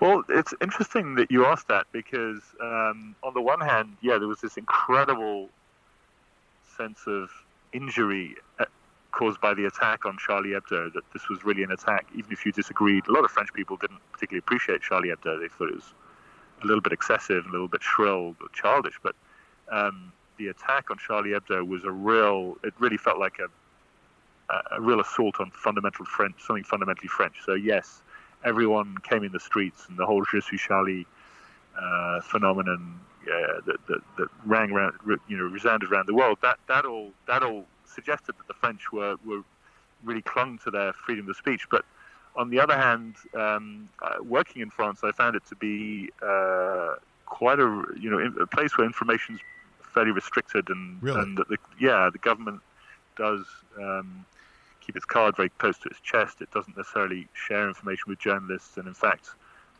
Well, 0.00 0.24
it's 0.30 0.54
interesting 0.62 1.16
that 1.16 1.30
you 1.30 1.44
asked 1.44 1.68
that 1.68 1.86
because, 1.92 2.40
um, 2.62 3.14
on 3.22 3.34
the 3.34 3.42
one 3.42 3.60
hand, 3.60 3.98
yeah, 4.00 4.16
there 4.16 4.28
was 4.28 4.40
this 4.40 4.56
incredible 4.56 5.50
sense 6.78 7.00
of 7.06 7.28
injury 7.74 8.36
caused 9.20 9.40
by 9.42 9.52
the 9.52 9.66
attack 9.66 10.06
on 10.06 10.16
Charlie 10.16 10.52
Hebdo, 10.56 10.90
that 10.94 11.04
this 11.12 11.28
was 11.28 11.44
really 11.44 11.62
an 11.62 11.72
attack, 11.72 12.06
even 12.16 12.32
if 12.32 12.46
you 12.46 12.52
disagreed. 12.52 13.06
A 13.06 13.12
lot 13.12 13.22
of 13.22 13.30
French 13.30 13.52
people 13.52 13.76
didn't 13.76 14.00
particularly 14.12 14.38
appreciate 14.38 14.80
Charlie 14.80 15.10
Hebdo. 15.10 15.38
They 15.38 15.48
thought 15.48 15.68
it 15.68 15.74
was 15.74 15.92
a 16.62 16.66
little 16.66 16.80
bit 16.80 16.94
excessive, 16.94 17.44
a 17.44 17.50
little 17.50 17.68
bit 17.68 17.82
shrill, 17.82 18.34
childish. 18.54 18.98
But 19.02 19.14
um, 19.70 20.10
the 20.38 20.48
attack 20.48 20.90
on 20.90 20.96
Charlie 20.96 21.32
Hebdo 21.36 21.68
was 21.68 21.84
a 21.84 21.90
real, 21.90 22.56
it 22.64 22.72
really 22.78 22.96
felt 22.96 23.18
like 23.18 23.36
a, 23.40 23.48
a 24.74 24.80
real 24.80 25.00
assault 25.00 25.38
on 25.38 25.50
fundamental 25.50 26.06
French, 26.06 26.36
something 26.46 26.64
fundamentally 26.64 27.08
French. 27.08 27.36
So, 27.44 27.52
yes, 27.52 28.00
everyone 28.42 28.96
came 29.02 29.22
in 29.22 29.32
the 29.32 29.40
streets, 29.50 29.84
and 29.90 29.98
the 29.98 30.06
whole 30.06 30.24
Je 30.24 30.40
suis 30.40 30.58
Charlie 30.58 31.06
uh, 31.78 32.22
phenomenon 32.22 32.98
that, 33.66 33.78
that, 33.88 34.00
that 34.16 34.28
rang 34.44 34.70
around, 34.72 34.94
you 35.28 35.36
know, 35.36 35.44
resounded 35.44 35.90
around 35.90 36.06
the 36.06 36.14
world. 36.14 36.38
That 36.42 36.58
that 36.68 36.84
all 36.84 37.12
that 37.26 37.42
all 37.42 37.66
suggested 37.94 38.36
that 38.38 38.46
the 38.46 38.54
French 38.54 38.92
were, 38.92 39.16
were 39.24 39.42
really 40.04 40.22
clung 40.22 40.58
to 40.64 40.70
their 40.70 40.92
freedom 40.92 41.28
of 41.28 41.36
speech. 41.36 41.66
But 41.70 41.84
on 42.36 42.50
the 42.50 42.60
other 42.60 42.76
hand, 42.76 43.16
um, 43.34 43.88
uh, 44.02 44.22
working 44.22 44.62
in 44.62 44.70
France, 44.70 45.00
I 45.02 45.12
found 45.12 45.36
it 45.36 45.42
to 45.48 45.56
be 45.56 46.10
uh, 46.22 46.94
quite 47.26 47.58
a 47.58 47.84
you 47.98 48.10
know 48.10 48.18
a 48.40 48.46
place 48.46 48.76
where 48.76 48.86
information's 48.86 49.40
fairly 49.94 50.12
restricted, 50.12 50.68
and 50.68 51.02
really? 51.02 51.20
and 51.20 51.38
that 51.38 51.48
the 51.48 51.58
yeah 51.80 52.08
the 52.12 52.18
government 52.18 52.60
does 53.16 53.44
um, 53.78 54.24
keep 54.80 54.96
its 54.96 55.04
card 55.04 55.36
very 55.36 55.48
close 55.50 55.78
to 55.78 55.88
its 55.88 56.00
chest. 56.00 56.40
It 56.40 56.50
doesn't 56.52 56.76
necessarily 56.76 57.28
share 57.34 57.68
information 57.68 58.04
with 58.06 58.18
journalists, 58.18 58.76
and 58.76 58.86
in 58.86 58.94
fact 58.94 59.30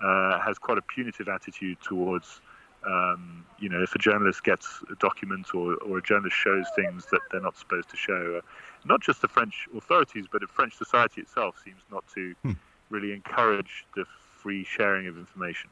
uh, 0.03 0.41
has 0.41 0.59
quite 0.59 0.79
a 0.79 0.83
punitive 0.83 1.29
attitude 1.29 1.79
towards. 1.83 2.41
Um, 2.87 3.45
you 3.59 3.69
know, 3.69 3.83
if 3.83 3.95
a 3.95 3.99
journalist 3.99 4.43
gets 4.43 4.83
a 4.91 4.95
document 4.97 5.55
or, 5.55 5.75
or 5.77 5.99
a 5.99 6.03
journalist 6.03 6.37
shows 6.37 6.65
things 6.75 7.07
that 7.11 7.21
they're 7.31 7.43
not 7.43 7.57
supposed 7.57 7.91
to 7.91 7.97
show, 7.97 8.39
uh, 8.39 8.41
not 8.87 9.03
just 9.03 9.21
the 9.21 9.29
French 9.29 9.69
authorities, 9.77 10.27
but 10.31 10.41
the 10.41 10.47
French 10.47 10.77
society 10.77 11.21
itself 11.21 11.61
seems 11.63 11.83
not 11.91 12.05
to 12.15 12.35
hmm. 12.43 12.53
really 12.89 13.13
encourage 13.13 13.85
the 13.95 14.05
free 14.39 14.65
sharing 14.65 15.07
of 15.07 15.19
information. 15.19 15.69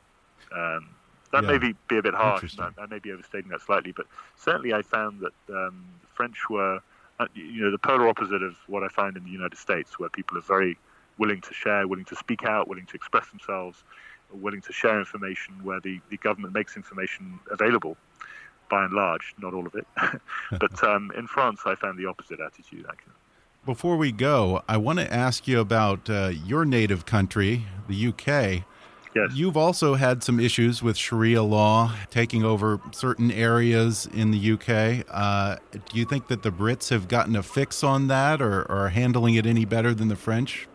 Um, 0.52 0.90
that 1.32 1.44
Yeah. 1.44 1.52
may 1.52 1.58
be, 1.58 1.74
be 1.88 1.98
a 1.98 2.02
bit 2.02 2.14
harsh. 2.14 2.58
I, 2.58 2.70
I 2.78 2.86
may 2.86 2.98
be 2.98 3.12
overstating 3.12 3.50
that 3.50 3.60
slightly, 3.60 3.92
but 3.92 4.06
certainly 4.36 4.72
I 4.72 4.82
found 4.82 5.20
that 5.20 5.54
um, 5.54 5.84
the 6.00 6.06
French 6.14 6.48
were, 6.48 6.80
uh, 7.18 7.26
you 7.34 7.62
know, 7.62 7.70
the 7.70 7.78
polar 7.78 8.08
opposite 8.08 8.42
of 8.42 8.56
what 8.66 8.82
I 8.82 8.88
find 8.88 9.16
in 9.16 9.24
the 9.24 9.30
United 9.30 9.58
States, 9.58 9.98
where 9.98 10.08
people 10.08 10.38
are 10.38 10.42
very 10.42 10.78
willing 11.18 11.40
to 11.42 11.52
share, 11.52 11.86
willing 11.86 12.04
to 12.06 12.16
speak 12.16 12.44
out, 12.44 12.68
willing 12.68 12.86
to 12.86 12.94
express 12.94 13.28
themselves, 13.28 13.82
willing 14.32 14.60
to 14.62 14.72
share 14.72 14.98
information, 14.98 15.54
where 15.62 15.80
the, 15.80 16.00
the 16.10 16.16
government 16.18 16.54
makes 16.54 16.76
information 16.76 17.38
available 17.50 17.96
by 18.68 18.84
and 18.84 18.92
large, 18.92 19.34
not 19.38 19.54
all 19.54 19.66
of 19.66 19.74
it. 19.74 19.86
but 20.58 20.84
um, 20.88 21.12
in 21.16 21.26
France, 21.26 21.60
I 21.64 21.74
found 21.74 21.98
the 21.98 22.06
opposite 22.06 22.40
attitude, 22.40 22.86
actually. 22.88 23.12
Before 23.64 23.96
we 23.96 24.12
go, 24.12 24.62
I 24.68 24.76
want 24.76 24.98
to 24.98 25.12
ask 25.12 25.46
you 25.46 25.60
about 25.60 26.08
uh, 26.08 26.30
your 26.44 26.64
native 26.64 27.04
country, 27.04 27.64
the 27.86 28.08
UK. 28.08 28.64
Yes. 29.14 29.32
You've 29.34 29.56
also 29.56 29.94
had 29.94 30.22
some 30.22 30.38
issues 30.38 30.82
with 30.82 30.96
Sharia 30.96 31.42
law 31.42 31.94
taking 32.10 32.44
over 32.44 32.80
certain 32.92 33.30
areas 33.30 34.08
in 34.12 34.30
the 34.30 34.52
UK. 34.52 35.06
Uh, 35.10 35.56
do 35.72 35.98
you 35.98 36.04
think 36.04 36.28
that 36.28 36.42
the 36.42 36.50
Brits 36.50 36.90
have 36.90 37.08
gotten 37.08 37.34
a 37.34 37.42
fix 37.42 37.82
on 37.82 38.06
that 38.08 38.40
or, 38.40 38.62
or 38.62 38.84
are 38.84 38.88
handling 38.90 39.34
it 39.34 39.44
any 39.44 39.64
better 39.64 39.92
than 39.92 40.08
the 40.08 40.16
French 40.16 40.68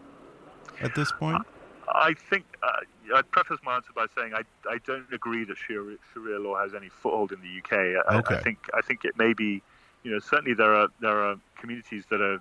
at 0.82 0.94
this 0.96 1.12
point? 1.12 1.46
I 1.94 2.14
think 2.14 2.46
uh, 2.64 3.16
I'd 3.16 3.30
preface 3.32 3.60
my 3.64 3.76
answer 3.76 3.92
by 3.96 4.08
saying 4.16 4.34
I, 4.34 4.42
I 4.70 4.80
don't 4.86 5.12
agree 5.14 5.46
that 5.46 5.58
Sharia, 5.58 5.98
Sharia 6.14 6.40
law 6.40 6.58
has 6.60 6.74
any 6.74 6.90
foothold 6.90 7.32
in 7.32 7.40
the 7.42 7.60
UK. 7.60 8.04
I, 8.08 8.18
Okay. 8.18 8.36
I 8.36 8.44
think 8.44 8.58
I 8.74 8.82
think 8.82 9.06
it 9.06 9.18
may 9.18 9.34
be, 9.34 9.62
you 10.04 10.12
know, 10.12 10.20
certainly 10.20 10.54
there 10.54 10.74
are 10.74 10.88
there 11.00 11.18
are 11.24 11.36
communities 11.60 12.06
that 12.10 12.22
are 12.22 12.40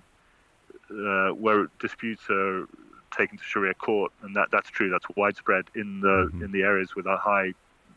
uh, 0.91 1.33
where 1.33 1.67
disputes 1.79 2.23
are 2.29 2.65
taken 3.15 3.37
to 3.37 3.43
Sharia 3.43 3.73
court, 3.75 4.11
and 4.21 4.35
that 4.35 4.49
that's 4.51 4.69
true. 4.69 4.89
That's 4.89 5.05
widespread 5.15 5.65
in 5.75 6.01
the 6.01 6.31
Mhm. 6.33 6.41
in 6.45 6.51
the 6.51 6.63
areas 6.63 6.95
with 6.95 7.05
a 7.05 7.17
high, 7.17 7.53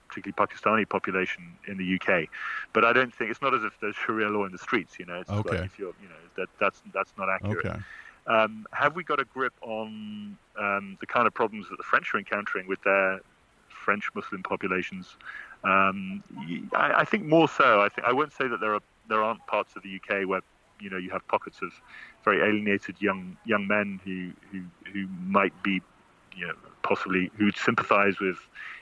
particularly 0.08 0.34
Pakistani 0.34 0.88
population 0.88 1.56
in 1.66 1.78
the 1.78 1.84
UK. 1.84 2.28
But 2.72 2.84
I 2.84 2.92
don't 2.92 3.14
think 3.14 3.30
it's 3.30 3.42
not 3.42 3.54
as 3.54 3.64
if 3.64 3.78
there's 3.80 3.96
Sharia 3.96 4.28
law 4.28 4.44
in 4.44 4.52
the 4.52 4.58
streets. 4.58 4.98
You 4.98 5.06
know, 5.06 5.20
it's 5.20 5.30
Okay. 5.30 5.56
like 5.56 5.66
if 5.66 5.78
you're, 5.78 5.94
you 6.02 6.08
know, 6.08 6.22
that 6.36 6.48
that's 6.58 6.82
that's 6.92 7.12
not 7.16 7.28
accurate. 7.30 7.64
Okay. 7.66 7.78
Um, 8.26 8.66
have 8.72 8.96
we 8.96 9.04
got 9.04 9.20
a 9.20 9.24
grip 9.24 9.54
on 9.62 10.36
um, 10.58 10.96
the 11.00 11.06
kind 11.06 11.26
of 11.26 11.34
problems 11.34 11.68
that 11.70 11.76
the 11.76 11.84
French 11.84 12.12
are 12.14 12.18
encountering 12.18 12.66
with 12.66 12.82
their 12.82 13.20
French 13.68 14.10
Muslim 14.14 14.42
populations? 14.42 15.16
Um, 15.64 16.22
I, 16.74 17.00
I 17.00 17.04
think 17.04 17.24
more 17.24 17.48
so. 17.48 17.80
I 17.80 17.88
think 17.88 18.06
I 18.06 18.12
won't 18.12 18.32
say 18.32 18.48
that 18.48 18.60
there 18.60 18.74
are 18.74 18.82
there 19.08 19.22
aren't 19.22 19.46
parts 19.46 19.76
of 19.76 19.82
the 19.82 19.96
UK 19.96 20.28
where 20.28 20.42
you 20.80 20.90
know 20.90 20.96
you 20.96 21.10
have 21.10 21.26
pockets 21.28 21.60
of 21.62 21.72
very 22.24 22.40
alienated 22.42 22.96
young 23.00 23.36
young 23.44 23.66
men 23.66 24.00
who 24.04 24.30
who 24.50 24.64
who 24.92 25.06
might 25.24 25.54
be 25.62 25.80
you 26.36 26.46
know 26.46 26.54
possibly 26.82 27.30
who 27.36 27.46
would 27.46 27.56
sympathise 27.56 28.20
with 28.20 28.38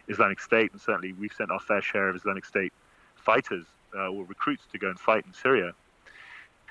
Islamic 0.09 0.41
State, 0.41 0.73
and 0.73 0.81
certainly 0.81 1.13
we've 1.13 1.33
sent 1.33 1.51
our 1.51 1.61
fair 1.61 1.81
share 1.81 2.09
of 2.09 2.17
Islamic 2.17 2.45
State 2.45 2.73
fighters 3.15 3.65
uh, 3.95 4.09
or 4.09 4.25
recruits 4.25 4.65
to 4.73 4.79
go 4.79 4.89
and 4.89 4.99
fight 4.99 5.25
in 5.27 5.33
Syria. 5.33 5.73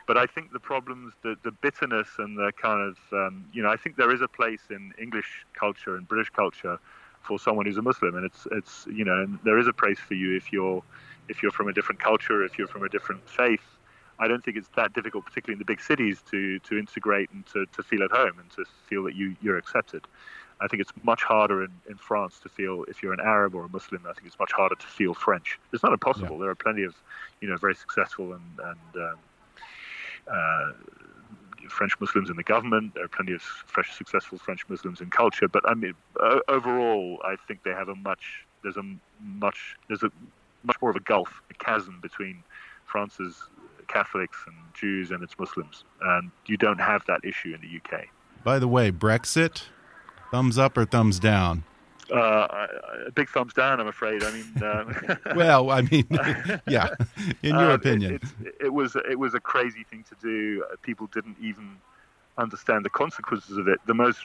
But 0.05 0.17
I 0.17 0.25
think 0.25 0.51
the 0.51 0.59
problems, 0.59 1.13
the, 1.21 1.35
the 1.43 1.51
bitterness 1.51 2.09
and 2.17 2.37
the 2.37 2.51
kind 2.61 2.81
of, 2.81 2.97
um, 3.13 3.45
you 3.53 3.63
know, 3.63 3.69
I 3.69 3.77
think 3.77 3.95
there 3.95 4.13
is 4.13 4.21
a 4.21 4.27
place 4.27 4.61
in 4.69 4.93
English 5.01 5.45
culture 5.53 5.95
and 5.95 6.07
British 6.07 6.29
culture 6.29 6.77
for 7.21 7.39
someone 7.39 7.65
who's 7.65 7.77
a 7.77 7.81
Muslim, 7.81 8.15
and 8.15 8.25
it's, 8.25 8.45
it's, 8.51 8.85
you 8.87 9.05
know, 9.05 9.21
and 9.23 9.39
there 9.45 9.57
is 9.57 9.67
a 9.67 9.73
place 9.73 9.99
for 9.99 10.13
you 10.13 10.35
if 10.35 10.51
you're, 10.51 10.83
if 11.29 11.41
you're 11.41 11.53
from 11.53 11.69
a 11.69 11.73
different 11.73 12.01
culture, 12.01 12.43
if 12.43 12.57
you're 12.57 12.67
from 12.67 12.83
a 12.83 12.89
different 12.89 13.27
faith. 13.29 13.63
I 14.19 14.27
don't 14.27 14.43
think 14.43 14.57
it's 14.57 14.69
that 14.75 14.93
difficult, 14.93 15.25
particularly 15.25 15.55
in 15.55 15.59
the 15.59 15.65
big 15.65 15.81
cities, 15.81 16.21
to, 16.31 16.59
to 16.59 16.77
integrate 16.77 17.29
and 17.31 17.45
to, 17.47 17.65
to 17.67 17.81
feel 17.81 18.03
at 18.03 18.11
home 18.11 18.39
and 18.39 18.49
to 18.51 18.65
feel 18.87 19.03
that 19.03 19.15
you, 19.15 19.35
you're 19.41 19.57
accepted. 19.57 20.05
I 20.61 20.67
think 20.67 20.81
it's 20.81 20.91
much 21.03 21.23
harder 21.23 21.63
in, 21.63 21.71
in 21.89 21.95
France 21.95 22.39
to 22.43 22.49
feel 22.49 22.85
if 22.87 23.01
you're 23.01 23.13
an 23.13 23.19
Arab 23.21 23.55
or 23.55 23.65
a 23.65 23.69
Muslim. 23.69 24.05
I 24.07 24.13
think 24.13 24.27
it's 24.27 24.39
much 24.39 24.51
harder 24.51 24.75
to 24.75 24.85
feel 24.85 25.13
French. 25.13 25.59
It's 25.71 25.81
not 25.81 25.93
impossible. 25.93 26.37
There 26.37 26.49
are 26.49 26.55
plenty 26.55 26.83
of, 26.83 26.93
you 27.41 27.49
know, 27.49 27.57
very 27.57 27.75
successful 27.75 28.33
and, 28.33 28.43
and 28.63 29.03
um, 29.03 29.15
Uh, 30.27 30.71
French 31.69 31.93
Muslims 31.99 32.29
in 32.29 32.35
the 32.35 32.43
government. 32.43 32.93
There 32.93 33.03
are 33.03 33.07
plenty 33.09 33.33
of 33.33 33.41
fresh, 33.41 33.95
successful 33.97 34.37
French 34.37 34.67
Muslims 34.69 35.01
in 35.01 35.09
culture. 35.09 35.47
But 35.47 35.67
I 35.67 35.73
mean, 35.73 35.93
overall, 36.47 37.19
I 37.23 37.35
think 37.47 37.63
they 37.63 37.71
have 37.71 37.89
a 37.89 37.95
much 37.95 38.45
there's 38.63 38.77
a 38.77 38.83
much 39.21 39.75
there's 39.87 40.03
a 40.03 40.11
much 40.63 40.77
more 40.81 40.89
of 40.91 40.95
a 40.95 41.01
gulf, 41.01 41.41
a 41.49 41.53
chasm 41.55 41.99
between 42.01 42.43
France's 42.85 43.43
Catholics 43.87 44.37
and 44.47 44.55
Jews 44.73 45.11
and 45.11 45.21
its 45.23 45.37
Muslims, 45.37 45.83
and 46.01 46.31
you 46.45 46.57
don't 46.57 46.79
have 46.79 47.03
that 47.07 47.21
issue 47.23 47.53
in 47.53 47.61
the 47.61 47.77
UK. 47.77 48.05
By 48.43 48.59
the 48.59 48.67
way, 48.67 48.91
Brexit, 48.91 49.63
thumbs 50.31 50.57
up 50.57 50.77
or 50.77 50.85
thumbs 50.85 51.19
down? 51.19 51.63
Uh, 52.11 52.67
a 53.07 53.11
big 53.11 53.29
thumbs 53.29 53.53
down, 53.53 53.79
I'm 53.79 53.87
afraid. 53.87 54.23
I 54.23 54.31
mean, 54.31 54.63
uh, 54.63 55.15
Well, 55.35 55.71
I 55.71 55.81
mean, 55.81 56.05
yeah, 56.67 56.89
in 57.41 57.55
your 57.55 57.71
Um, 57.71 57.79
opinion. 57.81 58.15
it's- 58.15 58.33
it, 58.59 58.73
was 58.73 58.95
it 59.09 59.17
was 59.19 59.33
a 59.33 59.39
crazy 59.39 59.83
thing 59.89 60.03
to 60.09 60.15
do. 60.21 60.63
Uh, 60.71 60.75
People 60.81 61.07
didn't 61.07 61.37
even 61.41 61.77
understand 62.37 62.83
the 62.83 62.89
consequences 62.89 63.57
of 63.57 63.67
it. 63.67 63.79
The 63.85 63.93
most 63.93 64.19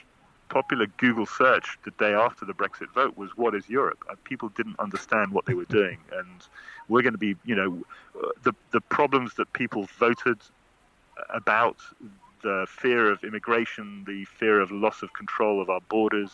popular 0.49 0.87
Google 0.97 1.25
search 1.27 1.77
the 1.83 1.91
day 1.91 2.13
after 2.13 2.43
the 2.43 2.53
Brexit 2.53 2.89
vote 2.93 3.15
was 3.17 3.29
"What 3.37 3.53
is 3.55 3.69
Europe?" 3.69 4.03
And 4.09 4.21
people 4.23 4.49
didn't 4.49 4.79
understand 4.79 5.31
what 5.31 5.45
they 5.45 5.53
were 5.53 5.65
doing. 5.65 5.99
And 6.11 6.41
we're 6.89 7.01
going 7.03 7.13
to 7.13 7.19
be, 7.19 7.35
you 7.45 7.55
know, 7.55 7.83
the 8.43 8.53
the 8.71 8.81
problems 8.81 9.35
that 9.35 9.51
people 9.53 9.87
voted 9.99 10.39
about 11.33 11.77
the 12.41 12.65
fear 12.69 13.11
of 13.11 13.23
immigration, 13.23 14.03
the 14.07 14.23
fear 14.25 14.59
of 14.61 14.71
loss 14.71 15.03
of 15.03 15.11
control 15.13 15.61
of 15.61 15.69
our 15.69 15.81
borders, 15.89 16.31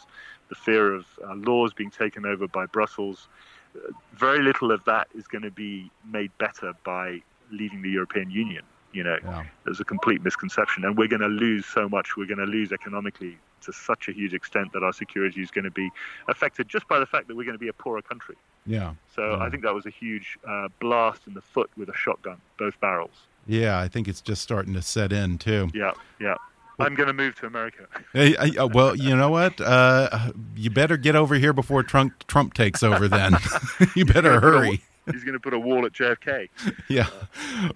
the 0.50 0.56
fear 0.56 0.94
of 0.94 1.06
uh, 1.24 1.34
laws 1.36 1.74
being 1.74 1.92
taken 1.92 2.26
over 2.26 2.48
by 2.48 2.66
Brussels. 2.66 3.28
Uh, 3.76 3.92
very 4.14 4.42
little 4.42 4.72
of 4.72 4.84
that 4.86 5.08
is 5.16 5.28
going 5.28 5.42
to 5.44 5.52
be 5.52 5.90
made 6.12 6.32
better 6.38 6.74
by 6.84 7.22
leaving 7.52 7.82
the 7.82 7.90
European 7.90 8.30
Union. 8.30 8.64
You 8.94 9.04
know, 9.04 9.18
Yeah. 9.24 9.44
there's 9.66 9.80
a 9.82 9.86
complete 9.86 10.24
misconception, 10.24 10.86
and 10.86 10.98
we're 10.98 11.08
going 11.10 11.22
to 11.22 11.28
lose 11.28 11.66
so 11.66 11.90
much. 11.90 12.16
We're 12.16 12.28
going 12.28 12.38
to 12.40 12.46
lose 12.46 12.72
economically 12.72 13.38
to 13.62 13.74
such 13.74 14.08
a 14.08 14.12
huge 14.14 14.34
extent 14.34 14.72
that 14.74 14.84
our 14.84 14.94
security 14.94 15.42
is 15.42 15.52
going 15.52 15.66
to 15.66 15.72
be 15.72 15.90
affected 16.30 16.70
just 16.70 16.88
by 16.88 17.00
the 17.00 17.06
fact 17.06 17.28
that 17.28 17.36
we're 17.36 17.44
going 17.44 17.56
to 17.58 17.60
be 17.60 17.68
a 17.68 17.74
poorer 17.74 18.02
country. 18.02 18.36
Yeah. 18.66 18.94
So 19.16 19.32
Yeah. 19.32 19.44
I 19.44 19.50
think 19.50 19.64
that 19.64 19.74
was 19.74 19.86
a 19.86 19.90
huge 19.90 20.38
uh, 20.48 20.70
blast 20.80 21.22
in 21.28 21.34
the 21.34 21.42
foot 21.42 21.70
with 21.76 21.90
a 21.90 21.96
shotgun, 21.96 22.38
both 22.58 22.80
barrels. 22.80 23.28
Yeah, 23.48 23.80
I 23.80 23.88
think 23.88 24.08
it's 24.08 24.22
just 24.22 24.42
starting 24.42 24.74
to 24.76 24.82
set 24.82 25.12
in 25.12 25.38
too. 25.40 25.70
Yeah, 25.74 25.92
yeah. 26.20 26.36
I'm 26.80 26.96
going 26.96 27.08
to 27.08 27.14
move 27.14 27.36
to 27.36 27.46
America. 27.46 27.88
Hey, 28.14 28.36
I, 28.38 28.52
uh, 28.58 28.68
well, 28.68 28.96
you 28.96 29.16
know 29.16 29.30
what? 29.30 29.60
Uh, 29.60 30.32
you 30.56 30.70
better 30.70 30.96
get 30.96 31.18
over 31.18 31.36
here 31.36 31.52
before 31.52 31.84
Trump 31.84 32.26
Trump 32.28 32.54
takes 32.54 32.82
over. 32.82 33.10
Then 33.10 33.36
you 33.96 34.06
better 34.06 34.40
hurry. 34.40 34.82
He's 35.12 35.24
going 35.24 35.34
to 35.34 35.40
put 35.40 35.54
a 35.54 35.60
wall 35.60 35.86
at 35.86 35.92
JFK. 35.92 36.50
Yeah. 36.88 37.10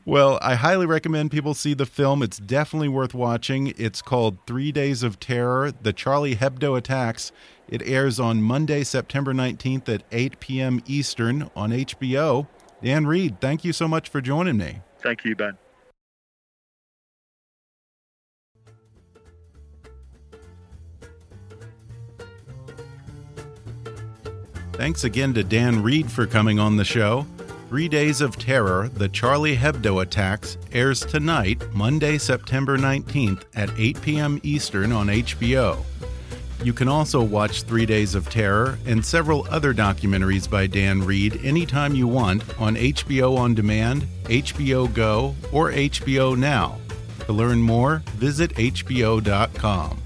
Well, 0.06 0.40
I 0.42 0.56
highly 0.56 0.86
recommend 0.86 1.32
people 1.32 1.54
see 1.54 1.74
the 1.74 1.86
film. 1.86 2.24
It's 2.24 2.38
definitely 2.38 2.88
worth 2.88 3.14
watching. 3.14 3.74
It's 3.78 4.02
called 4.02 4.38
Three 4.48 4.72
Days 4.72 5.04
of 5.04 5.20
Terror: 5.20 5.72
The 5.72 5.92
Charlie 5.92 6.38
Hebdo 6.38 6.78
Attacks. 6.78 7.32
It 7.68 7.82
airs 7.84 8.20
on 8.20 8.42
Monday, 8.42 8.84
September 8.84 9.34
19th 9.34 9.90
at 9.90 10.04
8 10.12 10.40
p.m. 10.40 10.82
Eastern 10.88 11.52
on 11.56 11.72
HBO. 11.72 12.48
Dan 12.82 13.06
Reed, 13.06 13.42
thank 13.42 13.64
you 13.64 13.74
so 13.74 13.88
much 13.88 14.10
for 14.10 14.22
joining 14.22 14.58
me. 14.58 14.82
Thank 15.02 15.26
you, 15.26 15.36
Ben. 15.36 15.58
Thanks 24.80 25.04
again 25.04 25.34
to 25.34 25.44
Dan 25.44 25.84
Reed 25.84 26.10
for 26.10 26.26
coming 26.26 26.58
on 26.58 26.78
the 26.78 26.86
show. 26.86 27.28
Three 27.68 27.90
Days 27.90 28.22
of 28.22 28.38
Terror, 28.38 28.88
The 28.88 29.10
Charlie 29.10 29.58
Hebdo 29.58 30.02
Attacks, 30.02 30.58
airs 30.72 31.02
tonight, 31.02 31.62
Monday, 31.74 32.18
September 32.18 32.78
19th 32.78 33.44
at 33.56 33.70
8 33.78 34.02
p.m. 34.02 34.40
Eastern 34.42 34.94
on 34.94 35.08
HBO. 35.08 35.84
You 36.64 36.72
can 36.72 36.88
also 36.88 37.22
watch 37.22 37.64
Three 37.64 37.86
Days 37.86 38.16
of 38.16 38.30
Terror 38.30 38.80
and 38.86 39.06
several 39.06 39.46
other 39.50 39.74
documentaries 39.74 40.50
by 40.50 40.66
Dan 40.66 41.02
Reed 41.06 41.42
anytime 41.44 41.94
you 41.94 42.08
want 42.08 42.42
on 42.58 42.78
HBO 42.78 43.38
On 43.38 43.54
Demand, 43.54 44.08
HBO 44.28 44.94
Go, 44.94 45.36
or 45.52 45.72
HBO 45.72 46.38
Now. 46.38 46.78
To 47.26 47.34
learn 47.34 47.62
more, 47.62 48.02
visit 48.16 48.52
HBO.com. 48.56 50.02